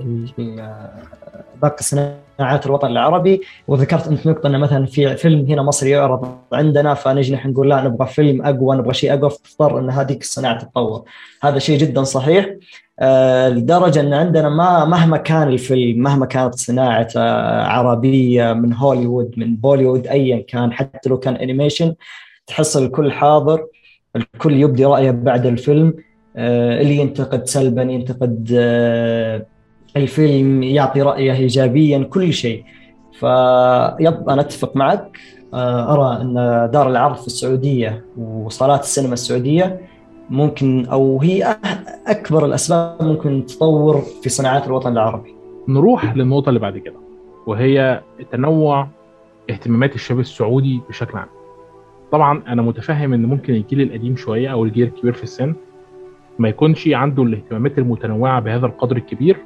باقي 1.65 1.83
صناعات 1.83 2.67
الوطن 2.67 2.91
العربي 2.91 3.41
وذكرت 3.69 4.09
أنت 4.09 4.27
نقطة 4.27 4.47
إنه 4.47 4.59
مثلا 4.59 4.87
في 4.87 5.17
فيلم 5.17 5.47
هنا 5.47 5.63
مصري 5.63 5.91
يعرض 5.91 6.39
عندنا 6.53 6.95
فنجي 6.95 7.35
نحن 7.35 7.51
نقول 7.51 7.71
لا 7.71 7.83
نبغى 7.83 8.07
فيلم 8.07 8.47
أقوى 8.47 8.77
نبغى 8.77 8.95
شيء 8.95 9.15
أقوى 9.15 9.31
فتضطر 9.31 9.79
إن 9.79 9.91
هذيك 9.91 10.23
الصناعة 10.23 10.59
تتطور. 10.59 11.05
هذا 11.43 11.59
شيء 11.59 11.79
جدا 11.79 12.03
صحيح 12.03 12.47
آه، 13.01 13.49
لدرجة 13.49 14.01
إن 14.01 14.15
عندنا 14.15 14.49
ما 14.49 14.85
مهما 14.85 15.17
كان 15.17 15.49
الفيلم 15.49 16.03
مهما 16.03 16.27
كانت 16.27 16.55
صناعة 16.55 17.09
عربية 17.67 18.53
من 18.53 18.75
هوليوود 18.75 19.35
من 19.37 19.57
بوليوود 19.57 20.07
ايا 20.07 20.45
كان 20.49 20.73
حتى 20.73 21.09
لو 21.09 21.19
كان 21.19 21.37
animation 21.37 21.95
تحس 22.47 22.77
الكل 22.77 23.13
حاضر 23.13 23.67
الكل 24.17 24.53
يبدي 24.53 24.85
رأيه 24.85 25.11
بعد 25.11 25.47
الفيلم 25.47 25.95
آه، 26.37 26.81
اللي 26.81 26.97
ينتقد 26.97 27.47
سلبا 27.47 27.83
ينتقد 27.83 28.51
آه، 28.57 29.47
الفيلم 29.97 30.63
يعطي 30.63 31.03
رأيه 31.03 31.33
ايجابيا 31.33 31.99
كل 31.99 32.33
شيء 32.33 32.65
فيب 33.13 34.29
أنا 34.29 34.41
أتفق 34.41 34.77
معك 34.77 35.19
أرى 35.55 36.23
أن 36.23 36.35
دار 36.73 36.89
العرض 36.91 37.17
في 37.17 37.27
السعودية 37.27 38.05
وصالات 38.17 38.81
السينما 38.81 39.13
السعودية 39.13 39.81
ممكن 40.31 40.87
أو 40.87 41.21
هي 41.23 41.57
أكبر 42.07 42.45
الأسباب 42.47 43.03
ممكن 43.03 43.47
تطور 43.47 44.03
في 44.23 44.29
صناعات 44.29 44.67
الوطن 44.67 44.93
العربي. 44.93 45.35
نروح 45.69 46.17
للنقطة 46.17 46.49
اللي 46.49 46.61
بعد 46.61 46.79
كده 46.79 46.97
وهي 47.47 48.01
تنوع 48.33 48.89
اهتمامات 49.51 49.95
الشباب 49.95 50.21
السعودي 50.21 50.81
بشكل 50.89 51.19
عام. 51.19 51.29
طبعا 52.13 52.43
أنا 52.49 52.63
متفهم 52.63 53.13
إن 53.13 53.27
ممكن 53.27 53.55
الجيل 53.55 53.81
القديم 53.81 54.17
شوية 54.17 54.49
أو 54.53 54.65
الجيل 54.65 54.87
الكبير 54.87 55.13
في 55.13 55.23
السن 55.23 55.55
ما 56.39 56.49
يكونش 56.49 56.89
عنده 56.89 57.23
الاهتمامات 57.23 57.79
المتنوعة 57.79 58.41
بهذا 58.41 58.67
القدر 58.67 58.97
الكبير 58.97 59.37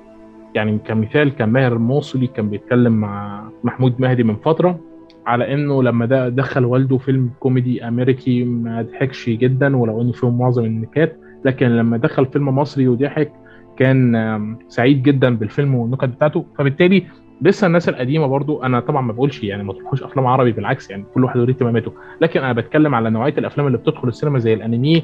يعني 0.59 0.79
كمثال 0.85 1.37
كان 1.37 1.49
ماهر 1.49 1.73
الموصلي 1.73 2.27
كان 2.27 2.51
بيتكلم 2.51 2.93
مع 2.93 3.45
محمود 3.65 3.95
مهدي 4.01 4.23
من 4.23 4.37
فترة 4.37 4.81
على 5.27 5.55
إنه 5.55 5.83
لما 5.83 6.07
ده 6.07 6.29
دخل 6.29 6.65
والده 6.65 6.99
فيلم 6.99 7.31
كوميدي 7.41 7.89
أمريكي 7.89 8.45
ما 8.45 8.83
ضحكش 8.83 9.29
جدا 9.31 9.77
ولو 9.77 10.01
انه 10.03 10.13
فيهم 10.13 10.39
معظم 10.39 10.65
النكات 10.65 11.17
لكن 11.45 11.67
لما 11.67 11.97
دخل 11.97 12.27
فيلم 12.27 12.49
مصري 12.49 12.89
وضحك 12.89 13.33
كان 13.77 14.57
سعيد 14.69 15.03
جدا 15.03 15.37
بالفيلم 15.37 15.75
والنكت 15.75 16.05
بتاعته. 16.05 16.45
فبالتالي 16.59 17.05
لسه 17.43 17.67
الناس 17.67 17.89
القديمة 17.89 18.27
برضو 18.27 18.63
أنا 18.63 18.81
طبعا 18.81 19.03
ما 19.03 19.13
بقولش 19.13 19.45
يعني 19.45 19.65
ما 19.65 19.73
تروحوش 19.73 20.03
أفلام 20.03 20.27
عربي 20.27 20.53
بالعكس 20.53 20.91
يعني 20.91 21.05
كل 21.15 21.25
واحد 21.25 21.37
له 21.37 21.49
اهتماماته. 21.49 21.93
لكن 22.21 22.41
أنا 22.41 22.53
بتكلم 22.53 22.95
على 22.95 23.11
نوعية 23.11 23.35
الأفلام 23.39 23.67
اللي 23.67 23.79
بتدخل 23.79 24.09
السينما 24.09 24.39
زي 24.39 24.55
الأنمي 24.55 25.03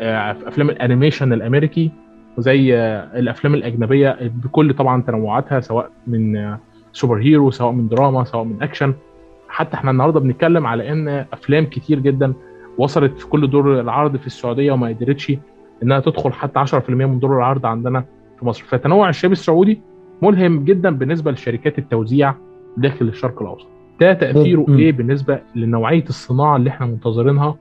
أفلام 0.00 0.70
ال 0.70 0.76
animation 0.76 1.32
الأمريكي 1.32 1.90
وزي 2.38 2.74
الأفلام 3.14 3.54
الأجنبية 3.54 4.18
بكل 4.44 4.74
طبعا 4.74 5.02
تنوعاتها 5.02 5.60
سواء 5.60 5.90
من 6.06 6.56
superhero 6.92 7.50
سواء 7.50 7.72
من 7.72 7.88
دراما 7.88 8.24
سواء 8.24 8.44
من 8.44 8.62
أكشن. 8.62 8.94
حتى 9.48 9.74
إحنا 9.74 9.90
النهارده 9.90 10.20
بنتكلم 10.20 10.66
على 10.66 10.92
إن 10.92 11.08
أفلام 11.08 11.64
كتير 11.66 11.98
جدا 11.98 12.32
وصلت 12.78 13.18
في 13.18 13.26
كل 13.26 13.50
دور 13.50 13.80
العرض 13.80 14.16
في 14.16 14.26
السعودية 14.26 14.72
وما 14.72 14.88
قدرتش 14.88 15.32
إنها 15.82 16.00
تدخل 16.00 16.32
حتى 16.32 16.58
10% 16.64 16.90
من 16.90 17.18
دور 17.18 17.36
العرض 17.36 17.66
عندنا 17.66 18.04
في 18.38 18.46
مصر. 18.46 18.64
فتنوع 18.64 19.08
الشباب 19.08 19.32
السعودي 19.32 19.80
ملهم 20.22 20.64
جدا 20.64 20.90
بالنسبة 20.90 21.30
لشركات 21.30 21.78
التوزيع 21.78 22.34
داخل 22.76 23.08
الشرق 23.08 23.42
الأوسط. 23.42 23.66
ده 24.00 24.12
تأثيره 24.12 24.66
إيه 24.68 24.92
بالنسبة 24.92 25.40
لنوعية 25.56 26.04
الصناعة 26.08 26.56
اللي 26.56 26.70
إحنا 26.70 26.86
منتظرينها 26.86 27.56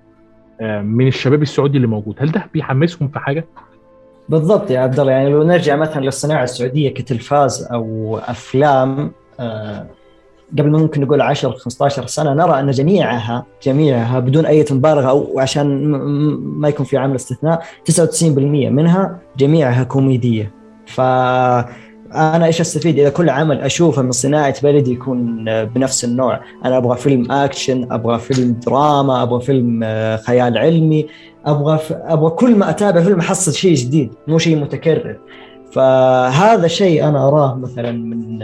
من 0.81 1.07
الشباب 1.07 1.41
السعودي 1.41 1.77
اللي 1.77 1.87
موجود؟ 1.87 2.15
هل 2.19 2.31
ده 2.31 2.45
بيحمسهم 2.53 3.07
في 3.07 3.19
حاجة؟ 3.19 3.45
بالضبط 4.29 4.71
يا 4.71 4.79
عبد 4.79 4.99
الله 4.99 5.11
يعني 5.11 5.29
لو 5.29 5.43
نرجع 5.43 5.75
مثلا 5.75 6.05
للصناعة 6.05 6.43
السعودية 6.43 6.89
كتلفاز 6.89 7.67
أو 7.71 8.17
أفلام 8.17 9.11
آه 9.39 9.85
قبل 10.51 10.71
ممكن 10.71 11.01
نقول 11.01 11.21
10 11.21 11.51
15 11.51 12.07
سنة 12.07 12.33
نرى 12.33 12.59
أن 12.59 12.71
جميعها 12.71 13.45
جميعها 13.63 14.19
بدون 14.19 14.45
أي 14.45 14.65
مبالغه 14.71 15.09
أو 15.09 15.39
عشان 15.39 15.85
ما 16.37 16.69
يكون 16.69 16.85
في 16.85 16.97
عامل 16.97 17.15
استثناء 17.15 17.63
99% 17.91 18.27
منها 18.29 19.19
جميعها 19.37 19.83
كوميدية. 19.83 20.51
ف 20.85 21.01
أنا 22.13 22.45
إيش 22.45 22.61
أستفيد؟ 22.61 22.99
إذا 22.99 23.09
كل 23.09 23.29
عمل 23.29 23.61
أشوفه 23.61 24.01
من 24.01 24.11
صناعة 24.11 24.61
بلدي 24.63 24.91
يكون 24.91 25.45
بنفس 25.65 26.05
النوع. 26.05 26.39
أنا 26.65 26.77
أبغى 26.77 26.97
فيلم 26.97 27.31
أكشن 27.31 27.87
أبغى 27.91 28.19
فيلم 28.19 28.59
دراما 28.65 29.23
أبغى 29.23 29.41
فيلم 29.41 29.79
خيال 30.25 30.57
علمي 30.57 31.07
أبغى 31.45 31.77
ف... 31.77 31.93
أبغى 31.93 32.29
كل 32.29 32.55
ما 32.55 32.69
أتابع 32.69 33.01
فيلم 33.01 33.19
أحصل 33.19 33.53
شيء 33.53 33.75
جديد 33.75 34.13
مو 34.27 34.37
شيء 34.37 34.57
متكرر. 34.57 35.17
فهذا 35.71 36.67
شيء 36.67 37.07
أنا 37.07 37.27
أراه 37.27 37.55
مثلا 37.55 37.91
من 37.91 38.39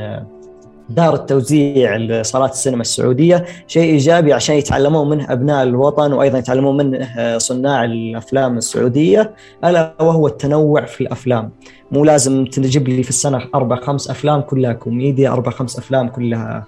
دار 0.89 1.13
التوزيع 1.13 1.95
لصالات 1.95 2.51
السينما 2.51 2.81
السعودية. 2.81 3.45
شيء 3.67 3.83
إيجابي 3.83 4.33
عشان 4.33 4.55
يتعلمون 4.55 5.09
منه 5.09 5.33
أبناء 5.33 5.63
الوطن 5.63 6.13
وأيضا 6.13 6.37
يتعلمون 6.37 6.77
منه 6.77 7.37
صناع 7.37 7.83
الأفلام 7.83 8.57
السعودية. 8.57 9.33
ألا 9.65 9.93
وهو 9.99 10.27
التنوع 10.27 10.85
في 10.85 11.01
الأفلام. 11.01 11.51
مو 11.91 12.05
لازم 12.05 12.45
تجيب 12.45 12.87
لي 12.87 13.03
في 13.03 13.09
السنة 13.09 13.41
أربع 13.55 13.75
خمس 13.75 14.09
أفلام 14.09 14.41
كلها 14.41 14.73
كوميديا 14.73 15.29
أربع 15.29 15.51
خمس 15.51 15.79
أفلام 15.79 16.07
كلها 16.07 16.65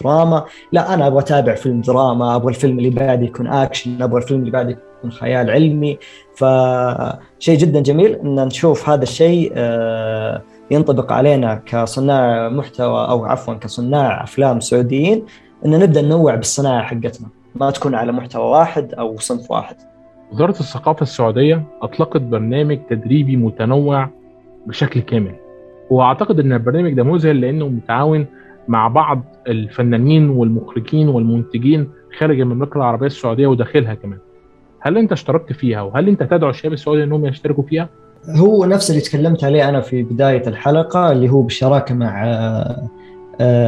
دراما. 0.00 0.44
لا 0.72 0.94
أنا 0.94 1.06
أبغى 1.06 1.20
أتابع 1.20 1.54
فيلم 1.54 1.80
دراما 1.80 2.36
أبغى 2.36 2.48
الفيلم 2.48 2.78
اللي 2.78 2.90
بعده 2.90 3.24
يكون 3.24 3.46
أكشن 3.46 4.02
أبغى 4.02 4.22
الفيلم 4.22 4.40
اللي 4.40 4.50
بعده 4.50 4.70
يكون 4.70 5.12
خيال 5.12 5.50
علمي. 5.50 5.98
فشيء 6.36 7.58
جدا 7.58 7.80
جميل 7.80 8.14
إن 8.14 8.44
نشوف 8.44 8.88
هذا 8.88 9.02
الشيء 9.02 9.52
ينطبق 10.72 11.12
علينا 11.12 11.54
كصناع 11.66 12.48
محتوى 12.48 13.08
أو 13.08 13.24
عفوا 13.24 13.54
كصناع 13.54 14.24
أفلام 14.24 14.60
سعوديين 14.60 15.24
ان 15.66 15.78
نبدأ 15.78 16.02
ننوع 16.02 16.34
بالصناعة 16.34 16.82
حقتنا 16.82 17.28
ما 17.54 17.70
تكون 17.70 17.94
على 17.94 18.12
محتوى 18.12 18.44
واحد 18.44 18.94
أو 18.94 19.16
صنف 19.16 19.50
واحد. 19.50 19.76
وزارة 20.32 20.50
الثقافة 20.50 21.02
السعودية 21.02 21.62
أطلقت 21.82 22.20
برنامج 22.20 22.78
تدريبي 22.90 23.36
متنوع 23.36 24.08
بشكل 24.66 25.00
كامل. 25.00 25.34
وأعتقد 25.90 26.40
إن 26.40 26.52
البرنامج 26.52 26.92
ده 26.92 27.02
مذهل 27.02 27.40
لأنه 27.40 27.68
متعاون 27.68 28.26
مع 28.68 28.88
بعض 28.88 29.22
الفنانين 29.48 30.30
والمخرجين 30.30 31.08
والمنتجين 31.08 31.90
خارج 32.18 32.40
المملكة 32.40 32.76
العربية 32.76 33.06
السعودية 33.06 33.46
وداخلها 33.46 33.94
كمان. 33.94 34.18
هل 34.80 34.98
أنت 34.98 35.12
اشتركت 35.12 35.52
فيها 35.52 35.82
وهل 35.82 36.08
أنت 36.08 36.22
تدعو 36.22 36.50
الشباب 36.50 36.72
السعودي 36.72 37.04
إنهم 37.04 37.26
يشتركوا 37.26 37.64
فيها؟ 37.64 37.88
هو 38.28 38.64
نفس 38.64 38.90
اللي 38.90 39.00
تكلمت 39.00 39.44
عليه 39.44 39.68
أنا 39.68 39.80
في 39.80 40.02
بداية 40.02 40.42
الحلقة 40.46 41.12
اللي 41.12 41.28
هو 41.28 41.42
بالشراكه 41.42 41.94
مع 41.94 42.24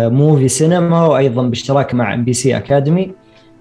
موفي 0.09 0.49
سينما 0.49 1.07
وأيضا 1.07 1.43
بالشراكه 1.43 1.97
مع 1.97 2.15
MBC 2.15 2.57
Academy 2.57 3.13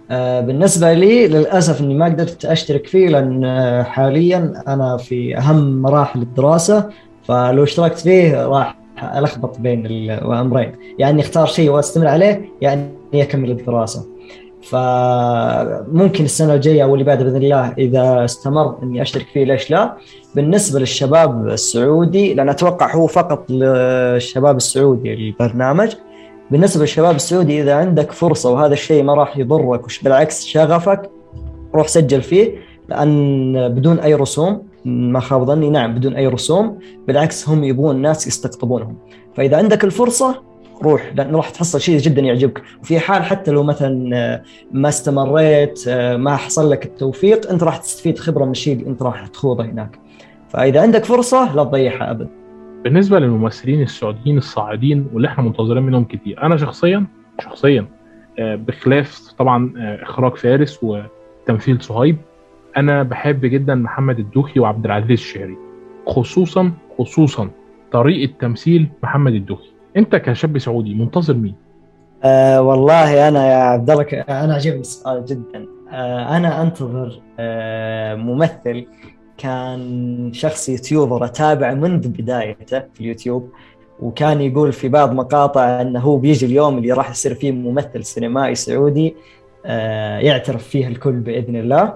بالنسبة 0.09 0.93
لي 0.93 1.27
للأسف 1.27 1.81
إني 1.81 1.93
ما 1.93 2.05
قدرت 2.05 2.45
أشترك 2.45 2.87
فيه 2.87 3.09
لأن 3.09 3.43
حاليا 3.83 4.63
أنا 4.67 4.97
في 4.97 5.37
أهم 5.37 5.81
مراحل 5.81 6.21
الدراسة 6.21 6.89
فلو 7.23 7.63
اشتركت 7.63 7.99
فيه 7.99 8.45
راح 8.45 8.77
ألخبط 9.17 9.59
بين 9.59 9.85
الامرين 9.85 10.71
يعني 10.99 11.21
أختار 11.21 11.45
شيء 11.45 11.69
وأستمر 11.69 12.07
عليه 12.07 12.49
يعني 12.61 12.89
أكمل 13.13 13.51
الدراسة. 13.51 14.12
فممكن 14.63 16.23
السنة 16.23 16.53
الجاية 16.53 16.83
أو 16.83 16.93
اللي 16.93 17.05
بعدها 17.05 17.23
بإذن 17.23 17.43
الله 17.43 17.73
إذا 17.77 18.25
استمر 18.25 18.83
إني 18.83 19.01
أشترك 19.01 19.25
فيه 19.33 19.43
ليش 19.43 19.71
لا؟ 19.71 19.97
بالنسبة 20.35 20.79
للشباب 20.79 21.47
السعودي 21.47 22.33
لأن 22.33 22.49
أتوقع 22.49 22.95
هو 22.95 23.07
فقط 23.07 23.51
للشباب 23.51 24.57
السعودي 24.57 25.13
البرنامج 25.13 25.95
بالنسبة 26.51 26.81
للشباب 26.81 27.15
السعودي 27.15 27.61
إذا 27.61 27.75
عندك 27.75 28.11
فرصة 28.11 28.51
وهذا 28.51 28.73
الشيء 28.73 29.03
ما 29.03 29.13
راح 29.13 29.37
يضرك 29.37 29.81
بالعكس 30.03 30.45
شغفك 30.45 31.09
روح 31.75 31.87
سجل 31.87 32.21
فيه 32.21 32.55
لأن 32.89 33.69
بدون 33.69 33.99
أي 33.99 34.13
رسوم 34.13 34.61
ما 34.85 35.19
خاب 35.19 35.43
ظني 35.43 35.69
نعم 35.69 35.95
بدون 35.95 36.15
أي 36.15 36.27
رسوم 36.27 36.79
بالعكس 37.07 37.49
هم 37.49 37.63
يبغون 37.63 38.01
ناس 38.01 38.27
يستقطبونهم 38.27 38.95
فإذا 39.35 39.57
عندك 39.57 39.83
الفرصة 39.83 40.52
روح 40.83 41.11
لأنه 41.15 41.37
راح 41.37 41.49
تحصل 41.49 41.81
شيء 41.81 41.97
جدا 41.97 42.21
يعجبك. 42.21 42.61
وفي 42.81 42.99
حال 42.99 43.23
حتى 43.23 43.51
لو 43.51 43.63
مثلا 43.63 44.41
ما 44.71 44.89
استمريت 44.89 45.89
ما 46.15 46.35
حصل 46.35 46.71
لك 46.71 46.85
التوفيق 46.85 47.49
أنت 47.51 47.63
راح 47.63 47.77
تستفيد 47.77 48.19
خبرة 48.19 48.45
من 48.45 48.51
الشيء 48.51 48.73
اللي 48.73 48.89
أنت 48.89 49.01
راح 49.01 49.27
تخوضه 49.27 49.65
هناك. 49.65 49.99
فإذا 50.49 50.81
عندك 50.81 51.05
فرصة 51.05 51.55
لا 51.55 51.63
تضيعها 51.63 52.11
ابدا. 52.11 52.29
بالنسبة 52.83 53.19
للممثلين 53.19 53.81
السعوديين 53.81 54.37
الصاعدين 54.37 55.07
واللي 55.13 55.27
إحنا 55.27 55.43
منتظرين 55.43 55.83
منهم 55.83 56.03
كتير. 56.03 56.43
أنا 56.43 56.57
شخصيا 56.57 57.05
شخصيا 57.43 57.85
آه، 58.39 58.55
بخلاف 58.55 59.31
طبعا 59.37 59.73
آه، 59.77 60.03
إخراج 60.03 60.35
فارس 60.35 60.79
وتمثيل 60.83 61.81
صهيب 61.81 62.17
أنا 62.77 63.03
بحب 63.03 63.45
جدا 63.45 63.75
محمد 63.75 64.19
الدوخي 64.19 64.59
وعبد 64.59 64.85
العزيز 64.85 65.11
الشهري 65.11 65.57
خصوصا 66.07 66.71
خصوصا 66.97 67.49
طريقة 67.91 68.33
تمثيل 68.39 68.87
محمد 69.03 69.33
الدوخي. 69.33 69.72
انت 69.97 70.15
كشاب 70.15 70.57
سعودي 70.57 70.93
منتظر 70.93 71.33
مين؟ 71.33 71.55
أه 72.23 72.61
والله 72.61 73.27
أنا 73.27 73.51
يا 73.51 73.55
عبد 73.57 73.89
الله 73.89 74.03
أنا 74.13 74.53
عجبني 74.53 74.79
السؤال 74.79 75.25
جدا. 75.25 75.65
أه 75.91 76.37
أنا 76.37 76.61
انتظر 76.61 77.19
أه 77.39 78.15
ممثل 78.15 78.85
كان 79.37 80.29
شخص 80.33 80.69
يوتيوبر 80.69 81.25
أتابع 81.25 81.73
منذ 81.73 82.07
بدايته 82.07 82.79
في 82.79 83.01
اليوتيوب 83.01 83.49
وكان 83.99 84.41
يقول 84.41 84.73
في 84.73 84.89
بعض 84.89 85.13
مقاطع 85.13 85.81
إنه 85.81 85.99
هو 85.99 86.17
بيجي 86.17 86.45
اليوم 86.45 86.77
اللي 86.77 86.91
راح 86.91 87.09
يصير 87.11 87.35
فيه 87.35 87.51
ممثل 87.51 88.03
سينمائي 88.03 88.55
سعودي 88.55 89.15
آه، 89.65 90.17
يعترف 90.19 90.67
فيه 90.67 90.87
الكل 90.87 91.11
بإذن 91.11 91.55
الله. 91.55 91.93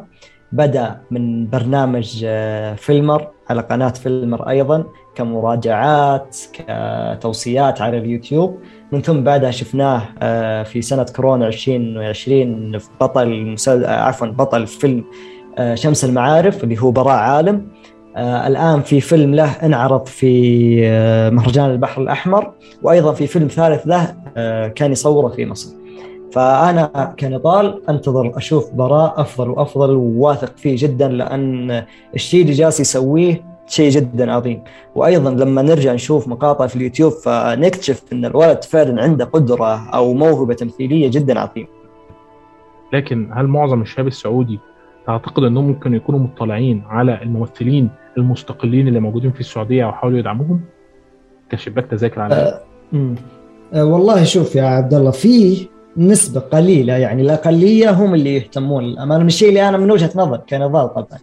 بدأ 0.52 1.02
من 1.12 1.50
برنامج 1.50 2.22
آه، 2.26 2.74
فيلمر 2.74 3.28
على 3.50 3.62
قناة 3.62 3.90
فيلمر 3.90 4.50
أيضا. 4.50 4.84
كمراجعات 5.17 6.38
كتوصيات 6.53 7.82
على 7.82 7.97
اليوتيوب. 7.97 8.58
من 8.91 9.01
ثم 9.01 9.23
بعدها 9.23 9.51
شفناه 9.51 10.01
آه، 10.21 10.63
في 10.63 10.82
سنة 10.82 11.06
كورونا 11.15 11.47
2020 11.47 12.80
في 12.80 12.89
بطل 13.01 13.56
عفوا 13.86 14.27
بطل 14.27 14.67
فيلم 14.67 15.03
شمس 15.73 16.06
المعارف 16.06 16.63
اللي 16.63 16.82
هو 16.82 16.91
براء 16.91 17.15
عالم. 17.15 17.67
آه 18.15 18.47
الآن 18.47 18.82
في 18.82 19.01
فيلم 19.01 19.36
له 19.36 19.51
انعرض 19.51 20.06
في 20.06 20.80
آه 20.84 21.30
مهرجان 21.30 21.69
البحر 21.71 22.01
الأحمر 22.01 22.51
وأيضا 22.84 23.13
في 23.13 23.27
فيلم 23.27 23.47
ثالث 23.47 23.88
له 23.88 24.15
آه 24.38 24.67
كان 24.67 24.91
يصوره 24.91 25.27
في 25.27 25.45
مصر. 25.45 25.75
فأنا 26.34 27.15
كنضال 27.19 27.89
أنتظر 27.89 28.38
أشوف 28.38 28.73
براء 28.73 29.21
أفضل 29.21 29.49
وأفضل 29.49 29.95
وواثق 29.95 30.58
فيه 30.58 30.75
جدا 30.80 31.08
لأن 31.08 31.84
الشيء 32.15 32.41
اللي 32.41 32.53
جالس 32.53 32.80
يسويه 32.80 33.57
شيء 33.67 33.89
جدا 33.89 34.32
عظيم. 34.32 34.63
وأيضا 34.95 35.30
لما 35.30 35.62
نرجع 35.62 35.93
نشوف 35.93 36.27
مقاطع 36.27 36.67
في 36.67 36.75
اليوتيوب 36.75 37.12
فنكتشف 37.12 38.03
إن 38.13 38.25
الولد 38.25 38.63
فعلا 38.63 39.03
عنده 39.03 39.25
قدرة 39.25 39.89
أو 39.89 40.13
موهبة 40.13 40.53
تمثيلية 40.53 41.08
جدا 41.12 41.39
عظيمة. 41.39 41.67
لكن 42.93 43.30
هل 43.34 43.47
معظم 43.47 43.82
الشباب 43.82 44.08
السعودي 44.08 44.60
تعتقد 45.08 45.43
إنهم 45.43 45.67
ممكن 45.67 45.93
يكونوا 45.93 46.19
مطلعين 46.19 46.84
على 46.88 47.21
الممثلين 47.21 47.89
المستقلين 48.17 48.88
اللي 48.88 48.99
موجودين 48.99 49.32
في 49.32 49.39
السعودية 49.39 49.86
وحاولوا 49.86 50.19
يدعموهم؟ 50.19 50.62
كشباك 51.49 51.86
تذاكر 51.86 52.21
على 52.21 52.36
أه 52.36 52.62
أه 53.73 53.86
والله 53.86 54.23
شوف 54.23 54.56
يا 54.56 54.63
عبد 54.63 54.93
الله 54.93 55.12
في 55.12 55.67
نسبة 55.97 56.39
قليلة 56.39 56.93
يعني 56.93 57.21
الأقلية 57.21 57.91
هم 57.91 58.13
اللي 58.13 58.36
يهتمون. 58.36 58.84
للأمانة 58.84 59.21
من 59.21 59.27
الشيء 59.27 59.49
اللي 59.49 59.69
أنا 59.69 59.77
من 59.77 59.91
وجهة 59.91 60.12
نظر 60.15 60.38
كنضال 60.38 60.93
طبعا. 60.93 61.19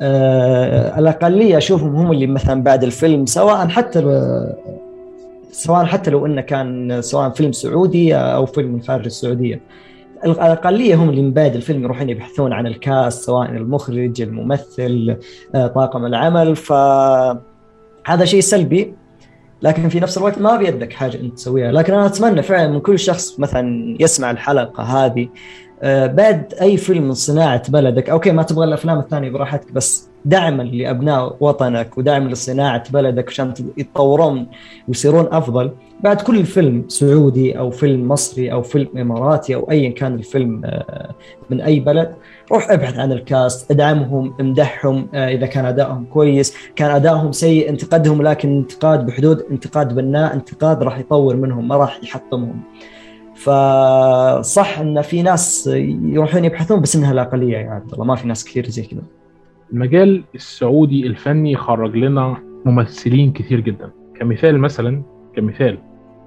أه 0.00 0.98
الأقلية 0.98 1.58
أشوفهم 1.58 1.96
هم 1.96 2.12
اللي 2.12 2.26
مثلا 2.26 2.62
بعد 2.62 2.84
الفيلم 2.84 3.26
سواء 3.26 3.68
حتى 3.68 4.00
سواء 5.52 5.84
حتى 5.84 6.10
لو 6.10 6.26
إنه 6.26 6.40
كان 6.40 7.02
سواء 7.02 7.30
فيلم 7.30 7.52
سعودي 7.52 8.14
أو 8.16 8.46
فيلم 8.46 8.72
من 8.72 8.82
خارج 8.82 9.04
السعودية. 9.04 9.60
الأقلية 10.24 10.94
هم 10.94 11.10
اللي 11.10 11.22
من 11.22 11.32
بعد 11.32 11.54
الفيلم 11.54 11.84
يروحون 11.84 12.08
يبحثون 12.10 12.52
عن 12.52 12.66
الكاست 12.66 13.24
سواء 13.24 13.50
المخرج 13.50 14.22
الممثل 14.22 15.16
آه، 15.54 15.66
طاقم 15.66 16.06
العمل. 16.06 16.56
فهذا 16.56 18.24
شيء 18.24 18.40
سلبي 18.40 18.94
لكن 19.62 19.88
في 19.88 20.00
نفس 20.00 20.18
الوقت 20.18 20.38
ما 20.38 20.56
بيدك 20.56 20.92
حاجة 20.92 21.20
أنت 21.20 21.34
تسويها. 21.34 21.72
لكن 21.72 21.92
أنا 21.92 22.06
أتمنى 22.06 22.42
فعلا 22.42 22.68
من 22.68 22.80
كل 22.80 22.98
شخص 22.98 23.40
مثلا 23.40 23.96
يسمع 24.00 24.30
الحلقة 24.30 24.82
هذه 24.82 25.22
آه، 25.22 25.30
بعد 25.82 26.54
أي 26.60 26.76
فيلم 26.76 27.04
من 27.04 27.14
صناعة 27.14 27.70
بلدك 27.70 28.10
أوكي 28.10 28.32
ما 28.32 28.42
تبغى 28.42 28.64
الأفلام 28.64 28.98
الثانية 28.98 29.30
براحتك 29.30 29.72
بس 29.72 30.10
دعما 30.24 30.62
لابناء 30.62 31.36
وطنك 31.40 31.98
ودعم 31.98 32.28
لصناعة 32.28 32.90
بلدك 32.90 33.28
عشان 33.28 33.54
يتطورون 33.76 34.46
ويصيرون 34.88 35.28
أفضل. 35.32 35.70
بعد 36.00 36.20
كل 36.20 36.44
فيلم 36.44 36.84
سعودي 36.88 37.58
أو 37.58 37.70
فيلم 37.70 38.08
مصري 38.08 38.52
أو 38.52 38.62
فيلم 38.62 38.88
إماراتي 38.98 39.54
أو 39.54 39.70
ايا 39.70 39.90
كان 39.90 40.14
الفيلم 40.14 40.62
آه، 40.64 41.14
من 41.50 41.60
أي 41.60 41.80
بلد 41.80 42.14
روح 42.52 42.70
ابحث 42.70 42.98
عن 42.98 43.12
الكاست 43.12 43.70
ادعمهم 43.70 44.34
امدحهم 44.40 45.08
آه، 45.14 45.28
إذا 45.28 45.46
كان 45.46 45.64
أدائهم 45.64 46.04
كويس. 46.04 46.54
كان 46.76 46.90
أدائهم 46.90 47.32
سيء 47.32 47.68
انتقدهم 47.68 48.22
لكن 48.22 48.56
انتقاد 48.56 49.06
بحدود 49.06 49.44
انتقاد 49.50 49.94
بناء 49.94 50.34
انتقاد 50.34 50.82
راح 50.82 50.98
يطور 50.98 51.36
منهم 51.36 51.68
ما 51.68 51.76
راح 51.76 52.00
يحطمهم. 52.02 52.60
فصح 53.40 54.78
إن 54.78 55.02
في 55.02 55.22
ناس 55.22 55.66
يروحون 56.02 56.44
يبحثون 56.44 56.80
بس 56.80 56.96
إنها 56.96 57.12
الاقليه 57.12 57.58
يا 57.58 57.70
عبد 57.70 57.92
الله 57.92 58.04
ما 58.04 58.14
في 58.14 58.28
ناس 58.28 58.44
كثير 58.44 58.66
زي 58.66 58.82
كذا. 58.82 59.02
المجال 59.72 60.24
السعودي 60.34 61.06
الفني 61.06 61.56
خرج 61.56 61.96
لنا 61.96 62.36
ممثلين 62.64 63.32
كثير 63.32 63.60
جدا. 63.60 63.90
كمثال 64.20 64.58
مثلا 64.58 65.02
كمثال 65.36 65.78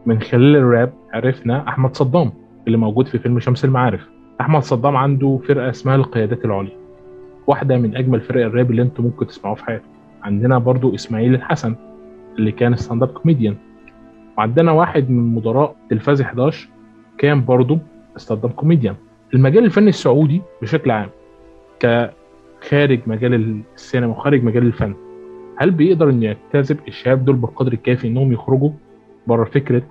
من 0.05 0.21
خلال 0.21 0.55
الراب 0.55 0.93
عرفنا 1.13 1.67
أحمد 1.67 1.95
صدام 1.95 2.31
اللي 2.67 2.77
موجود 2.77 3.07
في 3.07 3.19
فيلم 3.19 3.39
شمس 3.39 3.65
المعارف. 3.65 4.01
أحمد 4.41 4.61
صدام 4.63 4.97
عنده 4.97 5.39
فرقة 5.47 5.69
اسمها 5.69 5.95
القيادات 5.95 6.45
العليا. 6.45 6.77
واحدة 7.47 7.77
من 7.77 7.97
أجمل 7.97 8.21
فرق 8.21 8.45
الراب 8.45 8.71
اللي 8.71 8.81
أنتم 8.81 9.03
ممكن 9.03 9.27
تسمعوه 9.27 9.55
في 9.55 9.65
حياتكم. 9.65 9.87
عندنا 10.23 10.57
برضو 10.57 10.95
إسماعيل 10.95 11.35
الحسن 11.35 11.75
اللي 12.39 12.51
كان 12.51 12.75
stand-up 12.75 13.09
comedian 13.09 13.55
وعندنا 14.37 14.71
واحد 14.71 15.09
من 15.09 15.35
مدراء 15.35 15.75
تلفاز 15.89 16.21
11 16.21 16.69
كان 17.17 17.45
برضو 17.45 17.77
stand-up 18.17 18.51
comedian 18.51 18.95
المجال 19.33 19.65
الفني 19.65 19.89
السعودي 19.89 20.41
بشكل 20.61 20.91
عام 20.91 21.09
كخارج 21.79 22.99
مجال 23.07 23.63
السينما 23.75 24.11
وخارج 24.11 24.43
مجال 24.43 24.63
الفن 24.63 24.95
هل 25.57 25.71
بيقدر 25.71 26.09
إنه 26.09 26.25
يجتذب 26.25 26.77
الشباب 26.87 27.25
دول 27.25 27.35
بالقدر 27.35 27.73
الكافي 27.73 28.07
إنهم 28.07 28.33
يخرجوا 28.33 28.69
بره 29.27 29.43
فكرة 29.43 29.83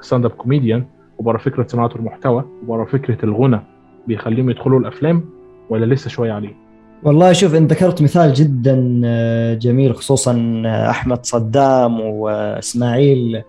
stand-up 0.00 0.30
comedian 0.30 0.84
وبره 1.18 1.38
فكرة 1.38 1.66
صناعة 1.66 1.90
المحتوى 1.96 2.44
وبره 2.62 2.84
فكرة 2.84 3.24
الغنى 3.24 3.60
بيخليهم 4.06 4.50
يدخلوا 4.50 4.80
الأفلام 4.80 5.24
ولا 5.70 5.94
لسه 5.94 6.10
شوية 6.10 6.32
عليه؟ 6.32 6.54
والله 7.02 7.32
شوف 7.32 7.54
أنت 7.54 7.72
ذكرت 7.72 8.02
مثال 8.02 8.32
جدا 8.32 9.00
آه، 9.04 9.54
جميل 9.54 9.94
خصوصا 9.94 10.62
آه، 10.66 10.90
أحمد 10.90 11.26
صدام 11.26 12.00
وإسماعيل 12.00 13.42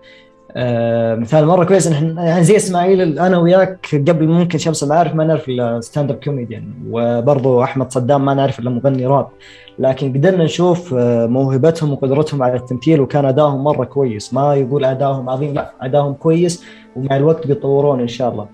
آه، 0.56 1.14
مثال 1.14 1.46
مرة 1.46 1.64
كويس. 1.64 1.86
ان 1.86 2.16
يعني 2.16 2.44
زي 2.44 2.56
إسماعيل 2.56 3.18
أنا 3.18 3.38
وياك 3.38 3.86
قبل 4.08 4.28
ممكن 4.28 4.58
شمس 4.58 4.82
المعارف 4.82 5.14
ما 5.14 5.24
نعرف 5.24 5.48
إلا 5.48 5.80
stand-up 5.80 6.16
comedian 6.24 6.64
وبرضه 6.90 7.64
أحمد 7.64 7.92
صدام 7.92 8.24
ما 8.24 8.34
نعرف 8.34 8.58
إلا 8.58 8.70
مغني 8.70 9.06
راب. 9.06 9.28
لكن 9.78 10.12
قدرنا 10.12 10.44
نشوف 10.44 10.94
آه، 10.94 11.26
موهبتهم 11.26 11.92
وقدرتهم 11.92 12.42
على 12.42 12.56
التمثيل 12.56 13.00
وكان 13.00 13.24
ادائهم 13.24 13.64
مرة 13.64 13.84
كويس. 13.84 14.34
ما 14.34 14.54
يقول 14.54 14.84
ادائهم 14.84 15.30
عظيم 15.30 15.54
لا 15.54 15.72
ادائهم 15.80 16.12
كويس 16.12 16.64
ومع 16.96 17.16
الوقت 17.16 17.46
بيتطورون 17.46 18.00
إن 18.00 18.08
شاء 18.08 18.28
الله. 18.32 18.46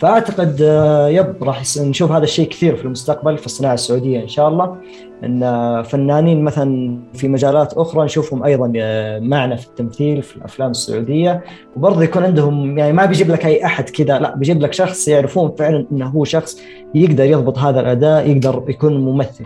فأعتقد 0.00 0.62
آه، 0.62 1.08
يب 1.08 1.44
راح 1.44 1.62
نشوف 1.78 2.12
هذا 2.12 2.24
الشيء 2.24 2.48
كثير 2.48 2.76
في 2.76 2.84
المستقبل 2.84 3.38
في 3.38 3.46
الصناعة 3.46 3.74
السعودية 3.74 4.22
إن 4.22 4.28
شاء 4.28 4.48
الله. 4.48 4.76
إن 5.24 5.82
فنانين 5.82 6.44
مثلا 6.44 6.98
في 7.14 7.28
مجالات 7.28 7.72
أخرى 7.72 8.04
نشوفهم 8.04 8.44
أيضا 8.44 8.72
آه، 8.76 9.18
معنا 9.18 9.56
في 9.56 9.66
التمثيل 9.66 10.22
في 10.22 10.36
الأفلام 10.36 10.70
السعودية. 10.70 11.44
وبرضه 11.76 12.02
يكون 12.02 12.22
عندهم 12.22 12.78
يعني 12.78 12.92
ما 12.92 13.06
بيجيب 13.06 13.30
لك 13.30 13.46
أي 13.46 13.64
أحد 13.64 13.88
كذا 13.88 14.18
لا 14.18 14.36
بيجيب 14.36 14.60
لك 14.62 14.72
شخص 14.72 15.08
يعرفون 15.08 15.54
فعلا 15.58 15.86
إنه 15.92 16.06
هو 16.06 16.24
شخص 16.24 16.62
يقدر 16.94 17.24
يضبط 17.24 17.58
هذا 17.58 17.80
الأداء 17.80 18.30
يقدر 18.30 18.64
يكون 18.68 19.00
ممثل. 19.00 19.44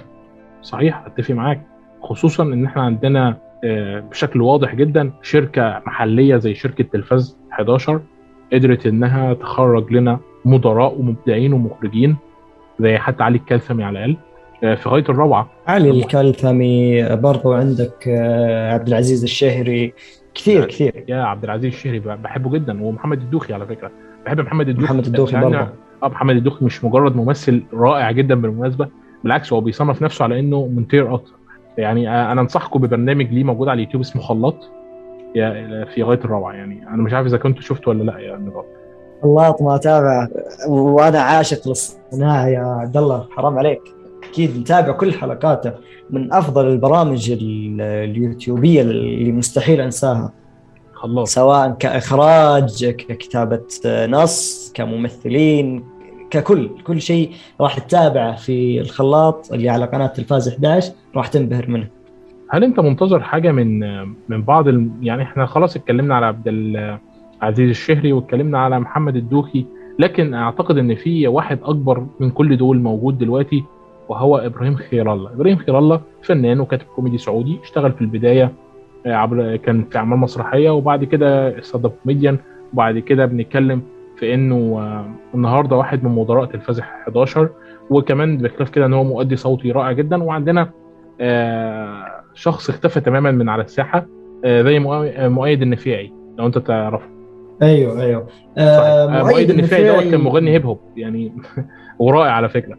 صحيح 0.63 1.07
أتفق 1.07 1.35
معاك. 1.35 1.67
خصوصا 2.03 2.43
إن 2.43 2.65
إحنا 2.65 2.83
عندنا 2.83 3.37
آه، 3.65 4.01
بشكل 4.01 4.43
واضح 4.43 4.75
جدا 4.75 5.13
شركة 5.23 5.83
محلية 5.87 6.37
زي 6.37 6.55
شركة 6.55 6.85
تلفاز 6.93 7.37
11 7.53 8.01
قدرت 8.53 8.87
إنها 8.87 9.35
تخرج 9.35 9.93
لنا 9.93 10.21
مدراء 10.45 11.01
ومبدعين 11.01 11.53
ومخرجين 11.53 12.17
زي 12.81 12.99
حتى 12.99 13.23
علي 13.23 13.39
الكلثمي 13.39 13.85
على 13.85 14.05
الأقل 14.05 14.17
آه، 14.65 14.75
في 14.75 14.89
غاية 14.89 15.05
الروعة. 15.09 15.49
علي 15.67 15.91
الكلثمي 15.91 17.05
برضو 17.17 17.53
عندك 17.53 18.09
آه، 18.09 18.73
عبد 18.73 18.89
العزيز 18.89 19.23
الشهري. 19.23 19.93
كثير 20.35 20.65
كثير. 20.65 21.05
يا 21.09 21.17
عبد 21.17 21.45
العزيز 21.45 21.73
الشهري 21.75 21.99
بحبه 21.99 22.51
جدا 22.51 22.85
ومحمد 22.85 23.21
الدوخي 23.21 23.55
على 23.55 23.67
فكرة. 23.67 23.91
بحب 24.27 24.41
محمد 24.41 24.69
الدوخي. 24.69 24.85
محمد 24.85 25.07
الدوخي 25.07 25.41
برضه 25.41 25.59
آه 26.03 26.09
محمد 26.09 26.37
الدوخي 26.37 26.65
مش 26.65 26.85
مجرد 26.85 27.17
ممثل 27.17 27.63
رائع 27.73 28.11
جدا 28.11 28.35
بالمناسبة 28.35 28.89
بالعكس 29.25 29.53
هو 29.53 29.61
بيصنف 29.61 30.03
نفسه 30.03 30.23
على 30.23 30.39
إنه 30.39 30.67
منتير 30.67 31.15
أكتر. 31.15 31.33
يعني 31.79 32.09
آه، 32.09 32.33
أنا 32.33 32.41
أنصحكم 32.41 32.81
ببرنامج 32.81 33.27
ليه 33.33 33.45
موجود 33.45 33.69
على 33.69 33.77
اليوتيوب 33.77 34.01
اسمه 34.01 34.23
خلاط 34.23 34.71
في 35.95 36.03
غاية 36.03 36.21
الروعة. 36.25 36.53
يعني 36.53 36.89
أنا 36.89 37.03
مش 37.03 37.13
عارف 37.13 37.27
إذا 37.27 37.37
كنتوا 37.39 37.63
شفتوا 37.63 37.93
ولا 37.93 38.03
لأ 38.03 38.19
يا 38.19 38.37
نضال 38.37 38.65
خلاط 39.25 39.63
ما 39.63 39.75
اتابع 39.75 40.29
وأنا 40.69 41.21
عاشق 41.21 41.69
للصناعة 41.69 42.47
يا 42.47 42.61
عبد 42.61 42.97
الله 42.97 43.27
حرام 43.31 43.59
عليك. 43.59 43.81
أكيد 44.31 44.59
نتابع 44.59 44.93
كل 44.93 45.13
حلقاته 45.13 45.73
من 46.11 46.33
أفضل 46.33 46.67
البرامج 46.67 47.35
اليوتيوبية 47.41 48.83
اللي 48.83 49.33
مستحيل 49.33 49.81
أنساها. 49.81 50.33
خلاص. 50.93 51.35
سواء 51.35 51.71
كإخراج 51.71 52.85
ككتابة 52.85 53.61
نص 53.87 54.73
كممثلين 54.75 55.85
ككل 56.31 56.71
كل 56.87 57.01
شيء 57.01 57.31
راح 57.61 57.79
تتابعه 57.79 58.37
في 58.37 58.81
الخلاط 58.81 59.53
اللي 59.53 59.69
على 59.69 59.85
قناة 59.87 60.07
تلفاز 60.07 60.49
11 60.49 60.93
راح 61.17 61.27
تنبهر 61.27 61.71
منه. 61.71 61.87
هل 62.51 62.65
أنت 62.65 62.81
منتظر 62.81 63.21
حاجة 63.21 63.53
من 63.53 63.81
من 64.29 64.43
بعض 64.43 64.69
ال... 64.69 64.91
يعني 65.03 65.23
إحنا 65.23 65.47
خلاص 65.47 65.77
اتكلمنا 65.77 66.15
على 66.15 66.27
عبد 66.27 66.49
العزيز 67.43 67.71
الشهري 67.71 68.13
واتكلمنا 68.13 68.59
على 68.59 68.81
محمد 68.81 69.17
الدوخي. 69.17 69.67
لكن 69.99 70.35
أعتقد 70.35 70.79
إن 70.79 70.95
في 70.95 71.29
واحد 71.29 71.59
أكبر 71.63 72.07
من 72.21 72.31
كل 72.31 72.57
دول 72.57 72.81
موجود 72.81 73.19
دلوقتي 73.19 73.65
وهو 74.09 74.37
إبراهيم 74.37 74.75
خير 74.75 75.13
الله. 75.13 75.33
إبراهيم 75.33 75.57
خير 75.57 75.79
الله 75.79 76.01
فنان 76.23 76.61
وكاتب 76.61 76.87
كوميدي 76.97 77.19
سعودي 77.19 77.59
اشتغل 77.63 77.93
في 77.93 78.01
البداية 78.01 78.53
عبر 79.07 79.57
كان 79.57 79.85
في 79.91 79.99
أعمال 79.99 80.19
مسرحية 80.19 80.71
وبعد 80.71 81.05
كده 81.05 81.59
stand-up 81.59 81.93
comedian. 82.03 82.39
وبعد 82.73 82.99
كده 82.99 83.27
بنتكلم 83.27 83.83
في 84.17 84.35
إنه 84.35 84.81
النهارده 85.35 85.77
واحد 85.77 86.05
من 86.05 86.11
مدراء 86.11 86.45
تلفاز 86.45 86.81
11 86.81 87.49
وكمان 87.91 88.39
بخلاف 88.39 88.71
كده 88.71 88.87
إن 88.87 88.93
هو 88.93 89.05
مؤدي 89.05 89.37
صوتي 89.37 89.73
رائع 89.73 89.93
جدا. 89.93 90.23
وعندنا 90.23 90.71
شخص 92.35 92.69
اختفى 92.71 93.01
تماما 93.01 93.31
من 93.31 93.49
على 93.49 93.63
الساحة 93.63 94.07
زي 94.45 94.79
مؤيد 95.29 95.63
النفيعي 95.63 96.13
لو 96.39 96.47
أنت 96.47 96.59
تعرفه. 96.59 97.14
أيوه 97.65 98.03
أيوه. 98.03 98.27
آه 98.59 99.23
مؤيد 99.23 99.51
النفيعي 99.51 99.85
دوت 99.85 100.11
كان 100.11 100.21
مغني 100.21 100.51
هيب 100.51 100.67
هوب 100.67 100.81
يعني 100.97 101.33
ورائع 101.99 102.33
على 102.33 102.49
فكرة. 102.49 102.79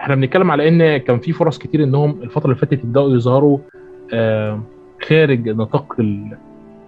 إحنا 0.00 0.14
بنتكلم 0.14 0.50
على 0.50 0.68
إن 0.68 0.96
كان 0.96 1.18
في 1.18 1.32
فرص 1.32 1.58
كتير 1.58 1.84
إنهم 1.84 2.22
الفترة 2.22 2.44
اللي 2.44 2.56
فاتت 2.56 2.72
يبدأوا 2.84 3.10
يظهروا 3.14 3.58
آه 4.12 4.60
خارج 5.08 5.48
نطاق 5.48 5.96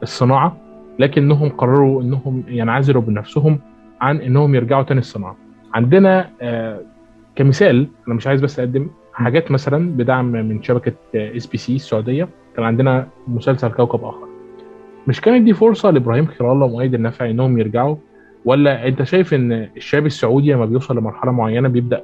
الصناعة 0.02 0.56
لكنهم 0.98 1.48
قرروا 1.48 2.02
إنهم 2.02 2.42
ينعزلوا 2.48 3.02
بنفسهم 3.02 3.58
عن 4.00 4.16
إنهم 4.16 4.54
يرجعوا 4.54 4.82
تاني 4.82 5.00
الصناعة. 5.00 5.36
عندنا 5.74 6.30
آه 6.42 6.80
كمثال 7.36 7.86
أنا 8.08 8.14
مش 8.14 8.26
عايز 8.26 8.40
بس 8.40 8.58
أقدم 8.58 8.88
حاجات 9.12 9.50
مثلا 9.50 9.90
بدعم 9.96 10.24
من 10.32 10.62
شبكة 10.62 10.92
SBC 11.14 11.74
السعودية. 11.76 12.28
كان 12.56 12.64
عندنا 12.64 13.08
مسلسل 13.28 13.68
كوكب 13.68 14.04
آخر. 14.04 14.25
مش 15.06 15.20
كانت 15.20 15.44
دي 15.44 15.54
فرصة 15.54 15.90
لإبراهيم 15.90 16.26
خير 16.26 16.52
الله 16.52 16.66
ومؤيد 16.66 16.94
النفعي 16.94 17.30
إنهم 17.30 17.58
يرجعوا؟ 17.58 17.96
ولا 18.44 18.88
أنت 18.88 19.02
شايف 19.02 19.34
إن 19.34 19.52
الشاب 19.52 20.06
السعودي 20.06 20.52
لما 20.52 20.64
بيوصل 20.64 20.96
لمرحلة 20.98 21.32
معينة 21.32 21.68
بيبدأ 21.68 22.02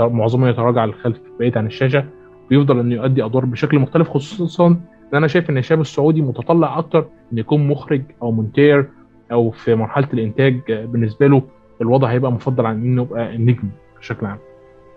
معظمه 0.00 0.48
يتراجع 0.48 0.84
للخلف 0.84 1.20
بعيد 1.40 1.58
عن 1.58 1.66
الشاشة 1.66 2.04
ويفضل 2.50 2.78
إنه 2.80 2.94
يؤدي 2.94 3.24
أدوار 3.24 3.44
بشكل 3.44 3.78
مختلف 3.78 4.08
خصوصا 4.10 4.66
إن 4.66 4.78
أنا 5.14 5.26
شايف 5.26 5.50
إن 5.50 5.58
الشاب 5.58 5.80
السعودي 5.80 6.22
متطلع 6.22 6.78
أكتر 6.78 7.06
إن 7.32 7.38
يكون 7.38 7.68
مخرج 7.68 8.02
أو 8.22 8.30
مونتير 8.32 8.88
أو 9.32 9.50
في 9.50 9.74
مرحلة 9.74 10.08
الإنتاج 10.14 10.60
بالنسبة 10.68 11.26
له 11.26 11.42
الوضع 11.80 12.08
هيبقى 12.08 12.32
مفضل 12.32 12.66
عن 12.66 12.82
إنه 12.82 13.02
يبقى 13.02 13.34
النجم 13.34 13.68
بشكل 14.00 14.26
عام. 14.26 14.38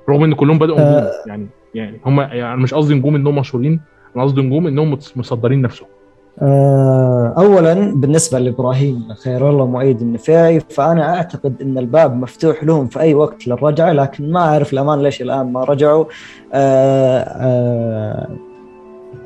رغم 0.09 0.23
إن 0.23 0.33
كلهم 0.33 0.57
بدأوا 0.59 0.77
نجوم 0.79 0.87
أه. 0.93 1.11
يعني 1.27 1.47
يعني 1.75 1.99
هم 2.05 2.21
يعني 2.21 2.61
مش 2.61 2.73
قصدي 2.73 2.93
نجوم 2.95 3.15
انهم 3.15 3.35
مشهورين 3.35 3.79
أنا 4.15 4.23
قصدي 4.23 4.41
نجوم 4.41 4.67
انهم 4.67 4.91
مصدرين 5.15 5.61
نفسهم. 5.61 5.87
اولا 6.41 7.73
بالنسبة 7.95 8.39
لإبراهيم 8.39 9.13
خير 9.23 9.49
الله 9.49 9.65
مؤيد 9.65 10.01
النفيعي 10.01 10.59
فأنا 10.59 11.15
أعتقد 11.15 11.61
إن 11.61 11.77
الباب 11.77 12.15
مفتوح 12.15 12.63
لهم 12.63 12.87
في 12.87 12.99
أي 12.99 13.13
وقت 13.13 13.47
للرجعة 13.47 13.91
لكن 13.91 14.31
ما 14.31 14.39
أعرف 14.39 14.73
الأمان 14.73 15.03
ليش 15.03 15.21
الآن 15.21 15.51
ما 15.51 15.63
رجعوا. 15.63 16.05
آآ 16.53 17.23
آآ 17.41 18.29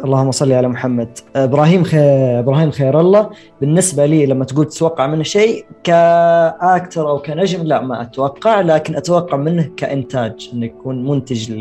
اللهم 0.04 0.32
صل 0.32 0.52
على 0.52 0.68
محمد. 0.68 1.18
إبراهيم 1.36 1.84
خير 1.84 2.40
إبراهيم 2.40 2.72
خير 2.72 3.00
الله. 3.00 3.30
بالنسبة 3.62 4.06
لي 4.06 4.26
لما 4.26 4.46
تقول 4.46 4.66
تتوقع 4.66 5.08
منه 5.08 5.24
شيء 5.24 5.66
كأكتر 5.84 7.10
أو 7.10 7.20
كنجم 7.20 7.64
لا 7.64 7.82
ما 7.82 8.02
أتوقع 8.02 8.62
لكن 8.62 8.96
أتوقع 8.96 9.38
منه 9.38 9.70
كإنتاج 9.78 10.50
إنه 10.54 10.66
يكون 10.66 11.06
منتج 11.08 11.52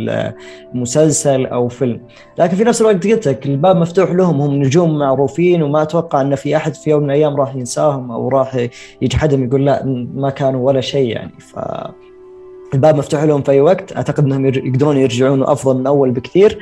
لمسلسل 0.75 1.47
أو 1.47 1.69
فيلم. 1.69 2.01
لكن 2.39 2.57
في 2.57 2.65
نفس 2.65 2.81
الوقت 2.81 3.07
قلت 3.07 3.29
لك 3.29 3.47
الباب 3.47 3.77
مفتوح 3.77 4.13
لهم 4.13 4.41
هم 4.41 4.55
نجوم 4.55 4.99
معروفين 4.99 5.63
وما 5.63 5.83
أتوقع 5.83 6.21
أن 6.21 6.35
في 6.35 6.57
أحد 6.57 6.75
في 6.75 6.91
يوم 6.91 7.03
من 7.03 7.11
الأيام 7.11 7.37
راح 7.37 7.55
ينساهم 7.55 8.11
أو 8.11 8.29
راح 8.29 8.67
يجحدهم 9.03 9.45
يقول 9.45 9.67
لا 9.67 9.83
ما 10.15 10.31
كانوا 10.31 10.67
ولا 10.67 10.81
شيء 10.81 11.09
يعني. 11.09 11.33
ف 11.39 11.59
الباب 12.75 12.97
مفتوح 12.97 13.23
لهم 13.23 13.43
في 13.43 13.53
أي 13.53 13.61
وقت. 13.61 13.97
أعتقد 13.97 14.25
إنهم 14.25 14.47
يقدرون 14.47 14.97
يرجعون 14.97 15.43
أفضل 15.43 15.79
من 15.79 15.87
أول 15.87 16.11
بكثير. 16.11 16.59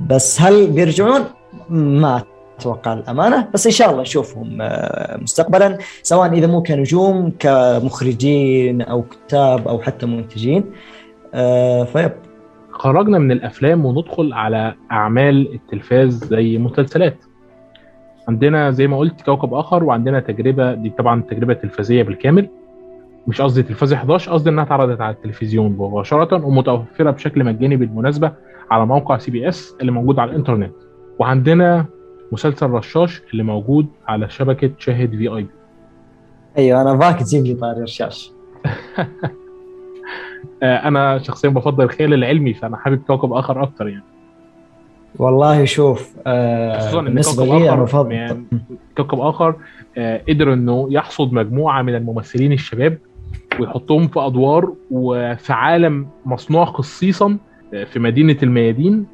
بس 0.00 0.40
هل 0.40 0.66
بيرجعون؟ 0.66 1.20
ما 1.70 2.22
أتوقع 2.58 2.92
الامانه 2.92 3.48
بس 3.54 3.66
إن 3.66 3.72
شاء 3.72 3.90
الله 3.90 4.02
نشوفهم 4.02 4.58
مستقبلا 5.22 5.78
سواء 6.02 6.32
إذا 6.32 6.46
مو 6.46 6.62
كنجوم 6.62 7.32
كمخرجين 7.38 8.82
أو 8.82 9.02
كتاب 9.02 9.68
أو 9.68 9.78
حتى 9.78 10.06
منتجين. 10.06 10.64
فيب. 11.86 12.12
خرجنا 12.70 13.18
من 13.18 13.32
الأفلام 13.32 13.84
وندخل 13.84 14.32
على 14.32 14.74
أعمال 14.92 15.54
التلفاز 15.54 16.24
زي 16.24 16.58
مسلسلات. 16.58 17.16
عندنا 18.28 18.70
زي 18.70 18.86
ما 18.86 18.98
قلت 18.98 19.20
كوكب 19.20 19.54
آخر 19.54 19.84
وعندنا 19.84 20.20
تجربة 20.20 20.74
دي 20.74 20.90
طبعا 20.90 21.22
تجربة 21.30 21.54
تلفزية 21.54 22.02
بالكامل. 22.02 22.48
مش 23.26 23.40
قصدي 23.40 23.62
تلفاز 23.62 23.92
11 23.92 24.32
قصدي 24.32 24.50
إنها 24.50 24.64
اتعرضت 24.64 25.00
على 25.00 25.14
التلفزيون 25.14 25.72
مباشرة 25.72 26.44
ومتوفرة 26.46 27.10
بشكل 27.10 27.44
مجاني 27.44 27.76
بالمناسبة. 27.76 28.32
على 28.70 28.86
موقع 28.86 29.18
SBC 29.18 29.76
اللي 29.80 29.92
موجود 29.92 30.18
على 30.18 30.30
الإنترنت 30.30 30.72
وعندنا 31.18 31.86
مسلسل 32.32 32.70
رشاش 32.70 33.22
اللي 33.32 33.42
موجود 33.42 33.86
على 34.08 34.30
شبكة 34.30 34.70
شاهد 34.78 35.10
VIP 35.10 35.48
أيوه 36.58 36.82
أنا 36.82 36.94
باك 36.94 37.20
تجيب 37.20 37.44
لي 37.44 37.54
طاري 37.54 37.82
رشاش. 37.82 38.30
أنا 40.62 41.18
شخصيا 41.18 41.50
بفضل 41.50 41.84
الخيال 41.84 42.14
العلمي 42.14 42.54
فأنا 42.54 42.76
حابب 42.76 43.02
كوكب 43.06 43.32
آخر 43.32 43.62
أكتر 43.62 43.88
يعني. 43.88 44.04
والله 45.18 45.64
شوف 45.64 46.16
خصوصا 46.78 47.00
إن 47.00 47.22
كوكب 47.22 47.52
لي 47.54 47.70
أنا 47.72 47.82
بفضل 47.82 48.12
يعني 48.12 48.44
كوكب 48.96 49.20
آخر 49.20 49.54
آه 49.98 50.22
قدر 50.28 50.52
إنه 50.52 50.88
يحصد 50.90 51.32
مجموعة 51.32 51.82
من 51.82 51.94
الممثلين 51.94 52.52
الشباب 52.52 52.98
ويحطهم 53.60 54.08
في 54.08 54.20
أدوار 54.20 54.72
وفي 54.90 55.52
عالم 55.52 56.08
مصنوع 56.26 56.64
خصيصا 56.64 57.38
في 57.70 57.98
مدينة 57.98 58.36
الميادين. 58.42 59.06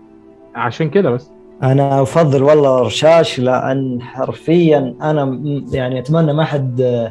عشان 0.55 0.91
كده 0.91 1.11
بس. 1.11 1.31
أنا 1.63 2.03
أفضل 2.03 2.43
والله 2.43 2.81
رشاش 2.81 3.39
لأن 3.39 4.03
حرفيا 4.03 4.95
أنا 5.03 5.41
يعني 5.73 5.99
أتمنى 5.99 6.33
ما 6.33 6.45
حد 6.45 7.11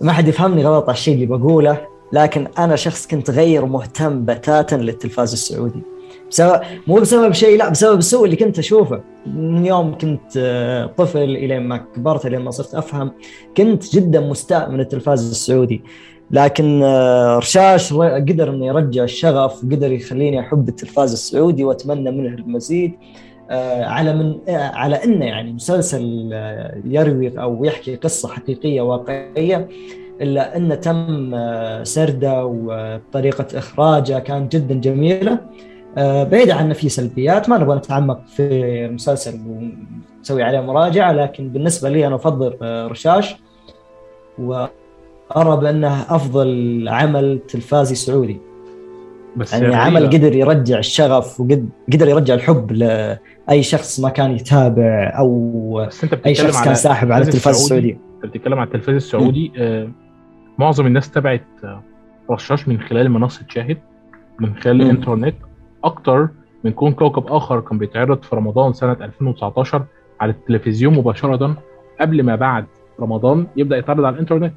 ما 0.00 0.12
حد 0.12 0.28
يفهمني 0.28 0.64
غلط 0.64 0.84
على 0.84 0.94
الشيء 0.94 1.14
اللي 1.14 1.26
بقوله 1.26 1.80
لكن 2.12 2.46
أنا 2.58 2.76
شخص 2.76 3.06
كنت 3.06 3.30
غير 3.30 3.66
مهتم 3.66 4.24
بتاتا 4.24 4.74
للتلفاز 4.74 5.32
السعودي. 5.32 5.80
بسبب 6.30 6.60
مو 6.86 6.94
بسبب 6.94 7.32
شيء 7.32 7.58
لا 7.58 7.68
بسبب 7.68 7.98
السوء 7.98 8.24
اللي 8.24 8.36
كنت 8.36 8.58
أشوفه. 8.58 9.02
من 9.26 9.66
يوم 9.66 9.98
كنت 9.98 10.32
طفل 10.96 11.18
إلى 11.18 11.58
ما 11.58 11.76
كبرت 11.76 12.26
إلى 12.26 12.38
ما 12.38 12.50
صرت 12.50 12.74
أفهم 12.74 13.12
كنت 13.56 13.94
جدا 13.94 14.20
مستاء 14.20 14.70
من 14.70 14.80
التلفاز 14.80 15.30
السعودي. 15.30 15.82
لكن 16.30 16.82
رشاش 17.36 17.92
قدر 17.92 18.50
إنه 18.50 18.66
يرجع 18.66 19.04
الشغف 19.04 19.62
قدر 19.62 19.92
يخليني 19.92 20.40
أحب 20.40 20.68
التلفاز 20.68 21.12
السعودي 21.12 21.64
وأتمنى 21.64 22.10
منه 22.10 22.34
المزيد 22.34 22.92
على 23.80 24.14
من 24.14 24.38
على 24.48 25.04
إنه 25.04 25.24
يعني 25.24 25.52
مسلسل 25.52 26.32
يروي 26.84 27.40
أو 27.40 27.64
يحكي 27.64 27.96
قصة 27.96 28.28
حقيقية 28.28 28.80
واقعية 28.80 29.68
إلا 30.20 30.56
إنه 30.56 30.74
تم 30.74 31.30
سرده 31.84 32.44
وطريقة 32.44 33.58
إخراجه 33.58 34.18
كانت 34.18 34.56
جدا 34.56 34.74
جميلة. 34.74 35.38
بعيد 35.96 36.50
عن 36.50 36.72
في 36.72 36.88
سلبيات 36.88 37.48
ما 37.48 37.58
نبغى 37.58 37.76
نتعمق 37.76 38.20
في 38.26 38.42
المسلسل 38.86 39.40
ونسوي 39.48 40.42
عليه 40.42 40.60
مراجعة 40.60 41.12
لكن 41.12 41.48
بالنسبة 41.48 41.88
لي 41.88 42.06
أنا 42.06 42.14
أفضل 42.14 42.56
رشاش. 42.62 43.36
وارى 45.36 45.60
بأنه 45.60 46.02
أفضل 46.08 46.84
عمل 46.88 47.40
تلفازي 47.48 47.94
سعودي. 47.94 48.40
بس 49.36 49.52
يعني 49.52 49.74
عمل 49.74 50.06
قدر 50.06 50.34
يرجع 50.34 50.78
الشغف 50.78 51.40
وقدر 51.40 52.08
يرجع 52.08 52.34
الحب 52.34 52.72
لأي 52.72 53.62
شخص 53.62 54.00
ما 54.00 54.08
كان 54.08 54.30
يتابع 54.30 55.12
أو 55.18 55.86
بس 55.86 56.04
أنت 56.04 56.26
أي 56.26 56.34
شخص 56.34 56.64
كان 56.64 56.74
ساحب 56.74 57.12
على 57.12 57.24
التلفاز 57.24 57.54
السعودي؟ 57.54 57.98
أنت 58.24 58.32
بتتكلم 58.32 58.58
على 58.58 58.66
التلفاز 58.66 58.94
السعودي 58.94 59.52
آه 59.58 59.88
معظم 60.58 60.86
الناس 60.86 61.10
تبعت 61.10 61.46
رشاش 62.30 62.68
من 62.68 62.80
خلال 62.80 63.10
منصة 63.10 63.44
شاهد 63.48 63.78
من 64.40 64.54
خلال. 64.56 64.82
الإنترنت. 64.82 65.34
أكتر 65.84 66.28
من 66.64 66.72
كون 66.72 66.92
كوكب 66.92 67.26
آخر 67.26 67.60
كان 67.60 67.78
بيتعرض 67.78 68.22
في 68.22 68.36
رمضان 68.36 68.72
سنة 68.72 68.92
2019 68.92 69.84
على 70.20 70.32
التلفزيون 70.32 70.94
مباشرة 70.94 71.56
قبل 72.00 72.22
ما 72.22 72.36
بعد 72.36 72.64
رمضان 73.00 73.46
يبدأ 73.56 73.76
يتعرض 73.76 74.04
على 74.04 74.14
الإنترنت. 74.14 74.52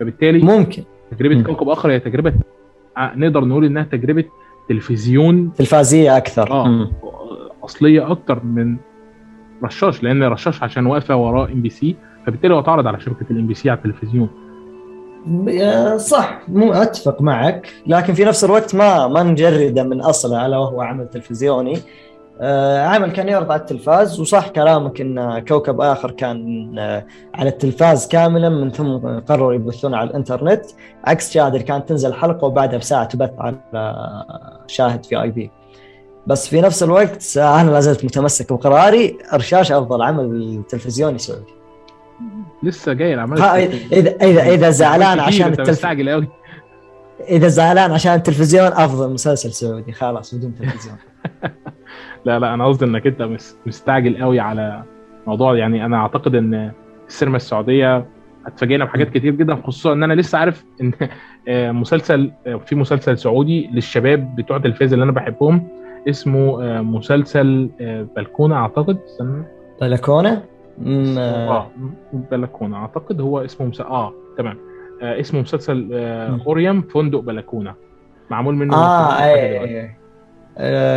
فبالتالي 0.00 0.38
ممكن. 0.38 0.82
تجربة 1.10 1.34
م. 1.34 1.42
كوكب 1.42 1.68
آخر 1.68 1.90
هي 1.90 2.00
تجربة 2.00 2.32
نقدر 2.98 3.44
نقول 3.44 3.64
إنها 3.64 3.82
تجربة 3.82 4.24
تلفزيون 4.68 5.52
تلفازية 5.52 6.16
أكثر. 6.16 6.50
آه. 6.50 6.90
أصلية 7.64 8.10
أكتر 8.10 8.44
من 8.44 8.76
رشاش 9.64 10.02
لأن 10.02 10.22
رشاش 10.22 10.62
عشان 10.62 10.86
واقفة 10.86 11.16
وراء 11.16 11.52
MBC 11.52 11.96
فبالتالي 12.26 12.54
هو 12.54 12.58
اتعرض 12.58 12.86
على 12.86 13.00
شبكة 13.00 13.26
ال 13.30 13.46
MBC 13.46 13.70
على 13.70 13.78
التلفزيون. 13.78 14.28
صح. 15.96 16.40
مو 16.48 16.72
أتفق 16.72 17.22
معك. 17.22 17.72
لكن 17.86 18.14
في 18.14 18.24
نفس 18.24 18.44
الوقت 18.44 18.74
ما 18.74 19.08
ما 19.08 19.22
نجرده 19.22 19.82
من 19.82 20.00
أصله 20.00 20.46
الا 20.46 20.58
وهو 20.58 20.80
عمل 20.80 21.08
تلفزيوني. 21.08 21.78
عمل 22.40 23.12
كان 23.12 23.28
يعرض 23.28 23.52
على 23.52 23.60
التلفاز 23.60 24.20
وصح 24.20 24.48
كلامك 24.48 25.00
إن 25.00 25.44
كوكب 25.48 25.80
آخر 25.80 26.10
كان 26.10 26.74
آه، 26.78 27.06
على 27.34 27.48
التلفاز 27.48 28.08
كاملا 28.08 28.48
من 28.48 28.70
ثم 28.70 28.96
قرروا 29.18 29.54
يبثونه 29.54 29.96
على 29.96 30.10
الإنترنت. 30.10 30.64
عكس 31.04 31.32
شاهد 31.32 31.52
اللي 31.52 31.64
كانت 31.64 31.88
تنزل 31.88 32.14
حلقة 32.14 32.44
وبعدها 32.44 32.78
بساعة 32.78 33.04
تبث 33.04 33.30
على 33.38 33.56
شاهد 34.66 35.04
في 35.04 35.22
آي 35.22 35.30
بي. 35.30 35.50
بس 36.26 36.48
في 36.48 36.60
نفس 36.60 36.82
الوقت 36.82 37.36
آه، 37.36 37.60
أنا 37.60 37.70
لا 37.70 37.80
زلت 37.80 38.04
متمسك 38.04 38.52
بقراري 38.52 39.18
رشاش 39.34 39.72
أفضل 39.72 40.02
عمل 40.02 40.62
تلفزيوني 40.68 41.18
سعودي 41.18 41.56
لسه 42.62 42.92
جاي 42.92 43.14
الاعمال 43.14 43.40
ها 43.40 43.56
إذا 43.92 44.16
إذا 44.22 44.42
إذا 44.42 44.70
زعلان 44.70 45.20
عشان 45.20 45.52
التلفزيون 45.52 46.28
إذا 47.28 47.48
زعلان 47.48 47.92
عشان 47.92 48.14
التلفزيون 48.14 48.66
أفضل 48.66 49.12
مسلسل 49.12 49.52
سعودي. 49.52 49.92
خلاص 49.92 50.34
بدون 50.34 50.54
تلفزيون. 50.54 50.96
لا 52.24 52.38
لا 52.38 52.54
أنا 52.54 52.66
قصدي 52.66 52.84
إنك 52.84 53.06
أنت 53.06 53.22
مس- 53.22 53.58
مستعجل 53.66 54.16
قوي 54.22 54.40
على 54.40 54.82
موضوع 55.26 55.56
يعني 55.56 55.84
أنا 55.86 55.96
أعتقد 55.96 56.34
إن 56.34 56.70
السينما 57.08 57.36
السعودية 57.36 58.04
هتفاجئنا 58.46 58.84
بحاجات 58.84 59.10
كتير 59.10 59.34
جدا 59.34 59.54
خصوصا 59.54 59.92
إن 59.92 60.02
أنا 60.02 60.14
لسه 60.14 60.38
عارف 60.38 60.64
إن 60.80 60.92
آه، 61.48 61.70
مسلسل 61.72 62.30
آه، 62.46 62.56
في 62.56 62.74
مسلسل 62.74 63.18
سعودي 63.18 63.70
للشباب 63.72 64.36
بتوع 64.36 64.56
التلفزيون 64.56 64.92
اللي 64.92 65.04
أنا 65.04 65.12
بحبهم 65.12 65.68
اسمه 66.08 66.62
آه، 66.64 66.80
مسلسل 66.80 67.70
بلكونه 68.16 68.56
أعتقد 68.56 68.98
استنى. 69.06 69.42
بلكونه 69.80 70.42
آه. 70.86 71.66
بلكونه 72.12 72.76
أعتقد 72.76 73.20
هو 73.20 73.38
اسمه 73.44 73.66
مس... 73.66 73.80
آه 73.80 74.12
تمام. 74.38 74.56
آه 75.02 75.20
اسمه 75.20 75.40
مسلسل 75.40 75.90
آه. 75.92 76.40
اوريم 76.46 76.82
فندق 76.82 77.18
بلكونه 77.20 77.74
معمول 78.30 78.54
منه 78.54 78.76
آه 78.76 79.24
أي 79.24 79.90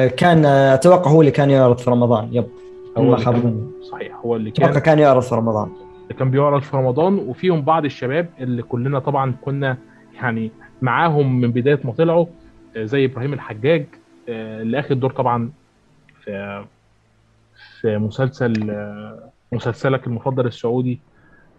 كان 0.07 0.45
آه، 0.45 0.73
أتوقع 0.73 1.11
هو 1.11 1.21
اللي 1.21 1.31
كان 1.31 1.49
يعرض 1.49 1.77
في 1.77 1.89
رمضان. 1.89 2.29
يب. 2.31 2.47
هو 2.97 3.03
ما 3.03 3.13
اللي 3.15 3.25
كان- 3.25 3.71
صحيح 3.91 4.15
هو 4.25 4.35
اللي 4.35 4.49
أتوقع 4.49 4.71
كان 4.71 4.81
كان 4.81 4.99
يعرض 4.99 5.21
في 5.21 5.35
رمضان. 5.35 5.69
اللي 6.03 6.13
كان 6.13 6.31
بيعرض 6.31 6.61
في 6.61 6.77
رمضان 6.77 7.13
وفيهم 7.15 7.61
بعض 7.61 7.85
الشباب 7.85 8.29
اللي 8.39 8.61
كلنا 8.63 8.99
طبعا 8.99 9.33
كنا 9.41 9.77
يعني 10.15 10.51
معاهم 10.81 11.41
من 11.41 11.51
بداية 11.51 11.79
ما 11.83 11.91
طلعوا 11.91 12.25
آه، 12.77 12.83
زي 12.85 13.05
إبراهيم 13.05 13.33
الحجاج 13.33 13.85
آه، 14.29 14.61
اللي 14.61 14.79
اخد 14.79 14.99
دور 14.99 15.11
طبعا 15.11 15.51
في 16.23 16.63
في 17.81 17.97
مسلسل 17.97 18.53
مسلسلك 19.51 20.07
المفضل 20.07 20.47
السعودي 20.47 20.99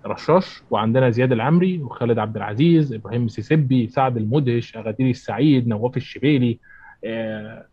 رشاش 0.07 0.63
وعندنا 0.71 1.11
زياد 1.11 1.33
العمري 1.33 1.83
وخالد 1.83 2.19
عبد 2.19 2.37
العزيز 2.37 2.93
إبراهيم 2.93 3.25
مسيسبي 3.25 3.89
سعد 3.89 4.17
المدهش 4.17 4.77
أغادير 4.77 5.11
السعيد 5.11 5.69
نواف 5.69 5.97
الشبيلي 5.97 6.59
آه، 7.05 7.65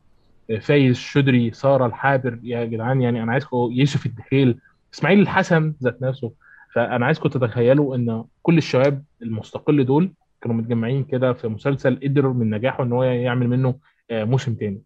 فايز 0.61 0.91
الشدري 0.91 1.51
سارة 1.51 1.85
الحابر. 1.85 2.39
يا 2.43 2.65
جدعان 2.65 3.01
يعني 3.01 3.23
أنا 3.23 3.31
عايزكم 3.31 3.69
يوسف 3.71 4.05
الدخيل. 4.05 4.59
إسماعيل 4.93 5.19
الحسن 5.19 5.73
ذات 5.83 6.01
نفسه. 6.01 6.33
فأنا 6.73 7.05
عايزكم 7.05 7.29
تتخيلوا 7.29 7.95
إن 7.95 8.23
كل 8.41 8.57
الشباب 8.57 9.03
المستقل 9.21 9.85
دول 9.85 10.13
كانوا 10.41 10.57
متجمعين 10.57 11.03
كده 11.03 11.33
في 11.33 11.47
مسلسل 11.47 11.99
قدر 12.03 12.27
من 12.27 12.49
نجاحه 12.49 12.83
إن 12.83 12.91
هو 12.91 13.03
يعمل 13.03 13.47
منه 13.47 13.79
آه، 14.11 14.23
موسم 14.23 14.55
تاني. 14.55 14.81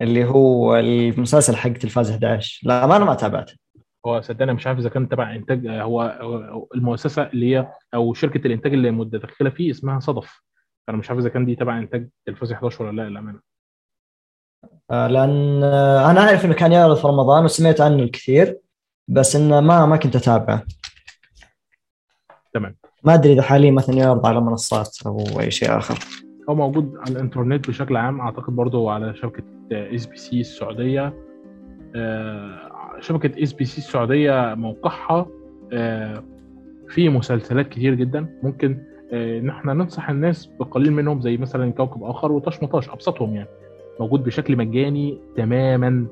اللي 0.00 0.24
هو 0.24 0.76
المسلسل 0.76 1.56
حق 1.56 1.70
تلفاز 1.72 2.10
11 2.10 2.60
لا 2.68 2.86
ما 2.86 2.96
أنا 2.96 3.04
ما 3.04 3.14
تابعته. 3.14 3.54
هو 4.06 4.20
صدقني 4.20 4.52
مش 4.52 4.66
عارف 4.66 4.78
إذا 4.78 4.88
كان 4.88 5.08
تبع 5.08 5.34
إنتاج 5.34 5.66
آه، 5.66 5.82
هو 5.82 6.18
المؤسسة 6.74 7.22
اللي 7.22 7.56
هي 7.56 7.68
أو 7.94 8.14
شركة 8.14 8.46
الإنتاج 8.46 8.72
اللي 8.72 8.90
متدخلة 8.90 9.50
فيه 9.50 9.70
اسمها 9.70 10.00
صدف. 10.00 10.42
أنا 10.88 10.96
مش 10.96 11.10
عارف 11.10 11.20
إذا 11.20 11.28
كان 11.28 11.44
دي 11.46 11.54
تبع 11.54 11.78
إنتاج 11.78 12.08
تلفاز 12.26 12.52
11 12.52 12.84
ولا 12.84 13.02
لا 13.02 13.08
للأمانة. 13.08 13.40
لأن 14.90 15.62
آه، 15.64 16.10
أنا 16.10 16.20
أعرف 16.20 16.44
إنه 16.44 16.54
كان 16.54 16.72
يعرض 16.72 16.96
في 16.96 17.06
رمضان 17.06 17.44
وسمعت 17.44 17.80
عنه 17.80 18.02
الكثير 18.02 18.58
بس 19.08 19.36
إنه 19.36 19.60
ما 19.60 19.86
ما 19.86 19.96
كنت 19.96 20.16
أتابعه. 20.16 20.62
تمام. 22.54 22.76
ما 23.04 23.14
أدري 23.14 23.32
إذا 23.32 23.42
حاليا 23.42 23.70
مثلا 23.70 23.96
يعرض 23.96 24.26
على 24.26 24.40
منصات 24.40 24.98
أو 25.06 25.18
أي 25.40 25.50
شيء 25.50 25.78
آخر. 25.78 25.98
هو 26.48 26.54
موجود 26.54 26.94
على 26.96 27.10
الإنترنت 27.12 27.68
بشكل 27.68 27.96
عام 27.96 28.20
أعتقد 28.20 28.56
برضو 28.56 28.88
على 28.88 29.14
شبكة 29.14 29.42
إس 29.72 30.06
بي 30.06 30.16
سي 30.16 30.40
السعودية. 30.40 31.14
آه، 31.96 33.00
شبكة 33.00 33.42
إس 33.42 33.52
بي 33.52 33.64
سي 33.64 33.78
السعودية 33.78 34.54
موقعها 34.54 35.26
آه، 35.72 36.24
فيه 36.88 37.08
مسلسلات 37.08 37.68
كتير 37.68 37.94
جدا. 37.94 38.38
ممكن 38.42 38.82
آه، 39.12 39.38
ان 39.38 39.48
إحنا 39.50 39.74
ننصح 39.74 40.10
الناس 40.10 40.46
بقليل 40.46 40.92
منهم 40.92 41.20
زي 41.20 41.36
مثلا 41.36 41.72
كوكب 41.72 42.02
آخر 42.02 42.32
وطاش 42.32 42.62
ما 42.62 42.68
طاش 42.68 42.88
أبسطهم 42.88 43.34
يعني. 43.34 43.48
موجود 44.00 44.24
بشكل 44.24 44.56
مجاني 44.56 45.18
تماما. 45.36 46.06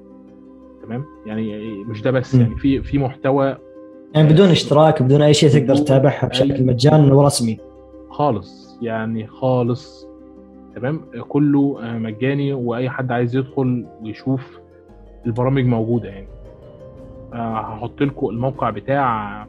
تمام؟ 0.83 1.05
يعني 1.27 1.75
مش 1.85 2.03
ده 2.03 2.11
بس. 2.11 2.35
يعني 2.35 2.57
في 2.57 2.83
في 2.83 2.99
محتوى 2.99 3.57
يعني 4.15 4.29
بدون 4.29 4.49
اشتراك 4.49 5.03
بدون 5.03 5.23
أي 5.23 5.35
شيء 5.35 5.51
تقدر 5.51 5.77
تتابعها 5.77 6.27
بشكل 6.27 6.67
مجاني 6.67 7.13
ورسمي 7.13 7.59
خالص 8.11 8.79
يعني 8.83 9.27
خالص. 9.27 10.07
تمام؟ 10.77 11.01
كله 11.29 11.79
مجاني 11.83 12.53
وأي 12.53 12.91
حد 12.91 13.13
عايز 13.13 13.37
يدخل 13.37 13.87
ويشوف 14.03 14.61
البرامج 15.27 15.65
موجودة 15.65 16.09
يعني. 16.09 16.29
آه، 17.33 17.61
هحط 17.61 18.03
لكم 18.03 18.29
الموقع 18.29 18.71
بتاع 18.71 19.43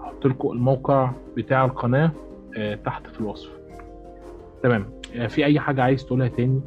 هحط 0.00 0.26
لكم 0.26 0.50
الموقع 0.50 1.10
بتاع 1.36 1.64
القناة 1.64 2.10
آه، 2.56 2.74
تحت 2.74 3.06
في 3.06 3.20
الوصف. 3.20 3.50
تمام؟ 4.62 4.84
آه، 5.16 5.26
في 5.26 5.44
أي 5.44 5.60
حاجة 5.60 5.82
عايز 5.82 6.06
تقولها 6.06 6.28
تاني؟ 6.28 6.60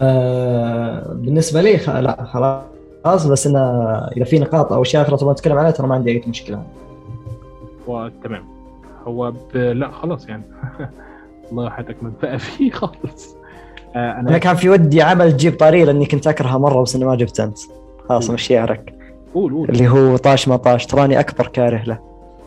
آه 0.00 1.12
بالنسبة 1.12 1.62
لي 1.62 1.78
خ... 1.78 1.90
لا 1.90 2.24
خلاص 2.24 3.26
بس 3.26 3.46
انه 3.46 3.60
إذا 4.16 4.24
في 4.24 4.38
نقاط 4.38 4.72
أو 4.72 4.82
اشياء 4.82 5.02
أخرى 5.02 5.16
تبغى 5.16 5.32
نتكلم 5.32 5.58
عنها 5.58 5.70
ترى 5.70 5.86
ما 5.86 5.94
عندي 5.94 6.10
أي 6.10 6.22
مشكلة. 6.26 6.62
وتمام 7.86 8.44
هو 9.06 9.30
ب... 9.30 9.56
لا 9.56 9.90
خلاص 9.90 10.28
يعني. 10.28 10.42
الله 11.52 11.66
يحياتك 11.66 11.96
من 12.02 12.12
بقى 12.22 12.38
فيه 12.38 12.70
خالص 12.80 13.36
آه، 13.96 14.20
أنا 14.20 14.38
كان 14.38 14.56
في 14.56 14.68
ودي 14.68 15.02
عمل 15.02 15.32
تجيب 15.32 15.56
طاري 15.58 15.84
لأني 15.84 16.06
كنت 16.06 16.26
أكرهه 16.26 16.58
مرة 16.58 16.82
بس 16.82 16.94
إني 16.96 17.04
ما 17.04 17.14
جبت 17.14 17.40
أنت. 17.40 17.58
خلاص. 18.08 18.30
مشي 18.30 18.58
عليك 18.58 18.94
قول 19.34 19.52
قول. 19.52 19.68
اللي 19.68 19.88
هو 19.88 20.16
طاش 20.16 20.48
ما 20.48 20.56
طاش 20.56 20.86
تراني 20.86 21.20
أكبر 21.20 21.46
كاره 21.46 21.82
له. 21.86 21.98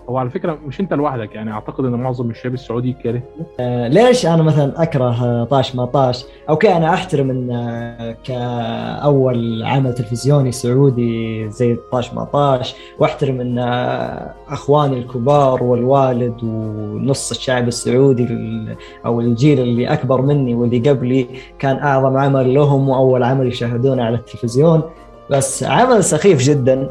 هو 0.09 0.17
على 0.17 0.29
فكرة 0.29 0.57
مش 0.67 0.79
أنت 0.79 0.93
لوحدك 0.93 1.35
يعني 1.35 1.51
أعتقد 1.51 1.85
إن 1.85 1.91
معظم 1.91 2.29
الشباب 2.29 2.53
السعودي 2.53 2.93
كاره. 3.03 3.21
آه، 3.59 3.87
ليش 3.87 4.25
أنا 4.25 4.43
مثلا 4.43 4.83
أكره 4.83 5.23
آه، 5.25 5.43
طاش 5.43 5.75
ما 5.75 5.85
طاش؟ 5.85 6.25
أوكي 6.49 6.73
أنا 6.77 6.93
أحترم 6.93 7.29
إن 7.29 7.51
آه، 7.51 8.15
كأول 8.23 9.63
عمل 9.63 9.93
تلفزيوني 9.95 10.51
سعودي 10.51 11.49
زي 11.49 11.77
طاش 11.91 12.13
ما 12.13 12.23
طاش 12.23 12.75
وأحترم 12.99 13.41
إن 13.41 13.59
آه، 13.59 14.33
أخواني 14.49 14.97
الكبار 14.99 15.63
والوالد 15.63 16.43
ونص 16.43 17.31
الشعب 17.31 17.67
السعودي 17.67 18.23
ال- 18.23 18.75
أو 19.05 19.21
الجيل 19.21 19.59
اللي 19.59 19.93
أكبر 19.93 20.21
مني 20.21 20.55
واللي 20.55 20.89
قبلي 20.89 21.27
كان 21.59 21.77
أعظم 21.77 22.17
عمل 22.17 22.53
لهم 22.53 22.89
وأول 22.89 23.23
عمل 23.23 23.47
يشاهدونه 23.47 24.03
على 24.03 24.15
التلفزيون. 24.15 24.81
بس 25.29 25.63
عمل 25.63 26.03
سخيف 26.03 26.39
جدا. 26.41 26.89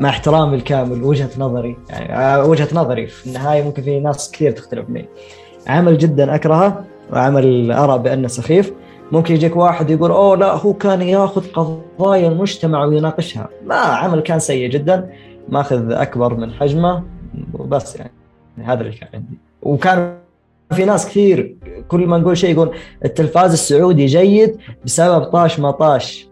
مع 0.00 0.08
احترامي 0.08 0.56
الكامل 0.56 1.02
وجهة 1.02 1.30
نظري. 1.38 1.76
يعني 1.90 2.14
آه، 2.14 2.44
وجهة 2.44 2.68
نظري. 2.72 3.06
في 3.06 3.26
النهاية 3.26 3.62
ممكن 3.62 3.82
في 3.82 4.00
ناس 4.00 4.30
كثير 4.30 4.50
تختلف 4.50 4.90
معي 4.90 5.08
عمل 5.66 5.98
جدا 5.98 6.34
أكرهه 6.34 6.84
وعمل 7.12 7.72
أرى 7.72 7.98
بأنه 7.98 8.28
سخيف. 8.28 8.72
ممكن 9.12 9.34
يجيك 9.34 9.56
واحد 9.56 9.90
يقول 9.90 10.10
أوه 10.10 10.36
لا 10.36 10.56
هو 10.56 10.72
كان 10.72 11.02
ياخذ 11.02 11.52
قضايا 11.52 12.28
المجتمع 12.28 12.84
ويناقشها. 12.84 13.48
لا 13.66 13.76
عمل 13.76 14.20
كان 14.20 14.38
سيء 14.38 14.70
جدا. 14.70 15.10
ماخذ 15.48 15.92
أكبر 15.92 16.34
من 16.34 16.52
حجمه 16.52 17.02
وبس 17.54 17.96
يعني 17.96 18.12
هذا 18.64 18.80
اللي 18.80 18.92
كان 18.92 19.08
عندي. 19.14 19.38
وكان 19.62 20.18
في 20.72 20.84
ناس 20.84 21.06
كثير 21.06 21.56
كل 21.88 22.06
ما 22.06 22.18
نقول 22.18 22.36
شيء 22.36 22.50
يقول 22.50 22.70
التلفاز 23.04 23.52
السعودي 23.52 24.06
جيد 24.06 24.56
بسبب 24.84 25.24
طاش 25.24 25.60
ما 25.60 25.70
طاش. 25.70 26.28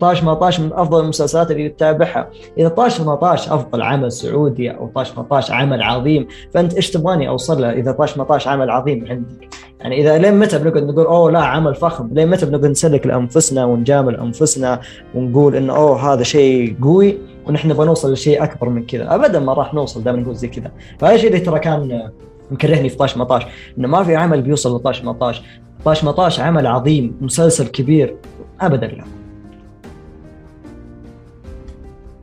طاش 0.00 0.24
ما 0.24 0.34
طاش 0.34 0.60
من 0.60 0.72
أفضل 0.72 1.00
المسلسلات 1.00 1.50
اللي 1.50 1.68
تتابعها. 1.68 2.30
إذا 2.58 2.68
طاش 2.68 3.00
ما 3.00 3.14
طاش 3.14 3.48
أفضل 3.48 3.82
عمل 3.82 4.12
سعودي 4.12 4.70
أو 4.70 4.90
طاش 4.94 5.16
ما 5.16 5.22
طاش 5.22 5.50
عمل 5.50 5.82
عظيم. 5.82 6.26
فأنت 6.54 6.74
إيش 6.74 6.90
تبغاني 6.90 7.28
أوصل 7.28 7.62
له 7.62 7.72
إذا 7.72 7.92
طاش 7.92 8.18
ما 8.18 8.24
طاش 8.24 8.48
عمل 8.48 8.70
عظيم 8.70 9.06
عندك؟ 9.08 9.48
يعني 9.80 10.00
إذا 10.00 10.18
لين 10.18 10.38
متى 10.38 10.58
بنقعد 10.58 10.82
نقول 10.82 11.06
أوه 11.06 11.30
لا 11.30 11.40
عمل 11.40 11.74
فخم؟ 11.74 12.08
لين 12.12 12.30
متى 12.30 12.46
بنقعد 12.46 12.66
نسلك 12.66 13.06
لأنفسنا 13.06 13.64
ونجامل 13.64 14.16
أنفسنا 14.16 14.80
ونقول 15.14 15.56
انه 15.56 15.76
أوه 15.76 16.12
هذا 16.12 16.22
شيء 16.22 16.76
قوي 16.82 17.18
ونحن 17.46 17.68
نبغى 17.68 17.86
نوصل 17.86 18.12
لشيء 18.12 18.42
أكبر 18.44 18.68
من 18.68 18.86
كذا؟ 18.86 19.14
ابدا 19.14 19.40
ما 19.40 19.52
راح 19.52 19.74
نوصل 19.74 20.02
دائما 20.02 20.20
نقول 20.20 20.34
زي 20.36 20.48
كذا. 20.48 20.70
فهذا 20.98 21.14
الشيء 21.14 21.30
اللي 21.30 21.40
ترى 21.40 21.58
كان 21.58 22.10
مكرهني 22.50 22.88
في 22.88 22.96
طاش 22.96 23.16
ما 23.16 23.24
طاش 23.24 23.42
انه 23.78 23.88
ما 23.88 24.02
في 24.02 24.16
عمل 24.16 24.42
بيوصل 24.42 24.76
لطاش 24.76 25.04
ما 25.04 25.12
طاش 25.12 25.42
طاش 25.84 26.04
مطاش 26.04 26.40
عمل 26.40 26.66
عظيم 26.66 27.16
مسلسل 27.20 27.68
كبير. 27.68 28.16
ابدا 28.60 28.86
لا. 28.86 29.04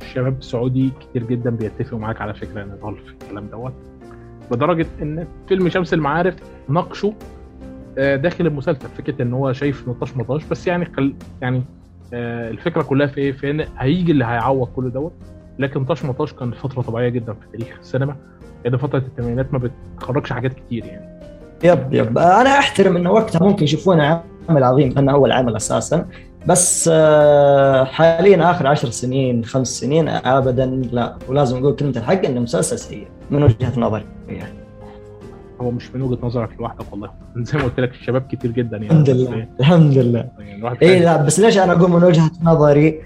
الشباب 0.02 0.38
السعودي 0.40 0.92
كتير 1.00 1.24
جدا 1.24 1.50
بيتفقوا 1.50 2.00
معاك 2.00 2.22
على 2.22 2.34
فكرة 2.34 2.64
إن 2.64 2.68
نضال 2.68 2.98
في 2.98 3.12
الكلام 3.12 3.48
دوت. 3.48 3.74
لدرجه 4.52 4.88
إن 5.02 5.28
فيلم 5.48 5.70
شمس 5.70 5.94
المعارف 5.94 6.36
ناقشه 6.70 7.14
آه، 7.98 8.16
داخل 8.16 8.48
المسلسل. 8.48 8.90
فكرة 8.98 9.22
إن 9.22 9.34
هو 9.34 9.54
شايف 9.54 9.88
نطاش 9.88 10.18
مطاش 10.18 10.46
بس 10.46 10.68
يعني 10.68 10.86
قل 10.86 11.16
يعني 11.42 11.64
آه، 12.14 12.50
الفكرة 12.50 12.82
كلها 12.82 13.08
في 13.08 13.18
إيه؟ 13.18 13.32
في 13.32 13.52
إن 13.52 13.66
هيجي 13.78 14.12
اللي 14.12 14.26
هيعوض 14.26 14.68
كل 14.68 14.92
دوت. 14.92 15.14
لكن 15.60 15.86
طاش 15.86 16.06
مطاش 16.06 16.34
كان 16.34 16.52
فترة 16.52 16.82
طبيعية 16.82 17.10
جدا 17.10 17.34
في 17.34 17.58
تاريخ 17.58 17.78
السينما. 17.80 18.16
لأن 18.66 18.78
فترة 18.78 18.98
الثمانينات 19.00 19.54
ما 19.54 19.70
بتخرجش 19.98 20.34
حاجات 20.34 20.54
كتير 20.54 20.86
يعني. 20.86 21.16
يب 21.64 21.94
يب. 21.94 22.18
أنا 22.18 22.60
أحترم 22.60 22.96
انه 22.96 23.12
وقتها 23.12 23.44
ممكن 23.48 23.64
يشوفونه 23.64 24.22
عمل 24.50 24.64
عظيم 24.64 24.98
أنه 24.98 25.12
أول 25.12 25.32
عمل 25.32 25.56
أساسا. 25.56 26.06
بس 26.48 26.90
آه، 26.94 27.84
حاليا 27.84 28.52
آخر 28.52 28.68
عشر 28.68 28.90
سنين 28.90 29.46
خمس 29.46 29.68
سنين 29.80 30.08
ابدا 30.10 30.66
لا. 30.66 31.16
ولازم 31.28 31.58
أقول 31.58 31.76
كلمة 31.76 31.94
الحق 31.98 32.26
انه 32.26 32.40
مسلسل 32.40 32.80
سيء 32.80 33.08
من 33.32 33.44
وجهة 33.44 33.80
نظري 33.80 34.06
يعني. 34.28 34.66
هو 35.62 35.72
مش 35.72 35.96
من 35.96 36.02
وجهة 36.02 36.26
نظرك 36.26 36.50
لوحدك 36.60 36.86
والله. 36.92 37.10
زي 37.38 37.58
ما 37.58 37.64
قلت 37.64 37.80
لك 37.80 37.92
الشباب 37.92 38.22
كتير 38.32 38.52
جدا 38.52 38.78
يعني. 38.78 38.90
الحمد 38.90 39.10
لله. 39.10 39.48
الحمد 39.60 39.98
لله. 39.98 40.26
يعني 40.40 40.78
اي. 40.82 41.00
لا 41.00 41.18
بس 41.18 41.40
ليش 41.40 41.58
أنا 41.58 41.74
أقول 41.74 41.92
من 41.92 42.04
وجهة 42.04 42.32
نظري؟ 42.44 43.02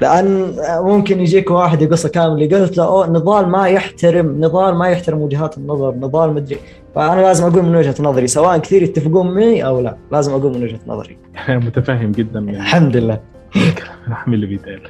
لأن 0.00 0.54
ممكن 0.68 1.20
يجيك 1.20 1.50
واحد 1.50 1.82
يقص 1.82 2.06
كامل 2.06 2.54
قلت 2.54 2.76
له 2.76 2.84
أوه 2.84 3.10
نضال 3.10 3.48
ما 3.48 3.68
يحترم 3.68 4.40
نضال 4.40 4.74
ما 4.74 4.88
يحترم 4.88 5.18
وجهات 5.22 5.58
النظر 5.58 5.94
نضال 5.94 6.34
مدري 6.34 6.58
فأنا 6.94 7.20
لازم 7.20 7.44
أقول 7.46 7.62
من 7.62 7.76
وجهة 7.76 7.94
نظري 8.00 8.26
سواء 8.26 8.58
كثير 8.58 8.82
يتفقون 8.82 9.34
معي 9.34 9.64
أو 9.64 9.80
لا 9.80 9.96
لازم 10.12 10.32
أقول 10.32 10.54
من 10.54 10.62
وجهة 10.62 10.80
نظري. 10.86 11.18
متفاهم 11.48 12.12
جدا 12.12 12.40
يعني 12.40 12.56
الحمد 12.56 12.96
لله. 12.96 13.20
الكلام 13.56 14.34
اللي 14.34 14.46
بيتقال 14.46 14.80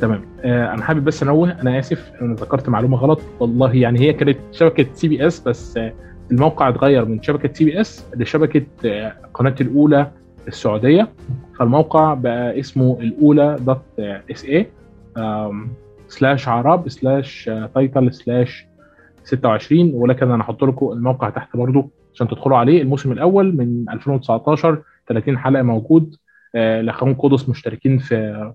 تمام. 0.00 0.22
آه 0.44 0.74
أنا 0.74 0.82
حابب 0.82 1.04
بس 1.04 1.22
أنوه 1.22 1.52
أنا 1.62 1.78
آسف 1.78 2.12
أنا 2.22 2.34
ذكرت 2.34 2.68
معلومة 2.68 2.96
غلط. 2.96 3.20
والله 3.40 3.74
يعني 3.74 4.00
هي 4.00 4.12
كانت 4.12 4.38
شبكة 4.52 4.86
سي 4.94 5.08
بي 5.08 5.26
إس 5.26 5.40
بس 5.40 5.76
آه 5.76 5.92
الموقع 6.30 6.68
اتغير 6.68 7.04
من 7.04 7.22
شبكة 7.22 7.52
سي 7.54 7.64
بي 7.64 7.80
إس 7.80 8.04
لشبكة 8.16 8.66
آه 8.84 9.12
قناه 9.34 9.54
الأولى 9.60 10.10
السعودية. 10.48 11.08
فالموقع 11.58 12.14
بقى 12.14 12.60
اسمه 12.60 12.98
الأولى 13.00 13.56
dot 13.60 13.82
SA 14.30 14.44
slash 14.44 16.48
عرب 16.48 16.88
slash 16.88 17.50
title 17.74 18.14
slash 18.14 18.66
26 19.24 19.90
ولكن 19.94 20.30
أنا 20.30 20.42
هحط 20.44 20.64
لكم 20.64 20.92
الموقع 20.92 21.30
تحت 21.30 21.56
برضو 21.56 21.90
عشان 22.14 22.28
تدخلوا 22.28 22.56
عليه. 22.58 22.82
الموسم 22.82 23.12
الأول 23.12 23.56
من 23.56 23.84
2019 23.90 24.82
30 25.08 25.38
حلقة 25.38 25.62
موجود 25.62 26.16
آه، 26.54 26.80
الأخوان 26.80 27.14
قدس 27.14 27.48
مشتركين 27.48 27.98
في 27.98 28.52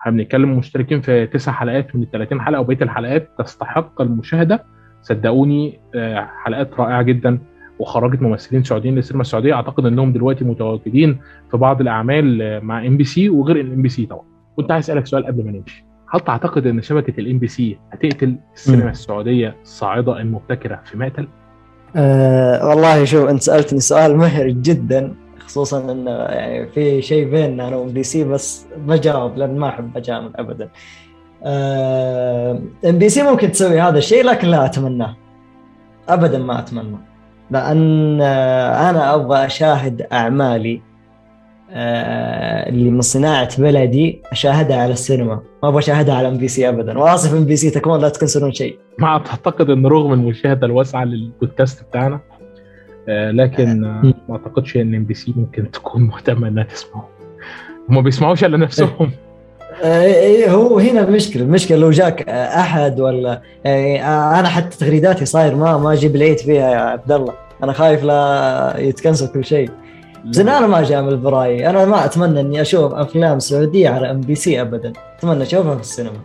هنتكلم 0.00 0.58
مشتركين 0.58 1.00
في 1.00 1.26
تسع 1.26 1.52
حلقات 1.52 1.96
من 1.96 2.02
ال 2.02 2.10
30 2.10 2.40
حلقة 2.40 2.60
وبقية 2.60 2.82
الحلقات 2.82 3.28
تستحق 3.38 4.00
المشاهدة. 4.00 4.64
صدقوني 5.02 5.80
آه، 5.94 6.28
حلقات 6.44 6.74
رائعة 6.80 7.02
جدا. 7.02 7.38
وخرجت 7.78 8.22
ممثلين 8.22 8.64
سعوديين 8.64 8.94
للسينما 8.94 9.20
السعودية 9.20 9.54
أعتقد 9.54 9.86
إنهم 9.86 10.12
دلوقتي 10.12 10.44
متواجدين 10.44 11.18
في 11.50 11.56
بعض 11.56 11.80
الأعمال 11.80 12.60
مع 12.64 12.86
إم 12.86 12.96
بي 12.96 13.04
سي 13.04 13.28
وغير 13.28 13.60
الام 13.60 13.82
بي 13.82 13.88
سي 13.88 14.06
طبعا 14.06 14.24
كنت 14.56 14.70
عايز 14.72 14.84
أسألك 14.84 15.06
سؤال 15.06 15.26
قبل 15.26 15.44
ما 15.44 15.50
نمشي 15.50 15.84
هل 16.10 16.20
تعتقد 16.20 16.66
إن 16.66 16.82
شبكة 16.82 17.20
الام 17.20 17.38
بي 17.38 17.48
سي 17.48 17.78
هتقتل 17.92 18.36
السينما. 18.54 18.90
السعودية 18.90 19.56
الصاعده 19.62 20.20
المبتكرة 20.20 20.80
في 20.84 20.98
مقتل؟ 20.98 21.28
أه 21.96 22.68
والله 22.68 23.04
شوف 23.04 23.28
أنت 23.28 23.42
سألتني 23.42 23.80
سؤال 23.80 24.16
محرج 24.16 24.60
جدا 24.60 25.14
خصوصا 25.38 25.92
انه 25.92 26.10
يعني 26.10 26.66
في 26.66 27.02
شيء 27.02 27.30
بيننا 27.30 27.68
أنا 27.68 27.76
وإم 27.76 27.88
بي 27.88 28.02
سي 28.02 28.24
بس 28.24 28.66
بجاوب 28.76 29.36
لأن 29.36 29.58
ما 29.58 29.68
أحب 29.68 29.96
أجامل 29.96 30.30
ابدا. 30.36 30.68
إم 32.84 32.98
بي 32.98 33.08
سي 33.08 33.22
ممكن 33.22 33.50
تسوي 33.50 33.80
هذا 33.80 33.98
الشيء 33.98 34.24
لكن 34.24 34.48
لا 34.48 34.64
أتمناه. 34.64 35.16
ابدا 36.08 36.38
ما 36.38 36.58
اتمنى. 36.58 36.96
لأن 37.50 38.20
أنا 38.20 39.14
أبغى 39.14 39.46
أشاهد 39.46 40.06
أعمالي 40.12 40.80
آه، 41.70 42.68
اللي 42.68 42.90
من 42.90 43.00
صناعة 43.00 43.62
بلدي 43.62 44.22
أشاهدها 44.32 44.76
على 44.76 44.92
السينما، 44.92 45.42
ما 45.62 45.68
أبغى 45.68 45.78
أشاهدها 45.78 46.14
على 46.14 46.28
إم 46.28 46.36
بي 46.36 46.48
سي 46.48 46.68
ابدا، 46.68 46.98
وآسف 46.98 47.34
إم 47.34 47.44
بي 47.44 47.56
سي 47.56 47.70
تكفون 47.70 48.00
لا 48.00 48.08
تكنسلون 48.08 48.52
شيء. 48.52 48.78
ما 48.98 49.08
أعتقد 49.08 49.70
إن 49.70 49.86
رغم 49.86 50.12
المشاهده 50.12 50.66
الواسعه 50.66 51.04
للبودكاست 51.04 51.84
بتاعنا 51.84 52.20
آه، 53.08 53.30
لكن 53.30 53.84
آه،. 53.84 54.02
ما 54.28 54.36
أعتقدش 54.36 54.76
إن 54.76 54.94
إم 54.94 55.04
بي 55.04 55.14
سي 55.14 55.34
ممكن 55.36 55.70
تكون 55.70 56.02
مهتمة 56.02 56.48
إنها 56.48 56.64
تسمعه 56.64 57.08
هم 57.90 58.02
بيسمعوش 58.02 58.44
إلا 58.44 58.56
نفسهم 58.56 59.10
هو 60.48 60.78
هنا 60.78 61.00
المشكلة 61.00 61.42
المشكلة 61.42 61.78
لو 61.78 61.90
جاك 61.90 62.28
أحد 62.28 63.00
ولا 63.00 63.42
يعني 63.64 64.06
أنا 64.40 64.48
حتى 64.48 64.78
تغريداتي 64.78 65.24
صاير 65.24 65.54
ما 65.54 65.78
ما 65.78 65.92
أجيب 65.92 66.16
العيد 66.16 66.38
فيها 66.38 66.70
يا 66.70 66.76
عبد 66.76 67.12
الله. 67.12 67.32
أنا 67.62 67.72
خايف 67.72 68.04
لا 68.04 68.74
يتكنسل 68.78 69.32
كل 69.32 69.44
شيء. 69.44 69.70
بس 70.24 70.38
أنا 70.38 70.66
ما 70.66 70.82
جامل 70.82 71.16
برايي 71.16 71.70
أنا 71.70 71.84
ما 71.84 72.04
أتمنى 72.04 72.40
إني 72.40 72.60
أشوف 72.60 72.94
أفلام 72.94 73.38
سعودية 73.38 73.88
على 73.88 74.10
إم 74.10 74.20
بي 74.20 74.34
سي 74.34 74.60
ابدا. 74.60 74.92
أتمنى 75.18 75.42
أشوفها 75.42 75.74
في 75.74 75.80
السينما. 75.80 76.20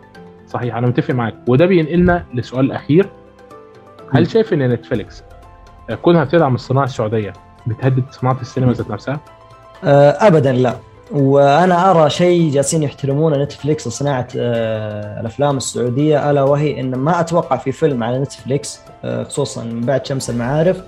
صحيح 0.48 0.76
أنا 0.76 0.86
متفق 0.86 1.14
معاك 1.14 1.34
وده 1.48 1.66
بينقلنا 1.66 2.24
لسؤال 2.34 2.64
الاخير. 2.64 3.08
هل 4.14 4.30
شايف 4.30 4.52
إن 4.52 4.68
نتفليكس 4.68 5.22
كونها 6.02 6.24
بتدعم 6.24 6.54
الصناعة 6.54 6.84
السعودية 6.84 7.32
بتهدد 7.66 8.04
صناعة 8.10 8.40
السينما 8.40 8.72
ذات 8.72 8.90
نفسها؟ 8.90 9.20
أه، 9.84 10.10
ابدا 10.10 10.52
لا. 10.52 10.74
وأنا 11.12 11.90
أرى 11.90 12.10
شيء 12.10 12.50
جالسين 12.50 12.82
يحترمونه 12.82 13.36
نتفليكس 13.36 13.86
وصناعه 13.86 14.28
أه، 14.36 15.20
الأفلام 15.20 15.56
السعودية 15.56 16.30
ألا 16.30 16.42
وهي 16.42 16.80
إن 16.80 16.94
ما 16.94 17.20
أتوقع 17.20 17.56
في 17.56 17.72
فيلم 17.72 18.04
على 18.04 18.18
نتفليكس 18.18 18.80
أه، 19.04 19.22
خصوصا 19.22 19.64
من 19.64 19.80
بعد 19.80 20.06
شمس 20.06 20.30
المعارف 20.30 20.82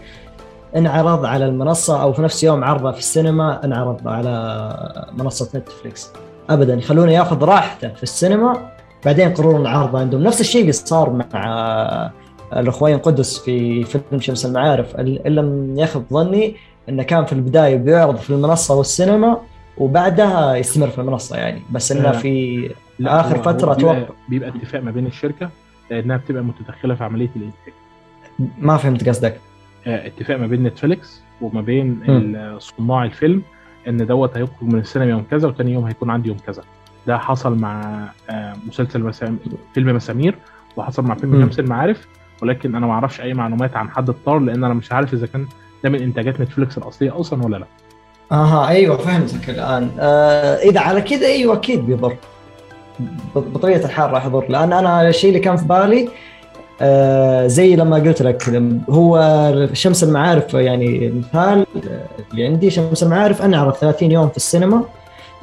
انعرض 0.77 1.25
على 1.25 1.45
المنصة 1.45 2.03
أو 2.03 2.12
في 2.12 2.22
نفس 2.22 2.45
يوم 2.45 2.64
عرضه 2.64 2.93
في 2.93 2.99
السينما 2.99 3.64
انعرض 3.64 4.09
على 4.09 5.11
منصة 5.12 5.59
نتفليكس. 5.59 6.11
ابدا 6.51 6.75
يخلونه 6.75 7.12
يأخذ 7.12 7.45
راحته 7.45 7.89
في 7.89 8.03
السينما 8.03 8.70
بعدين 9.05 9.29
يقررون 9.29 9.66
عرضه 9.66 9.99
عندهم. 9.99 10.22
نفس 10.22 10.41
الشيء 10.41 10.61
اللي 10.61 10.72
صار 10.72 11.11
مع 11.11 11.27
أه، 11.35 12.12
الأخوين 12.53 12.99
قدس 12.99 13.39
في 13.39 13.85
فيلم 13.85 14.20
شمس 14.20 14.47
المعارف 14.47 14.97
ان 14.97 15.18
لم 15.25 15.79
يخب 15.79 16.05
ظني 16.12 16.57
إنه 16.89 17.03
كان 17.03 17.25
في 17.25 17.33
البداية 17.33 17.77
بيعرض 17.77 18.16
في 18.16 18.31
المنصة 18.31 18.75
والسينما 18.75 19.41
وبعدها 19.79 20.55
يستمر 20.57 20.89
في 20.89 20.99
المنصة 21.01 21.37
يعني. 21.37 21.62
بس 21.70 21.93
إنه 21.93 22.09
آه. 22.09 22.12
في 22.12 22.70
لا 22.99 23.20
آخر 23.20 23.39
هو- 23.39 23.43
فترة 23.43 23.72
هو 23.85 24.07
بيبقى, 24.29 24.49
اتفاق 24.49 24.83
ما 24.83 24.91
بين 24.91 25.07
الشركة 25.07 25.51
انها 25.93 26.16
بتبقى 26.16 26.43
متدخلة 26.45 26.95
في 26.95 27.05
عملية 27.05 27.31
الانتاج 27.37 27.72
ما 28.59 28.77
فهمت 28.77 29.09
قصدك. 29.09 29.41
آه، 29.87 30.07
اتفاق 30.07 30.39
ما 30.39 30.47
بين 30.47 30.62
نتفليكس 30.62 31.22
وما 31.41 31.61
بين 31.61 32.01
صناع 32.59 33.05
الفيلم 33.05 33.43
إن 33.89 34.07
دوت 34.07 34.37
هيخرج 34.37 34.62
من 34.62 34.79
السينما 34.79 35.11
يوم 35.11 35.25
كذا 35.31 35.49
وتاني 35.49 35.72
يوم 35.72 35.85
هيكون 35.85 36.11
عندي 36.11 36.29
يوم 36.29 36.39
كذا. 36.47 36.62
ده 37.07 37.18
حصل 37.18 37.59
مع 37.59 38.05
آه، 38.31 38.57
مسلسل 38.68 39.01
مسام... 39.03 39.39
فيلم 39.75 39.97
مسامير 39.97 40.35
وحصل 40.77 41.05
مع 41.05 41.14
فيلم 41.14 41.35
مم. 41.35 41.43
شمس 41.43 41.59
المعارف 41.59 42.09
ولكن 42.43 42.75
أنا 42.75 42.87
ما 42.87 42.93
أعرفش 42.93 43.20
أي 43.20 43.35
معلومات 43.35 43.77
عن 43.77 43.91
حد 43.91 44.09
الطار 44.09 44.39
لأن 44.39 44.64
أنا 44.64 44.75
مش 44.75 44.93
عارف 44.93 45.14
إذا 45.14 45.27
كان 45.27 45.47
ده 45.85 45.91
من 45.91 46.03
إنتاجات 46.03 46.41
نتفليكس 46.41 46.79
الأصلية 46.79 47.20
أصلا 47.20 47.45
ولا 47.45 47.57
لا. 47.57 47.66
أها 48.35 48.68
أيوه 48.68 48.97
فهمتك 48.97 49.51
الآن. 49.51 49.91
آه 50.01 50.55
إذا 50.57 50.80
على 50.80 51.01
كذا 51.01 51.26
أيوه 51.26 51.55
أكيد 51.55 51.87
بيضر. 51.87 52.16
بطبيعه 53.37 53.78
الحال 53.78 54.11
راح 54.12 54.26
يضر. 54.26 54.47
لأن 54.49 54.72
أنا 54.72 55.09
الشيء 55.09 55.28
اللي 55.30 55.41
كان 55.41 55.57
في 55.57 55.64
بالي 55.64 56.09
آه 56.80 57.47
زي 57.47 57.76
لما 57.76 57.97
قلت 57.97 58.22
لك 58.22 58.62
هو 58.91 59.20
شمس 59.72 60.05
المعارف 60.05 60.55
يعني 60.55 61.09
مثال 61.11 61.66
آه، 61.91 62.01
اللي 62.32 62.47
عندي 62.47 62.70
شمس 62.70 63.03
المعارف. 63.03 63.43
انعرض 63.43 63.74
30 63.74 64.12
يوم 64.12 64.28
في 64.28 64.37
السينما. 64.37 64.82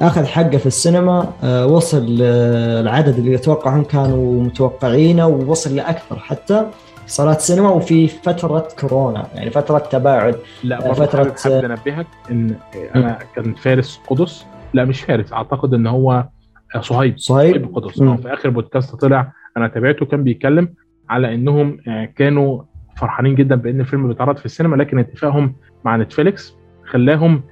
أخذ 0.02 0.24
حقه 0.24 0.56
في 0.58 0.66
السينما 0.66 1.26
آه 1.44 1.66
وصل 1.66 2.18
آه 2.22 2.80
العدد 2.80 3.18
اللي 3.18 3.34
أتوقع 3.34 3.76
هم 3.76 3.84
كانوا 3.84 4.42
متوقعينه 4.42 5.26
ووصل 5.26 5.76
لأكثر 5.76 6.18
حتى. 6.18 6.66
صالات 7.06 7.40
سينما 7.40 7.68
وفي 7.70 8.08
فترة 8.08 8.68
كورونا 8.80 9.26
يعني 9.34 9.50
فترة 9.50 9.78
تباعد 9.78 10.36
لا 10.64 10.90
آه، 10.90 10.92
فترة- 10.92 11.40
حابب 11.44 11.64
أنبهك 11.64 12.06
إن 12.30 12.54
أنا 12.94 13.18
كان 13.36 13.54
فارس 13.54 14.00
قدس. 14.06 14.46
لا 14.74 14.84
مش 14.84 15.00
فارس 15.00 15.32
أعتقد 15.32 15.74
إن 15.74 15.86
هو 15.86 16.24
آه، 16.74 16.80
صهيب 16.80 17.18
صهيب؟ 17.18 17.74
قدس. 17.76 18.00
آه، 18.02 18.16
في 18.16 18.32
آخر 18.34 18.50
بودكاست 18.50 18.94
طلع 18.94 19.32
أنا 19.56 19.68
تابعته 19.68 20.06
كان 20.06 20.24
بيتكلم 20.24 20.68
على 21.10 21.34
إنهم 21.34 21.76
كانوا 22.16 22.62
فرحانين 22.96 23.34
جدا 23.34 23.54
بإن 23.56 23.80
الفيلم 23.80 24.08
بيتعرض 24.08 24.36
في 24.36 24.46
السينما 24.46 24.76
لكن 24.76 24.98
اتفاقهم 24.98 25.54
مع 25.84 25.96
نتفليكس 25.96 26.54
خلاهم 26.84 27.42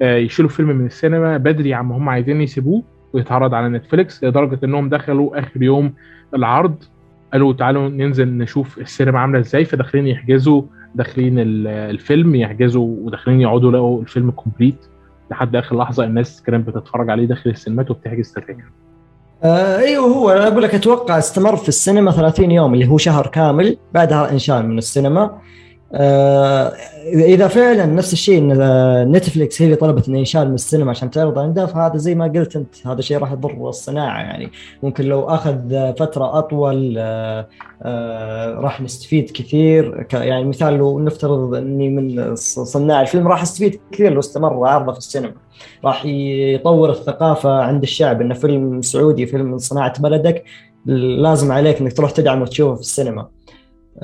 يشيلوا 0.00 0.50
الفيلم 0.50 0.68
من 0.68 0.86
السينما 0.86 1.36
بدري 1.36 1.74
عما 1.74 1.96
هم 1.96 2.08
عايزين 2.08 2.40
يسيبوه 2.40 2.82
ويتعرض 3.12 3.54
على 3.54 3.68
نتفليكس 3.68 4.24
لدرجة 4.24 4.58
إنهم 4.64 4.88
دخلوا 4.88 5.38
آخر 5.38 5.62
يوم 5.62 5.94
العرض. 6.34 6.82
قالوا 7.34 7.52
تعالوا 7.52 7.88
ننزل 7.88 8.28
نشوف 8.28 8.78
السينما 8.78 9.18
عاملة 9.20 9.40
إزاي 9.40 9.64
فداخلين 9.64 10.06
يحجزوا 10.06 10.62
داخلين 10.94 11.38
ال- 11.38 11.66
الفيلم 11.66 12.34
يحجزوا 12.34 12.96
وداخلين 13.00 13.40
يقعدوا 13.40 13.68
يلاقوا 13.70 14.02
الفيلم 14.02 14.30
complete 14.30 14.76
لحد 15.30 15.56
آخر 15.56 15.76
لحظة 15.78 16.04
الناس 16.04 16.42
كانت 16.42 16.68
بتتفرج 16.68 17.10
عليه 17.10 17.26
داخل 17.26 17.50
السينمات 17.50 17.90
وبتحجز 17.90 18.32
تذاكر. 18.32 18.64
آه 19.42 19.78
أيوه 19.78 20.06
هو 20.06 20.30
أنا 20.30 20.48
أقول 20.48 20.62
لك 20.62 20.74
أتوقع 20.74 21.18
استمر 21.18 21.56
في 21.56 21.68
السينما 21.68 22.10
30 22.10 22.50
يوم 22.50 22.74
اللي 22.74 22.88
هو 22.88 22.98
شهر 22.98 23.26
كامل 23.26 23.76
بعدها 23.94 24.32
انشال 24.32 24.68
من 24.68 24.78
السينما. 24.78 25.38
إذا 27.14 27.48
فعلا 27.48 27.86
نفس 27.86 28.12
الشيء 28.12 28.38
إن 28.38 28.60
آه، 28.60 29.04
نتفليكس 29.04 29.62
هي 29.62 29.66
اللي 29.66 29.76
طلبت 29.76 30.08
إنه 30.08 30.18
ينشال 30.18 30.48
من 30.48 30.54
السينما 30.54 30.90
عشان 30.90 31.10
تعرض 31.10 31.38
عندها 31.38 31.66
فهذا 31.66 31.96
زي 31.96 32.14
ما 32.14 32.24
قلت 32.24 32.56
أنت 32.56 32.86
هذا 32.86 33.00
شيء 33.00 33.18
راح 33.18 33.32
يضر 33.32 33.68
الصناعة 33.68 34.20
يعني. 34.20 34.50
ممكن 34.82 35.04
لو 35.04 35.24
أخذ 35.24 35.72
آه، 35.72 35.92
فترة 35.92 36.38
أطول 36.38 36.94
آه 36.98 37.48
آه 37.82 38.54
راح 38.54 38.80
نستفيد 38.80 39.30
كثير. 39.30 40.06
يعني 40.12 40.44
مثال 40.44 40.74
لو 40.74 41.00
نفترض 41.00 41.54
إني 41.54 41.88
من 41.88 42.34
صناع 42.36 43.00
الفيلم 43.00 43.28
راح 43.28 43.42
أستفيد 43.42 43.80
كثير 43.92 44.12
لو 44.12 44.20
استمر 44.20 44.66
عرضه 44.68 44.92
في 44.92 44.98
السينما. 44.98 45.34
راح 45.84 46.06
يطور 46.06 46.90
الثقافة 46.90 47.50
عند 47.62 47.82
الشعب 47.82 48.20
إنه 48.20 48.34
فيلم 48.34 48.82
سعودي 48.82 49.26
فيلم 49.26 49.46
من 49.46 49.58
صناعة 49.58 50.02
بلدك 50.02 50.44
لازم 50.86 51.52
عليك 51.52 51.80
إنك 51.80 51.92
تروح 51.92 52.10
تدعم 52.10 52.42
وتشوفه 52.42 52.74
في 52.74 52.80
السينما. 52.80 53.33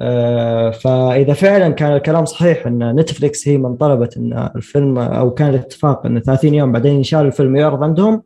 آه، 0.00 0.70
فإذا 0.70 1.32
فعلا 1.32 1.68
كان 1.68 1.92
الكلام 1.92 2.24
صحيح 2.24 2.66
إن 2.66 2.96
نتفلكس 2.96 3.48
هي 3.48 3.58
من 3.58 3.76
طلبت 3.76 4.16
إن 4.16 4.50
الفيلم 4.56 4.98
أو 4.98 5.30
كان 5.30 5.48
الاتفاق 5.48 6.06
إن 6.06 6.20
30 6.20 6.54
يوم 6.54 6.72
بعدين 6.72 6.94
ينشال 6.94 7.26
الفيلم 7.26 7.56
يعرض 7.56 7.82
عندهم 7.82 8.22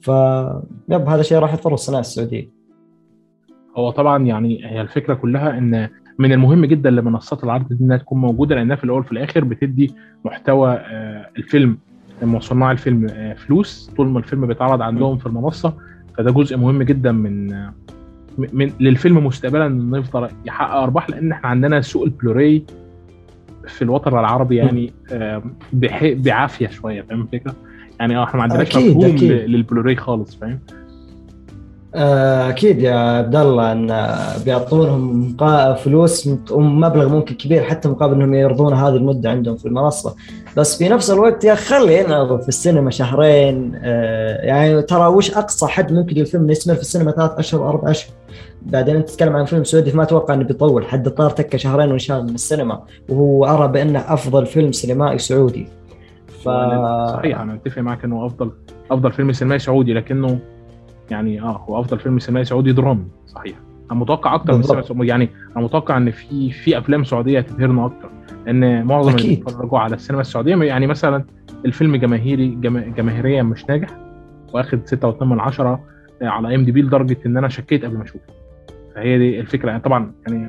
فيب 0.00 1.08
هذا 1.08 1.20
الشيء 1.20 1.38
راح 1.38 1.54
يضر 1.54 1.74
الصناعة 1.74 2.00
السعودية. 2.00 2.48
هو 3.76 3.90
طبعا 3.90 4.24
يعني 4.24 4.66
هي 4.66 4.80
الفكرة 4.80 5.14
كلها 5.14 5.58
إن 5.58 5.88
من 6.18 6.32
المهم 6.32 6.64
جدا 6.64 6.90
لمنصات 6.90 7.44
العرض 7.44 7.68
دي 7.68 7.84
إنها 7.84 7.96
تكون 7.96 8.20
موجودة 8.20 8.54
لأنها 8.54 8.76
في 8.76 8.84
الأول 8.84 9.00
وفي 9.00 9.12
الآخر 9.12 9.44
بتدي 9.44 9.94
محتوى 10.24 10.72
آه، 10.72 11.30
الفيلم 11.36 11.78
صناع 12.38 12.72
الفيلم 12.72 13.06
آه، 13.10 13.34
فلوس 13.34 13.90
طول 13.96 14.08
ما 14.08 14.18
الفيلم 14.18 14.46
بيتعرض 14.46 14.82
عندهم 14.82 15.18
في 15.18 15.26
المنصة 15.26 15.74
فده 16.16 16.30
جزء 16.30 16.56
مهم 16.56 16.82
جدا 16.82 17.12
من 17.12 17.52
من 18.52 18.72
للفيلم 18.80 19.26
مستقبلا 19.26 19.66
إنه 19.66 19.98
يفضل 19.98 20.28
يحقق 20.44 20.74
أرباح 20.74 21.10
لأن 21.10 21.32
إحنا 21.32 21.48
عندنا 21.48 21.80
سوق 21.80 22.02
البلوراي 22.02 22.64
في 23.66 23.82
الوطن 23.82 24.18
العربي 24.18 24.56
يعني 24.56 24.92
بعافية 26.14 26.68
شوية 26.68 27.02
فاهم 27.02 27.20
الفكرة؟ 27.20 27.54
يعني 28.00 28.16
آه 28.16 28.24
إحنا 28.24 28.36
ما 28.36 28.42
عندناش 28.42 28.76
مفهوم 28.76 29.16
للبلوراي 29.16 29.96
خالص 29.96 30.34
فاهم؟ 30.34 30.58
آه، 31.94 32.48
أكيد 32.48 32.78
يا 32.82 32.94
عبد 32.94 33.36
الله 33.36 33.72
إن 33.72 34.06
بيعطونهم 34.44 35.36
فلوس 35.74 36.30
ومبلغ 36.50 37.08
ممكن 37.08 37.34
كبير 37.34 37.62
حتى 37.62 37.88
مقابل 37.88 38.14
إنهم 38.14 38.34
يرضون 38.34 38.74
هذه 38.74 38.96
المدة 38.96 39.30
عندهم 39.30 39.56
في 39.56 39.66
المنصة 39.66 40.16
بس 40.56 40.78
في 40.78 40.88
نفس 40.88 41.10
الوقت 41.10 41.44
يا 41.44 41.54
خلي 41.54 41.98
ينعرض 41.98 42.40
في 42.42 42.48
السينما 42.48 42.90
شهرين 42.90 43.72
آه، 43.82 44.44
يعني 44.44 44.82
ترى 44.82 45.06
وش 45.06 45.30
أقصى 45.30 45.66
حد 45.66 45.92
ممكن 45.92 46.20
الفيلم 46.20 46.50
يستمر 46.50 46.74
في 46.74 46.80
السينما 46.80 47.10
ثلاث 47.10 47.30
أشهر 47.30 47.68
أربع 47.68 47.90
أشهر؟ 47.90 48.14
بعدين 48.62 48.96
أنت 48.96 49.08
تتكلم 49.08 49.36
عن 49.36 49.44
فيلم 49.44 49.64
سعودي 49.64 49.90
فما 49.90 50.02
أتوقع 50.02 50.34
إنه 50.34 50.44
بيطول 50.44 50.84
حد 50.84 51.06
الطار 51.06 51.30
تكة 51.30 51.58
شهرين 51.58 51.90
وانشال 51.90 52.24
من 52.24 52.34
السينما 52.34 52.82
وهو 53.08 53.44
أرى 53.46 53.68
بأنه 53.68 53.98
أفضل 53.98 54.46
فيلم 54.46 54.72
سينمائي 54.72 55.18
سعودي. 55.18 55.66
ف 56.44 56.48
صحيح 57.12 57.40
أنا 57.40 57.52
متفق 57.52 57.82
معاك 57.82 58.04
إنه 58.04 58.26
أفضل 58.26 58.50
أفضل 58.90 59.12
فيلم 59.12 59.32
سينمائي 59.32 59.58
سعودي 59.58 59.94
لكنه 59.94 60.38
يعني 61.10 61.42
آه 61.42 61.64
هو 61.68 61.80
أفضل 61.80 61.98
فيلم 61.98 62.18
سينمائي 62.18 62.44
سعودي 62.44 62.72
درامي 62.72 63.04
صحيح. 63.26 63.56
أنا 63.90 63.98
متوقع 63.98 64.34
أكتر 64.34 64.54
من. 64.94 65.08
يعني 65.08 65.30
أنا 65.56 65.64
متوقع 65.64 65.96
إن 65.96 66.10
في 66.10 66.50
في 66.50 66.78
أفلام 66.78 67.04
سعودية 67.04 67.38
هتبهرنا 67.38 67.86
أكتر. 67.86 68.10
لأن 68.46 68.84
معظم 68.84 69.14
اللي. 69.16 69.28
بيتفرجوا 69.28 69.78
على 69.78 69.94
السينما 69.94 70.20
السعودية 70.20 70.56
يعني 70.56 70.86
مثلا 70.86 71.24
الفيلم 71.64 71.96
جماهيري 71.96 72.48
جما- 72.48 72.92
جماهيريا 72.96 73.42
مش 73.42 73.64
ناجح 73.68 73.88
واخد 74.52 74.80
6.8 74.86 75.22
من 75.24 75.40
عشرة 75.40 75.80
على 76.22 76.54
IMDb 76.54 76.82
لدرجة 76.82 77.16
إن 77.26 77.36
أنا 77.36 77.48
شكيت 77.48 77.84
قبل 77.84 77.96
ما 77.96 78.04
أشوفه. 78.04 78.24
فهي 78.94 79.18
دي 79.18 79.40
الفكرة. 79.40 79.68
يعني 79.70 79.82
طبعا 79.82 80.12
يعني 80.28 80.44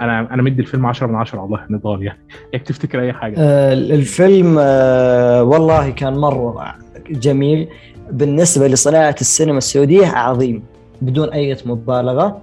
أنا 0.00 0.34
أنا 0.34 0.42
مدي 0.42 0.62
الفيلم 0.62 0.86
10 0.86 1.06
من 1.06 1.14
10 1.14 1.40
والله 1.40 1.60
نضال 1.70 2.02
يعني. 2.02 2.18
يعني 2.52 2.64
تفتكر 2.64 3.00
أي 3.00 3.12
حاجة؟ 3.12 3.34
آه، 3.38 3.72
الفيلم 3.72 4.56
آه، 4.60 5.42
والله 5.42 5.90
كان 5.90 6.18
مرة 6.18 6.74
جميل. 7.10 7.68
بالنسبة 8.10 8.68
لصناعة 8.68 9.14
السينما 9.20 9.58
السعودية 9.58 10.06
عظيم 10.06 10.62
بدون 11.02 11.28
أي 11.28 11.56
مبالغة. 11.66 12.42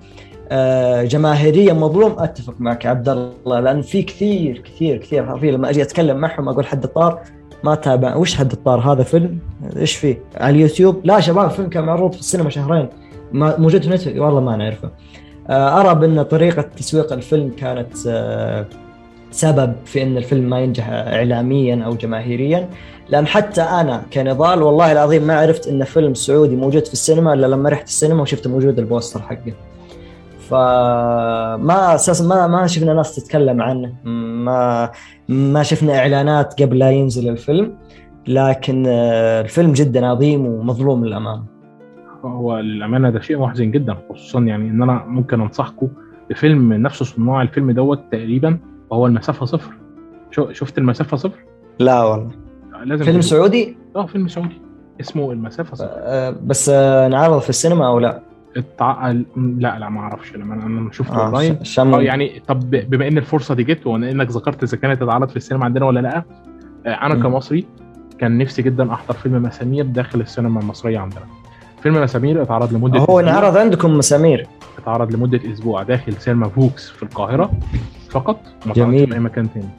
آه، 0.55 1.03
جماهيريا 1.03 1.73
مظلوم. 1.73 2.15
أتفق 2.19 2.53
معك 2.59 2.85
عبد 2.85 3.09
الله 3.09 3.59
لأن 3.59 3.81
في 3.81 4.03
كثير 4.03 4.57
كثير 4.57 4.97
كثير 4.97 5.25
حرفيا 5.25 5.51
لما 5.51 5.69
أجي 5.69 5.81
أتكلم 5.81 6.17
معهم 6.17 6.49
أقول 6.49 6.65
حد 6.65 6.83
الطار 6.83 7.21
ما 7.63 7.75
تابع 7.75 8.15
وش 8.15 8.35
حد 8.35 8.51
الطار؟ 8.51 8.79
هذا 8.79 9.03
فيلم؟ 9.03 9.39
إيش 9.77 9.95
فيه؟ 9.95 10.19
على 10.37 10.55
اليوتيوب؟ 10.55 11.01
لا 11.03 11.19
شباب 11.19 11.45
الفيلم 11.45 11.69
كان 11.69 11.83
معروض 11.83 12.11
في 12.11 12.19
السينما 12.19 12.49
شهرين. 12.49 12.89
موجود 13.33 13.97
في 13.97 14.19
والله 14.19 14.41
ما 14.41 14.55
نعرفه. 14.55 14.89
آه، 15.49 15.81
أرى 15.81 15.95
بأن 15.95 16.23
طريقة 16.23 16.61
تسويق 16.61 17.13
الفيلم 17.13 17.51
كانت 17.57 17.93
آه، 18.07 18.65
سبب 19.31 19.73
في 19.85 20.03
أن 20.03 20.17
الفيلم 20.17 20.49
ما 20.49 20.59
ينجح 20.59 20.89
اعلاميا 20.89 21.83
أو 21.85 21.95
جماهيريا. 21.95 22.69
لأن 23.09 23.27
حتى 23.27 23.61
أنا 23.61 24.03
كنضال 24.13 24.61
والله 24.61 24.91
العظيم 24.91 25.23
ما 25.23 25.39
عرفت 25.39 25.67
أن 25.67 25.83
فيلم 25.83 26.13
سعودي 26.13 26.55
موجود 26.55 26.85
في 26.85 26.93
السينما 26.93 27.33
إلا 27.33 27.47
لما 27.47 27.69
رحت 27.69 27.87
السينما 27.87 28.21
وشفت 28.21 28.47
موجود 28.47 28.79
البوستر 28.79 29.21
حقه. 29.21 29.53
فما 30.53 31.95
أساسا 31.95 32.27
ما 32.27 32.47
ما 32.47 32.67
شفنا 32.67 32.93
ناس 32.93 33.15
تتكلم 33.15 33.61
عنه. 33.61 33.95
ما 34.45 34.91
ما 35.29 35.63
شفنا 35.63 35.97
إعلانات 35.99 36.61
قبل 36.61 36.79
لا 36.79 36.91
ينزل 36.91 37.29
الفيلم 37.29 37.77
لكن 38.27 38.83
آه، 38.87 39.41
الفيلم 39.41 39.73
جدا 39.73 40.05
عظيم 40.05 40.45
ومظلوم 40.45 41.05
للامانه 41.05 41.43
هو 42.25 42.59
للأمانة 42.59 43.09
ده 43.09 43.19
شيء 43.19 43.37
محزن 43.39 43.71
جدا 43.71 43.97
خصوصا 44.09 44.39
يعني 44.39 44.69
إن 44.69 44.81
أنا 44.81 45.03
ممكن 45.07 45.41
أنصحكم 45.41 45.87
بفيلم 46.29 46.73
نفس 46.73 47.03
صناع 47.03 47.41
الفيلم 47.41 47.71
دوت 47.71 47.99
تقريبا 48.11 48.59
وهو 48.89 49.07
المسافة 49.07 49.45
صفر. 49.45 49.73
شفت 50.51 50.77
المسافة 50.77 51.17
صفر؟ 51.17 51.39
لا 51.79 52.03
والله. 52.03 52.31
لازم 52.85 53.05
فيلم. 53.05 53.21
سعودي؟ 53.21 53.77
آه 53.95 54.05
فيلم 54.05 54.27
سعودي. 54.27 54.61
اسمه 55.01 55.31
المسافة 55.31 55.75
صفر. 55.75 55.87
آه، 55.91 56.35
بس 56.43 56.69
آه، 56.73 57.07
نعرض 57.07 57.39
في 57.39 57.49
السينما 57.49 57.87
أو 57.87 57.99
لا؟ 57.99 58.19
التع... 58.57 59.11
لا 59.37 59.79
لا 59.79 59.89
ما 59.89 59.99
أعرفش 59.99 60.35
لما 60.35 60.53
أنا 60.53 60.91
شفته 60.91 61.15
آه، 61.15 61.25
أونلاين 61.25 61.57
آه 61.79 62.01
يعني 62.01 62.41
طب 62.47 62.69
بما 62.69 63.07
إن 63.07 63.17
الفرصة 63.17 63.55
دي 63.55 63.63
جت 63.63 63.87
وان 63.87 64.03
انك 64.03 64.29
ذكرت 64.31 64.63
إذا 64.63 64.77
كانت 64.77 65.01
اتعرض 65.01 65.29
في 65.29 65.37
السينما 65.37 65.65
عندنا 65.65 65.85
ولا 65.85 65.99
لأ 65.99 66.23
آه، 66.85 66.89
أنا 66.89 67.15
مم. 67.15 67.23
كمصري 67.23 67.65
كان 68.19 68.37
نفسي 68.37 68.61
جدا 68.61 68.93
أحضر 68.93 69.13
فيلم 69.13 69.43
مسامير 69.43 69.85
داخل 69.85 70.21
السينما 70.21 70.59
المصرية 70.59 70.99
عندنا 70.99 71.25
فيلم 71.83 71.95
مسامير 72.03 72.41
اتعرض 72.41 72.73
لمدة 72.73 72.99
هو. 72.99 73.19
انعرض 73.19 73.57
عندكم 73.57 73.97
مسامير 73.97 74.47
اتعرض 74.77 75.13
لمدة 75.15 75.53
أسبوع 75.53 75.83
داخل 75.83 76.13
سينما 76.13 76.49
فوكس 76.49 76.89
في 76.89 77.03
القاهرة 77.03 77.51
فقط 78.09 78.39
ما 78.65 78.73
جميل. 78.73 79.07
في 79.07 79.13
أي 79.13 79.19
مكان 79.19 79.53
تاني 79.53 79.69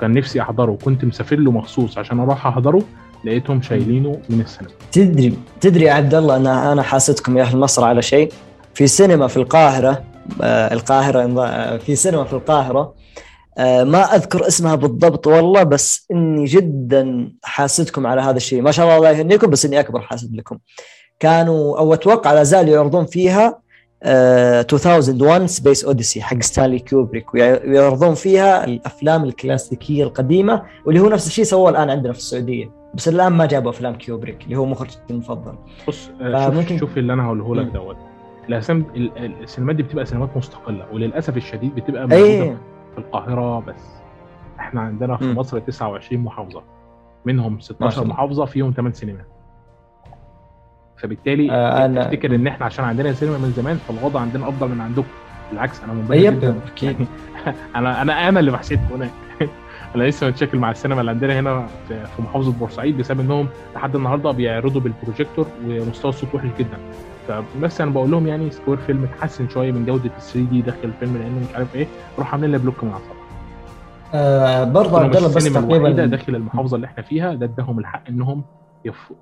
كان 0.00 0.12
نفسي 0.12 0.40
أحضره 0.42 0.78
كنت 0.84 1.04
مسافر 1.04 1.36
له 1.36 1.50
مخصوص 1.50 1.98
عشان 1.98 2.20
أروح 2.20 2.46
أحضره 2.46 2.82
لقيتهم 3.24 3.62
شايلينه 3.62 4.18
من 4.28 4.40
السينما. 4.40 4.70
تدري 4.92 5.34
تدري 5.60 5.84
يا 5.84 5.92
عبد 5.92 6.14
الله 6.14 6.36
أنا 6.36 6.72
أنا 6.72 6.82
حاسدكم 6.82 7.38
يا 7.38 7.42
أهل 7.42 7.58
مصر 7.58 7.84
على 7.84 8.02
شيء؟ 8.02 8.32
في 8.74 8.86
سينما 8.86 9.26
في 9.28 9.36
القاهرة 9.36 10.02
آه 10.42 10.72
القاهرة 10.74 11.44
آه، 11.46 11.76
في 11.76 11.96
سينما 11.96 12.24
في 12.24 12.32
القاهرة 12.32 12.94
آه 13.58 13.84
ما 13.84 14.02
أذكر 14.16 14.46
اسمها 14.46 14.74
بالضبط 14.74 15.26
والله 15.26 15.62
بس 15.62 16.06
إني 16.12 16.44
جدا 16.44 17.32
حاسدكم 17.42 18.06
على 18.06 18.20
هذا 18.22 18.36
الشيء. 18.36 18.62
ما 18.62 18.70
شاء 18.70 18.84
الله 18.86 18.96
الله 18.96 19.10
يهنيكم 19.10 19.50
بس 19.50 19.64
إني 19.64 19.80
أكبر 19.80 20.00
حاسد 20.00 20.36
لكم. 20.36 20.58
كانوا 21.20 21.78
أو 21.78 21.94
أتوقع 21.94 22.32
لا 22.32 22.42
زالوا 22.42 22.74
يعرضون 22.74 23.06
فيها 23.06 23.62
آه 24.02 24.66
2001 24.72 25.46
Space 25.46 25.84
Odyssey 25.84 26.22
حق 26.22 26.40
ستانلي 26.42 26.78
كوبريك 26.78 27.34
ويعرضون 27.34 28.14
فيها 28.14 28.64
الأفلام 28.64 29.24
الكلاسيكية 29.24 30.04
القديمة 30.04 30.62
واللي 30.86 31.00
هو 31.00 31.08
نفس 31.08 31.26
الشيء 31.26 31.44
سووه 31.44 31.70
الآن 31.70 31.90
عندنا 31.90 32.12
في 32.12 32.18
السعودية. 32.18 32.81
بس 32.94 33.08
الآن 33.08 33.32
ما 33.32 33.46
جابوا 33.46 33.70
أفلام 33.70 33.94
كيوبريك 33.94 34.44
اللي 34.44 34.56
هو 34.56 34.66
مخرجي 34.66 34.96
المفضل. 35.10 35.54
بص 35.88 36.10
آه، 36.20 36.50
فممكن- 36.50 36.78
شوف 36.78 36.98
اللي 36.98 37.12
أنا 37.12 37.26
هقوله 37.26 37.54
لك. 37.54 37.66
دوت. 37.66 37.96
الاسام 38.48 38.84
ال- 38.96 39.18
ال- 39.18 39.42
السينمات 39.42 39.76
دي 39.76 39.82
بتبقى 39.82 40.06
سينمات 40.06 40.36
مستقلة 40.36 40.86
وللأسف 40.92 41.36
الشديد 41.36 41.74
بتبقى 41.74 42.02
موجودة 42.08 42.24
اي 42.24 42.56
في 42.94 42.98
القاهرة 42.98 43.60
بس. 43.60 43.84
إحنا 44.60 44.80
عندنا 44.80 45.16
في 45.16 45.24
مم. 45.24 45.38
مصر 45.38 45.58
29 45.58 46.20
محافظة 46.24 46.62
منهم 47.24 47.54
ما 47.54 47.60
16 47.60 47.90
شاء 47.94 48.02
الله. 48.04 48.14
محافظة 48.14 48.44
فيهم 48.44 48.72
8 48.72 48.92
سينمات. 48.92 49.26
فبالتالي 50.96 51.50
آه، 51.52 51.88
أنا- 51.88 52.04
تفتكر 52.04 52.34
إن 52.34 52.46
إحنا 52.46 52.66
عشان 52.66 52.84
عندنا 52.84 53.12
سينما 53.12 53.38
من 53.38 53.52
زمان 53.56 53.76
فالوضع 53.76 54.20
عندنا 54.20 54.48
أفضل 54.48 54.68
من 54.68 54.80
عندكم. 54.80 55.06
بالعكس 55.50 55.82
أنا 55.84 55.92
منبهر 55.92 56.16
بيك 56.18 56.38
جدا. 56.40 56.56
أنا 57.76 58.02
أنا 58.02 58.28
أنا 58.28 58.40
اللي 58.40 58.50
بحسدكم 58.50 58.94
هناك. 58.94 59.10
أنا 59.96 60.02
لسه 60.04 60.26
متشاكل 60.28 60.58
مع 60.58 60.70
السينما 60.70 61.00
اللي 61.00 61.10
عندنا 61.10 61.40
هنا 61.40 61.66
في 61.88 62.22
محافظة 62.22 62.52
بورسعيد 62.52 62.98
بسبب 62.98 63.20
إنهم 63.20 63.48
لحد 63.74 63.96
النهارده 63.96 64.30
بيعرضوا 64.30 64.80
بالبروجيكتور 64.80 65.46
ومستوى 65.66 66.08
الصوت 66.08 66.34
وحش 66.34 66.48
جدا. 66.58 66.78
فبس 67.28 67.80
أنا 67.80 67.90
بقول 67.90 68.10
لهم 68.10 68.26
يعني 68.26 68.50
Square 68.50 68.76
Film 68.78 69.06
تحسن 69.18 69.48
شوية 69.48 69.72
من 69.72 69.86
جودة 69.86 70.04
ال 70.04 70.20
3 70.22 70.50
D 70.50 70.62
داخل 70.62 70.78
الفيلم 70.84 71.16
لأنه 71.16 71.38
مش 71.50 71.54
عارف 71.54 71.74
إيه 71.76 71.86
روح 72.18 72.32
عاملين 72.32 72.50
لي 72.52 72.58
block 72.58 72.84
من 72.84 72.90
اعصابك 72.90 73.16
آه 74.14 74.64
برضه 74.64 75.00
الله 75.06 75.34
بس 75.34 75.52
تقريبا 75.52 76.06
داخل 76.06 76.34
المحافظة 76.34 76.76
اللي 76.76 76.86
إحنا 76.86 77.02
فيها 77.02 77.34
ده 77.34 77.46
اداهم 77.46 77.78
الحق 77.78 78.08
إنهم 78.08 78.44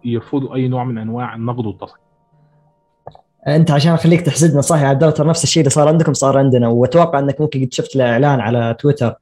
يرفضوا 0.04 0.54
أي 0.54 0.68
نوع 0.68 0.84
من 0.84 0.98
أنواع 0.98 1.34
النقد 1.34 1.66
والتصحيح. 1.66 2.00
أنت 3.48 3.70
عشان 3.70 3.92
اخليك 3.92 4.20
تحسدنا 4.20 4.60
صح 4.60 4.80
يا 4.82 4.86
عبد 4.86 5.20
نفس 5.20 5.44
الشيء 5.44 5.60
اللي 5.60 5.70
صار 5.70 5.88
عندكم 5.88 6.12
صار 6.12 6.38
عندنا 6.38 6.68
وأتوقع 6.68 7.18
إنك 7.18 7.40
ممكن 7.40 7.64
قد 7.64 7.72
شفت 7.72 7.96
الإعلان 7.96 8.40
على 8.40 8.76
تويتر 8.78 9.06
آه، 9.06 9.16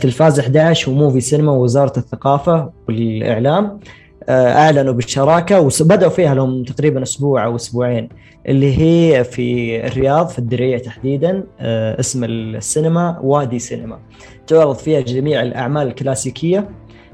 تلفاز 0.00 0.40
11 0.40 0.90
وموفي 0.90 1.20
سينما 1.20 1.52
ووزارة 1.52 1.92
الثقافة 1.98 2.70
والإعلام 2.88 3.80
آه، 4.28 4.52
أعلنوا 4.52 4.92
بالشراكة 4.92 5.60
وبدأوا 5.60 6.10
فيها 6.10 6.34
لهم 6.34 6.64
تقريبا 6.64 7.02
أسبوع 7.02 7.44
أو 7.44 7.56
أسبوعين 7.56 8.08
اللي 8.48 8.78
هي 8.78 9.24
في 9.24 9.76
الرياض 9.86 10.28
في 10.28 10.38
الدرية 10.38 10.78
تحديدا 10.78 11.44
آه، 11.60 12.00
اسم 12.00 12.24
السينما 12.24 13.18
وادي 13.22 13.58
سينما. 13.58 13.98
تعرض 14.46 14.76
فيها 14.76 15.00
جميع 15.00 15.42
الأعمال 15.42 15.86
الكلاسيكية 15.86 16.68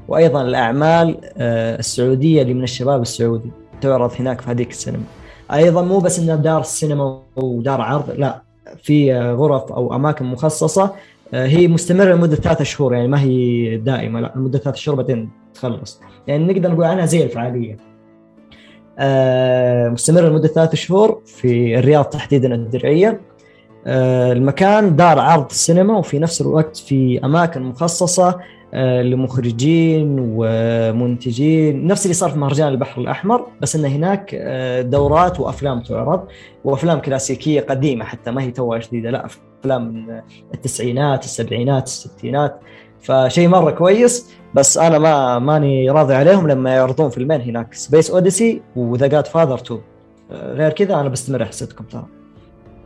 وأيضا 0.07 0.41
الأعمال 0.41 1.17
آه، 1.37 1.79
السعودية 1.79 2.41
اللي 2.41 2.53
من 2.53 2.63
الشباب 2.63 3.01
السعودي 3.01 3.51
تعرض 3.81 4.11
هناك 4.19 4.41
في 4.41 4.51
هذيك 4.51 4.71
السينما. 4.71 5.03
أيضا 5.53 5.81
مو 5.81 5.99
بس 5.99 6.19
انها 6.19 6.35
دار 6.35 6.63
سينما 6.63 7.21
ودار 7.35 7.81
عرض 7.81 8.11
لا 8.17 8.41
في 8.83 9.13
آه، 9.13 9.33
غرف 9.33 9.71
أو 9.71 9.95
أماكن 9.95 10.25
مخصصة 10.25 10.83
آه، 10.83 10.93
هي 11.33 11.67
مستمرة 11.67 12.13
لمدة 12.13 12.35
ثلاثة 12.35 12.63
شهور 12.63 12.93
يعني 12.93 13.07
ما 13.07 13.21
هي 13.21 13.77
دائمة 13.77 14.19
لا 14.19 14.33
لمدة 14.35 14.59
ثلاثة 14.59 14.77
شهور 14.77 14.97
بعدين 14.97 15.29
تخلص. 15.53 16.01
يعني 16.27 16.53
نقدر 16.53 16.71
نقول 16.71 16.85
عنها 16.85 17.05
زي 17.05 17.23
الفعاليه 17.23 17.77
آه، 18.99 19.89
مستمرة 19.89 20.29
لمدة 20.29 20.47
ثلاثة 20.47 20.75
شهور 20.75 21.21
في 21.25 21.79
الرياض 21.79 22.05
تحديدا 22.05 22.55
الدرعية. 22.55 23.21
آه، 23.87 24.31
المكان 24.31 24.95
دار 24.95 25.19
عرض 25.19 25.51
سينما 25.51 25.97
وفي 25.97 26.19
نفس 26.19 26.41
الوقت 26.41 26.77
في 26.77 27.19
أماكن 27.25 27.61
مخصصة 27.61 28.39
آه، 28.73 29.01
لمخرجين 29.01 30.15
ومنتجين. 30.19 31.87
نفس 31.87 32.05
اللي 32.05 32.13
صار 32.13 32.29
في 32.29 32.39
مهرجان 32.39 32.67
البحر 32.67 33.01
الأحمر 33.01 33.47
بس 33.61 33.75
إن 33.75 33.85
هناك 33.85 34.31
آه، 34.33 34.81
دورات 34.81 35.39
وأفلام 35.39 35.81
تعرض 35.81 36.27
وأفلام 36.63 36.99
كلاسيكية 36.99 37.61
قديمة 37.61 38.05
حتى 38.05 38.31
ما 38.31 38.41
هي 38.41 38.51
توها 38.51 38.79
جديدة 38.79 39.11
لا. 39.11 39.27
أفلام 39.59 39.93
من 39.93 40.21
التسعينات 40.53 41.23
السبعينات 41.23 41.83
الستينات. 41.83 42.59
فشيء 43.01 43.47
مرة 43.47 43.71
كويس 43.71 44.31
بس 44.53 44.77
أنا 44.77 44.99
ما 44.99 45.39
ماني 45.39 45.89
راضي 45.89 46.13
عليهم 46.13 46.47
لما 46.47 46.75
يعرضون 46.75 47.09
فيلمين 47.09 47.41
هناك. 47.41 47.73
Space 47.73 48.11
Odyssey 48.11 48.61
و 48.75 49.07
The 49.07 49.27
Godfather 49.27 49.55
2 49.55 49.81
آه، 50.31 50.53
غير 50.53 50.71
كذا 50.71 50.95
أنا 50.95 51.09
بستمر 51.09 51.43
أحسدكم 51.43 51.83
ترى. 51.83 52.05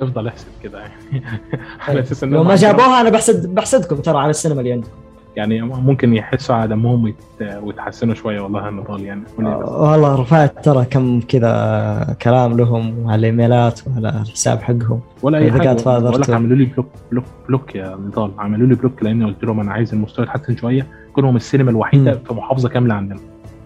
افضل 0.02 0.28
احسب 0.28 0.48
كده 0.64 0.80
يعني 0.80 2.06
لو 2.24 2.44
ما 2.44 2.56
جابوها 2.56 3.02
أنا 3.02 3.10
بحسد 3.10 3.56
بحسدكم 3.56 3.96
ترى 3.96 4.18
على 4.18 4.30
السينما 4.30 4.60
اللي 4.60 4.72
عندكم. 4.72 5.03
يعني 5.36 5.62
ممكن 5.62 6.14
يحسوا 6.14 6.56
على 6.56 6.68
دمهم 6.70 7.04
ويت- 7.04 7.58
ويتحسنوا 7.64 8.14
شوية 8.14 8.42
والله 8.42 8.70
النضال 8.70 9.02
يعني. 9.04 9.22
بس؟ 9.40 9.46
والله 9.66 10.16
رفعت 10.16 10.66
ترى 10.66 10.86
كم 10.86 11.20
كذا 11.22 12.16
كلام 12.22 12.58
لهم 12.58 13.00
وعلى 13.00 13.20
الايميلات 13.20 13.80
وعلى 13.88 14.10
الحساب 14.10 14.62
حقهم. 14.62 15.00
ولا 15.22 15.38
أي 15.38 15.52
حاجة 15.52 15.74
تو. 15.74 15.90
عملوا 16.34 16.58
لي 16.58 16.66
block 16.66 16.88
block 17.12 17.24
block 17.48 17.76
يا 17.76 17.96
نضال. 18.08 18.32
عملوا 18.38 18.68
لي 18.68 18.76
block 18.76 19.04
لأني 19.04 19.26
قلت 19.26 19.44
لهم 19.44 19.60
أنا 19.60 19.72
عايز 19.72 19.94
المستوى 19.94 20.26
يتحسن 20.26 20.56
شوية 20.58 20.88
كونهم 21.14 21.36
السينما 21.36 21.72
الوحيدة 21.72 22.12
مم. 22.12 22.20
في 22.28 22.34
محافظه 22.34 22.70
كاملة 22.70 22.94
عندنا. 22.94 23.20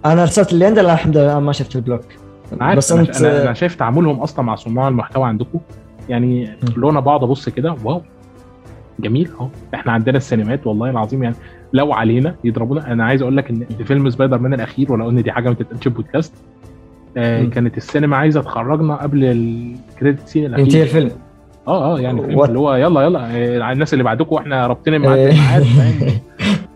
أنا 0.05 0.21
أرسلت 0.21 0.53
اللي 0.53 0.65
عندي 0.65 0.81
لا 0.81 0.93
الحمد 0.93 1.17
لله 1.17 1.39
ما 1.39 1.51
شفت 1.51 1.75
ال 1.75 1.79
block. 1.79 2.01
عارف 2.61 2.77
بس 2.77 2.91
أنا, 2.91 3.01
انت 3.01 3.21
أنا 3.21 3.43
أنا 3.43 3.53
شايف 3.53 3.75
تعاملهم 3.75 4.19
أصلا 4.19 4.45
مع 4.45 4.55
صناع 4.55 4.87
المحتوى 4.87 5.23
عندكم. 5.27 5.59
يعني 6.09 6.49
لو 6.77 6.89
أنا 6.89 6.99
بقعد 6.99 7.23
ابص 7.23 7.49
كده 7.49 7.75
wow. 7.83 8.01
جميل 8.99 9.31
أهو. 9.39 9.47
إحنا 9.73 9.91
عندنا 9.91 10.17
السينمات 10.17 10.67
والله 10.67 10.89
العظيم 10.89 11.23
يعني 11.23 11.35
لو 11.73 11.93
علينا 11.93 12.35
يضربونا. 12.43 12.91
أنا 12.91 13.05
عايز 13.05 13.21
أقول 13.21 13.37
لك 13.37 13.49
إن 13.49 13.65
في 13.77 13.83
فيلم 13.83 14.09
سبايدر 14.09 14.37
مان 14.39 14.53
الأخير 14.53 14.91
ولو 14.91 15.09
ان 15.09 15.23
دي 15.23 15.31
حاجة 15.31 15.49
ما 15.49 15.55
تتقالش 15.55 15.87
بودكاست 15.87 16.33
آه. 17.17 17.43
كانت 17.43 17.77
السينما 17.77 18.17
عايزة 18.17 18.41
تخرجنا 18.41 18.95
قبل 18.95 19.23
ال 19.23 19.38
credit 19.38 20.27
scene 20.27 20.45
الأخير. 20.45 20.81
الفيلم؟ 20.83 21.11
آه 21.67 21.95
آه 21.95 21.99
يعني 21.99 22.21
فيلم? 22.21 22.43
اللي 22.43 22.59
هو 22.59 22.75
يلا 22.75 23.01
يلا 23.01 23.19
آه 23.31 23.71
الناس 23.71 23.93
اللي 23.93 24.03
بعدكم 24.03 24.35
وإحنا 24.35 24.67
رابطين 24.67 25.05
إيه. 25.05 25.31
فاهم؟ 25.31 25.65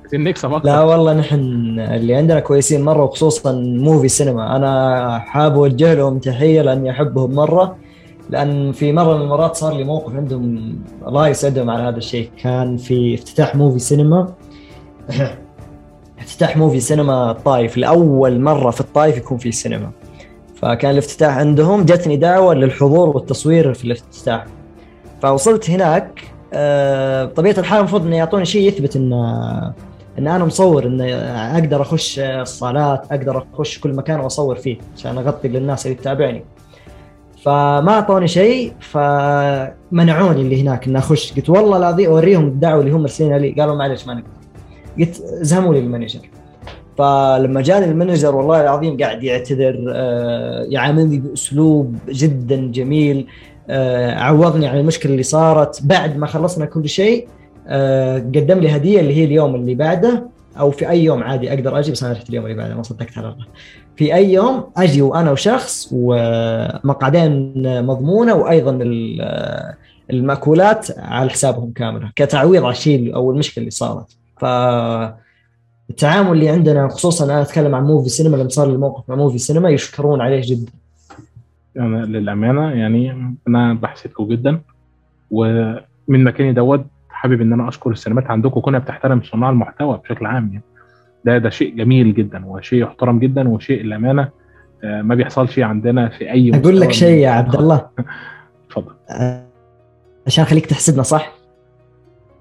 عايزين 0.02 0.30
نكسب 0.30 0.54
أكتر. 0.54 0.70
لا 0.70 0.82
والله 0.82 1.14
نحن 1.14 1.40
اللي 1.80 2.16
عندنا 2.16 2.40
كويسين 2.40 2.82
مرة 2.82 3.04
وخصوصا 3.04 3.52
موفي 3.62 4.08
سينما 4.08 4.56
أنا 4.56 5.20
حاب 5.20 5.56
أوجه 5.56 5.94
لهم 5.94 6.20
تحية 6.20 6.62
لأني 6.62 6.92
أحبهم 6.92 7.36
مرة 7.36 7.78
لأن 8.30 8.72
في 8.72 8.94
مرة 8.94 9.18
من 9.18 9.22
المرات 9.22 9.56
صار 9.56 9.78
لي 9.78 9.84
موقف 9.84 10.16
عندهم 10.16 10.76
الله 11.08 11.28
يسعدهم 11.28 11.70
على 11.70 11.84
هذا 11.84 11.98
الشيء. 11.98 12.30
كان 12.44 12.78
في 12.78 13.14
افتتاح 13.14 13.56
موفي 13.56 13.80
سينما 13.80 14.34
افتتاح 16.20 16.58
موفي 16.58 16.80
سينما 16.80 17.32
الطايف 17.32 17.78
لأول 17.78 18.40
مرة 18.40 18.72
في 18.72 18.82
الطايف 18.82 19.18
يكون 19.18 19.38
في 19.38 19.52
سينما 19.52 19.92
فكان 20.56 20.92
الافتتاح 20.92 21.38
عندهم 21.38 21.84
جتني 21.86 22.18
دعوة 22.18 22.54
للحضور 22.54 23.10
والتصوير 23.10 23.74
في 23.74 23.86
الافتتاح. 23.86 24.46
فوصلت 25.22 25.70
هناك 25.70 26.22
آه، 26.54 27.26
بطبيعه 27.26 27.56
الحال 27.58 27.80
المفروض 27.80 28.06
إنه 28.06 28.16
يعطوني 28.16 28.46
شيء 28.46 28.68
يثبت 28.68 28.96
إن 28.96 29.14
إن 30.20 30.28
أنا 30.28 30.46
مصور 30.46 30.86
إن 30.86 31.02
أقدر 31.02 31.82
أخش 31.82 32.20
الصالات 32.20 33.12
أقدر 33.12 33.46
أخش 33.54 33.80
كل 33.80 33.94
مكان 33.94 34.20
وأصور 34.20 34.56
فيه 34.56 34.78
عشان 34.98 35.18
أغطي 35.18 35.48
للناس 35.48 35.86
اللي 35.86 35.98
تتابعني 35.98 36.44
فما 37.44 37.92
أعطوني 37.92 38.28
شيء 38.28 38.74
فمنعوني 38.80 40.42
اللي 40.42 40.62
هناك 40.62 40.88
اني 40.88 40.98
أخش. 40.98 41.34
قلت 41.34 41.50
والله 41.50 41.78
العظيم 41.78 42.10
أوريهم 42.10 42.48
الدعوة 42.48 42.82
اللي 42.82 42.92
هم 42.92 43.02
مرسلينها 43.02 43.38
لي. 43.38 43.52
قالوا 43.52 43.76
معلش 43.76 44.08
ما 44.08 44.14
نقدر. 44.14 44.41
زهموا 45.42 45.74
لي 45.74 45.80
ال 45.80 45.84
manager. 45.84 46.20
فلما 46.98 47.62
جاني 47.62 47.86
ال 47.86 47.92
manager 47.92 48.36
والله 48.36 48.62
العظيم 48.62 48.98
قاعد 48.98 49.24
يعتذر 49.24 49.86
آه، 49.94 50.64
يعاملني 50.70 51.18
بأسلوب 51.18 51.96
جدا 52.10 52.72
جميل 52.72 53.28
آه، 53.70 54.16
عوضني 54.16 54.68
عن 54.68 54.78
المشكلة 54.80 55.12
اللي 55.12 55.24
صارت. 55.24 55.84
بعد 55.84 56.18
ما 56.18 56.28
خلصنا 56.28 56.66
كل 56.66 56.90
شيء 56.90 57.28
آه، 57.68 58.18
قدم 58.18 58.60
لي 58.60 58.76
هدية 58.76 59.00
اللي 59.00 59.16
هي 59.16 59.24
اليوم 59.26 59.56
اللي 59.56 59.76
بعده 59.76 60.28
أو 60.60 60.72
في 60.72 60.90
أي 60.90 61.04
يوم 61.04 61.24
عادي 61.24 61.50
أقدر 61.54 61.80
أجي 61.80 61.92
بس 61.92 62.04
أنا 62.04 62.14
رحت 62.14 62.30
اليوم 62.30 62.46
اللي 62.46 62.58
بعده 62.58 62.76
ما 62.76 62.84
صدقت 62.84 63.18
على 63.18 63.28
الله. 63.28 63.46
في 63.96 64.16
أي 64.16 64.34
يوم 64.34 64.64
أجي 64.78 65.02
وأنا 65.02 65.32
وشخص 65.32 65.90
ومقعدين 65.92 67.54
مضمونة 67.86 68.34
وأيضا 68.36 68.72
ال- 68.82 69.74
المأكولات 70.12 70.88
على 71.00 71.30
حسابهم 71.30 71.72
كاملة 71.72 72.12
كتعويض 72.16 72.64
على 72.64 72.72
الشيء 72.72 73.16
أو 73.16 73.32
المشكلة 73.32 73.62
اللي 73.62 73.72
صارت. 73.72 74.18
ف 74.42 74.46
التعامل 75.90 76.32
اللي 76.32 76.50
عندنا 76.50 76.88
خصوصا 76.88 77.26
أنا 77.26 77.42
أتكلم 77.42 77.76
عن 77.76 77.84
موفي 77.84 78.10
سينما 78.10 78.38
لما 78.38 78.50
صار 78.50 78.72
لي 78.72 78.78
موقف 78.78 79.10
مع 79.10 79.16
موفي 79.16 79.38
سينما 79.38 79.70
يشكرون 79.70 80.22
عليه 80.22 80.42
جدا. 80.46 80.72
أنا 81.78 82.06
للأمانة 82.06 82.72
يعني 82.72 83.36
أنا 83.48 83.74
بحسدكم 83.74 84.28
جدا. 84.28 84.62
ومن 85.32 86.24
مكاني 86.24 86.54
دوت 86.54 86.86
حابب 87.10 87.42
إن 87.42 87.54
أنا 87.54 87.68
أشكر 87.68 87.92
السينمات 87.92 88.28
عندكم 88.28 88.60
كونها 88.60 88.80
بتحترم 88.80 89.22
صناع 89.24 89.50
المحتوى 89.50 89.98
بشكل 90.04 90.26
عام 90.26 90.48
يعني. 90.48 90.64
ده 91.26 91.38
ده 91.38 91.50
شيء 91.50 91.76
جميل 91.76 92.14
جدا 92.14 92.46
وشيء 92.46 92.84
يحترم 92.84 93.20
جدا 93.20 93.50
وشيء 93.50 93.84
للأمانة 93.84 94.30
آه، 94.84 95.02
ما 95.02 95.16
بيحصلش 95.16 95.60
عندنا 95.60 96.10
في 96.10 96.32
أي 96.32 96.52
أقول 96.56 96.80
لك 96.80 96.92
شيء 96.92 97.18
يا 97.18 97.30
عبد 97.30 97.56
الله. 97.56 97.88
اتفضل 98.68 98.94
آه، 99.10 99.46
عشان 100.28 100.46
خليك 100.46 100.66
تحسدنا 100.66 101.04
صح؟ 101.04 101.41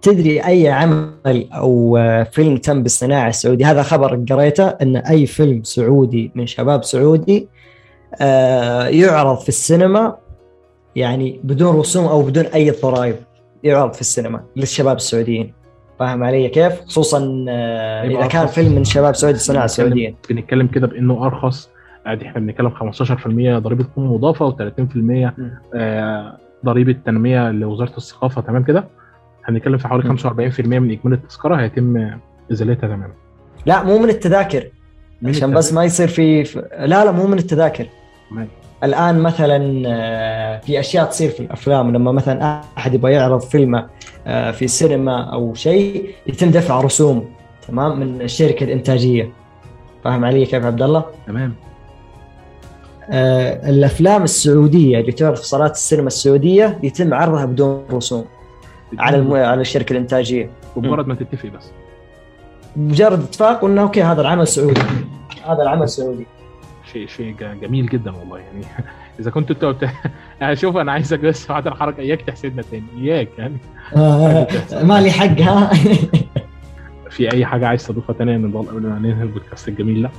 تدري 0.02 0.46
أي 0.46 0.68
عمل 0.68 1.48
أو 1.52 1.96
آه، 1.96 2.22
فيلم 2.22 2.56
تم 2.56 2.82
بالصناعة 2.82 3.28
السعودي؟ 3.28 3.64
هذا 3.64 3.82
خبر 3.82 4.24
قريته 4.30 4.68
إن 4.68 4.96
أي 4.96 5.26
فيلم 5.26 5.62
سعودي 5.62 6.32
من 6.34 6.46
شباب 6.46 6.84
سعودي 6.84 7.48
آه، 8.20 8.86
يعرض 8.86 9.38
في 9.38 9.48
السينما 9.48 10.16
يعني 10.96 11.40
بدون 11.44 11.76
رسوم 11.76 12.06
أو 12.06 12.22
بدون 12.22 12.44
أي 12.44 12.70
ضرائب 12.70 13.16
يعرض 13.64 13.92
في 13.92 14.00
السينما 14.00 14.40
للشباب 14.56 14.96
السعوديين. 14.96 15.52
فاهم 15.98 16.24
علي 16.24 16.48
كيف؟ 16.48 16.80
خصوصا 16.80 17.46
آه، 17.48 18.04
يبقى 18.04 18.20
إذا 18.20 18.26
كان. 18.26 18.46
فيلم 18.46 18.74
من 18.74 18.84
شباب 18.84 19.14
سعودي 19.14 19.38
صناعه 19.38 19.66
سعوديه 19.66 20.14
بنتكلم 20.30 20.66
كده 20.66 20.86
بإنه 20.86 21.26
أرخص. 21.26 21.70
عادي 22.06 22.26
إحنا 22.26 22.40
بنتكلم 22.40 22.70
15% 22.70 23.58
ضريبة 23.58 23.84
قيمة 23.96 24.14
مضافة 24.14 24.50
و30% 24.50 25.32
آه، 25.74 26.36
ضريبة 26.64 26.96
تنمية 27.06 27.50
لوزارة 27.50 27.96
الثقافة 27.96 28.40
تمام 28.40 28.64
كده؟ 28.64 28.84
هنتكلم 29.44 29.78
في 29.78 29.88
حوالي 29.88 30.08
م. 30.08 30.16
45% 30.16 30.60
من 30.60 30.90
إجمالي 30.90 31.16
التذكرة 31.16 31.56
هيتم 31.56 32.10
إزالتها 32.52 32.86
تماما. 32.86 33.12
لا 33.66 33.82
مو 33.82 33.98
من 33.98 34.08
التذاكر. 34.08 34.66
من 35.22 35.30
عشان 35.30 35.54
بس 35.54 35.72
ما 35.72 35.84
يصير 35.84 36.08
في 36.08 36.42
لا 36.78 37.04
لا 37.04 37.10
مو 37.10 37.26
من 37.26 37.38
التذاكر. 37.38 37.86
تمام. 38.30 38.48
الآن 38.84 39.18
مثلا 39.18 39.82
آه، 39.86 40.58
في 40.58 40.80
أشياء 40.80 41.04
تصير 41.04 41.30
في 41.30 41.40
الأفلام. 41.40 41.92
لما 41.96 42.12
مثلا 42.12 42.62
أحد 42.78 42.94
يبغى 42.94 43.12
يعرض 43.12 43.40
فيلمه 43.40 43.86
آه، 44.26 44.50
في 44.50 44.68
سينما 44.68 45.32
أو 45.32 45.54
شيء 45.54 46.10
يتم 46.26 46.50
دفع 46.50 46.80
رسوم 46.80 47.30
تمام 47.68 48.00
من 48.00 48.22
الشركة 48.22 48.64
الإنتاجية. 48.64 49.32
فاهم 50.04 50.24
علي 50.24 50.46
كيف 50.46 50.64
عبد 50.64 50.82
الله؟ 50.82 51.04
تمام. 51.26 51.54
آه، 53.10 53.70
الأفلام 53.70 54.22
السعودية 54.22 55.00
اللي 55.00 55.12
تعرض 55.12 55.36
في 55.36 55.46
صالات 55.46 55.70
السينما 55.70 56.06
السعودية 56.06 56.78
يتم 56.82 57.14
عرضها 57.14 57.44
بدون 57.44 57.84
رسوم. 57.92 58.24
على 58.98 59.16
الم... 59.16 59.32
على 59.32 59.60
الشركة 59.60 59.92
الإنتاجية. 59.92 60.50
بمجرد 60.76 61.06
ما 61.06 61.14
تتفق 61.14 61.48
بس. 61.48 61.70
مجرد 62.76 63.22
اتفاق 63.22 63.64
وإنه 63.64 63.82
okay 63.82 64.02
هذا 64.02 64.20
العمل 64.20 64.46
سعودي. 64.46 64.80
هذا 65.46 65.62
العمل 65.62 65.88
سعودي. 65.88 66.26
شيء 66.92 67.06
شيء 67.06 67.34
جميل 67.62 67.86
جدا 67.86 68.16
والله 68.16 68.38
يعني. 68.38 68.64
إذا 69.20 69.30
كنت 69.30 69.50
أنت 69.50 69.64
بت... 69.64 69.90
يعني 70.40 70.56
شوف 70.56 70.76
أنا 70.76 70.92
عايزك 70.92 71.20
بس 71.20 71.48
بعد 71.48 71.66
الحركة 71.66 72.00
إياك 72.00 72.22
تحسدنا 72.22 72.62
تاني 72.62 72.86
إياك 72.98 73.28
يعني. 73.38 73.56
آه، 73.96 74.46
ما 74.82 75.00
لي 75.00 75.10
حق 75.10 75.40
ها. 75.40 75.70
في 77.10 77.32
أي 77.32 77.46
حاجة 77.46 77.66
عايز 77.66 77.86
تضيفها 77.86 78.14
تانية 78.14 78.36
ضل 78.36 78.68
قبل 78.68 78.82
ما 78.82 78.98
ننهي 78.98 79.22
البودكاست 79.22 79.68
الجميل 79.68 80.02
ده؟ 80.02 80.10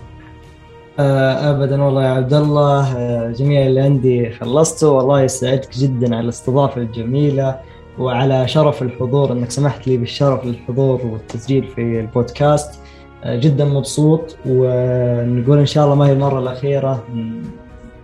آه، 0.99 1.51
ابدا 1.51 1.83
والله 1.83 2.03
يا 2.03 2.09
عبد 2.09 2.33
الله 2.33 2.97
آه، 2.97 3.31
جميع 3.31 3.65
اللي 3.65 3.81
عندي 3.81 4.31
خلصته. 4.31 4.89
والله 4.89 5.21
يسعدك 5.21 5.77
جدا 5.77 6.15
على 6.15 6.23
الاستضافة 6.23 6.81
الجميلة. 6.81 7.59
وعلى 7.99 8.47
شرف 8.47 8.81
الحضور 8.81 9.31
إنك 9.31 9.51
سمحت 9.51 9.87
لي 9.87 9.97
بالشرف 9.97 10.45
للحضور 10.45 11.01
والتسجيل 11.05 11.67
في 11.67 11.99
البودكاست. 11.99 12.79
آه، 13.23 13.39
جدا 13.39 13.65
مبسوط 13.65 14.37
ونقول 14.45 15.57
إن 15.57 15.65
شاء 15.65 15.83
الله 15.85 15.95
ما 15.95 16.07
هي 16.07 16.11
المرة 16.13 16.39
الأخيرة 16.39 17.03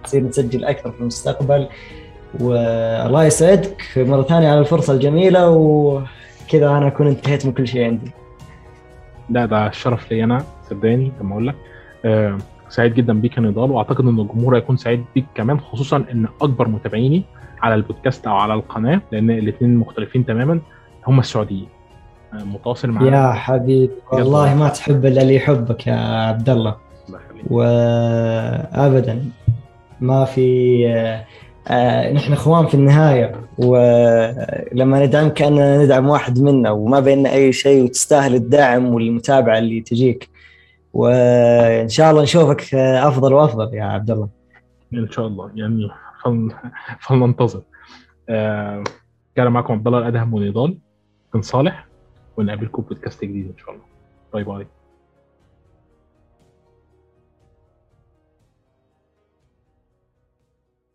نصير 0.06 0.24
نسجل 0.24 0.66
أكثر 0.66 0.92
في 0.92 1.02
المستقبل. 1.02 1.68
والله 2.40 3.24
يسعدك 3.26 3.84
مرة 3.98 4.22
ثانية 4.22 4.50
على 4.50 4.60
الفرصة 4.60 4.94
الجميلة 4.94 5.50
وكذا 5.50 6.70
أنا 6.70 6.88
أكون 6.88 7.08
انتهيت 7.08 7.46
من 7.46 7.52
كل 7.52 7.68
شيء 7.68 7.84
عندي. 7.84 8.12
لا 9.30 9.46
ده 9.46 9.68
الشرف 9.68 10.12
لي 10.12 10.24
أنا 10.24 10.44
صدقني 10.70 11.12
لما 11.22 11.32
أقول 11.34 11.48
لك. 11.48 11.56
آه 12.06 12.38
سعيد 12.70 12.94
جدا 12.94 13.14
بيك 13.14 13.38
يا 13.38 13.42
نضال 13.42 13.72
وأعتقد 13.72 14.02
إن 14.02 14.20
الجمهور 14.20 14.58
هيكون 14.58 14.78
سعيد 14.78 15.06
بيك 15.16 15.26
كمان 15.36 15.60
خصوصا 15.60 15.98
إن 16.12 16.28
أكبر 16.42 16.68
متابعيني 16.68 17.24
على 17.62 17.76
البودكاست 17.76 18.28
أو 18.28 18.36
على 18.36 18.54
القناة 18.54 19.02
لأن 19.12 19.30
الاثنين 19.30 19.76
مختلفين 19.76 20.26
تماما. 20.26 20.60
هم 21.08 21.20
السعوديين. 21.20 21.68
متواصل 22.34 22.90
معانا. 22.90 23.18
يا 23.18 23.34
حبيبي 23.34 23.94
والله 24.12 24.56
ما 24.56 24.70
تحب 24.70 25.06
إلا 25.06 25.22
اللي 25.22 25.36
يحبك 25.36 25.88
يا 25.88 25.96
عبد 25.96 26.50
الله. 26.50 26.76
وابدا 27.50 29.26
ما 30.02 30.26
في 30.26 30.88
آه، 30.88 31.26
آه، 31.68 32.14
نحن 32.14 32.34
إخوان 32.34 32.68
في 32.68 32.74
النهاية. 32.74 33.36
ولما 33.58 35.06
ندعم 35.06 35.30
كأننا 35.30 35.84
ندعم 35.84 36.10
واحد 36.10 36.40
منا 36.40 36.72
وما 36.72 37.00
بيننا 37.00 37.34
أي 37.34 37.54
شيء 37.54 37.84
وتستاهل 37.84 38.36
الدعم 38.36 38.94
والمتابعة 38.94 39.58
اللي 39.58 39.82
تجيك. 39.82 40.30
وإن 40.94 41.90
شاء 41.90 42.12
الله 42.12 42.24
نشوفك 42.24 42.76
آه، 42.76 43.08
أفضل 43.08 43.34
وأفضل 43.34 43.74
يا 43.74 43.84
عبد 43.84 44.12
الله 44.12 44.30
إن 44.94 45.12
شاء 45.12 45.28
الله. 45.28 45.52
يعني. 45.56 45.90
فلننتظر. 47.00 47.62
آه 48.30 48.84
كان 49.36 49.52
معكم 49.52 49.74
عبد 49.74 49.88
الله 49.88 50.00
الأدهم 50.00 50.34
ونضال 50.34 50.78
كان 51.34 51.42
صالح 51.42 51.88
ونقابلكم 52.38 52.84
بودكاست 52.84 53.26
جديد 53.26 53.48
إن 53.48 53.58
شاء 53.58 53.72
الله. 53.72 53.86
باي 54.34 54.44
باي. 54.44 54.68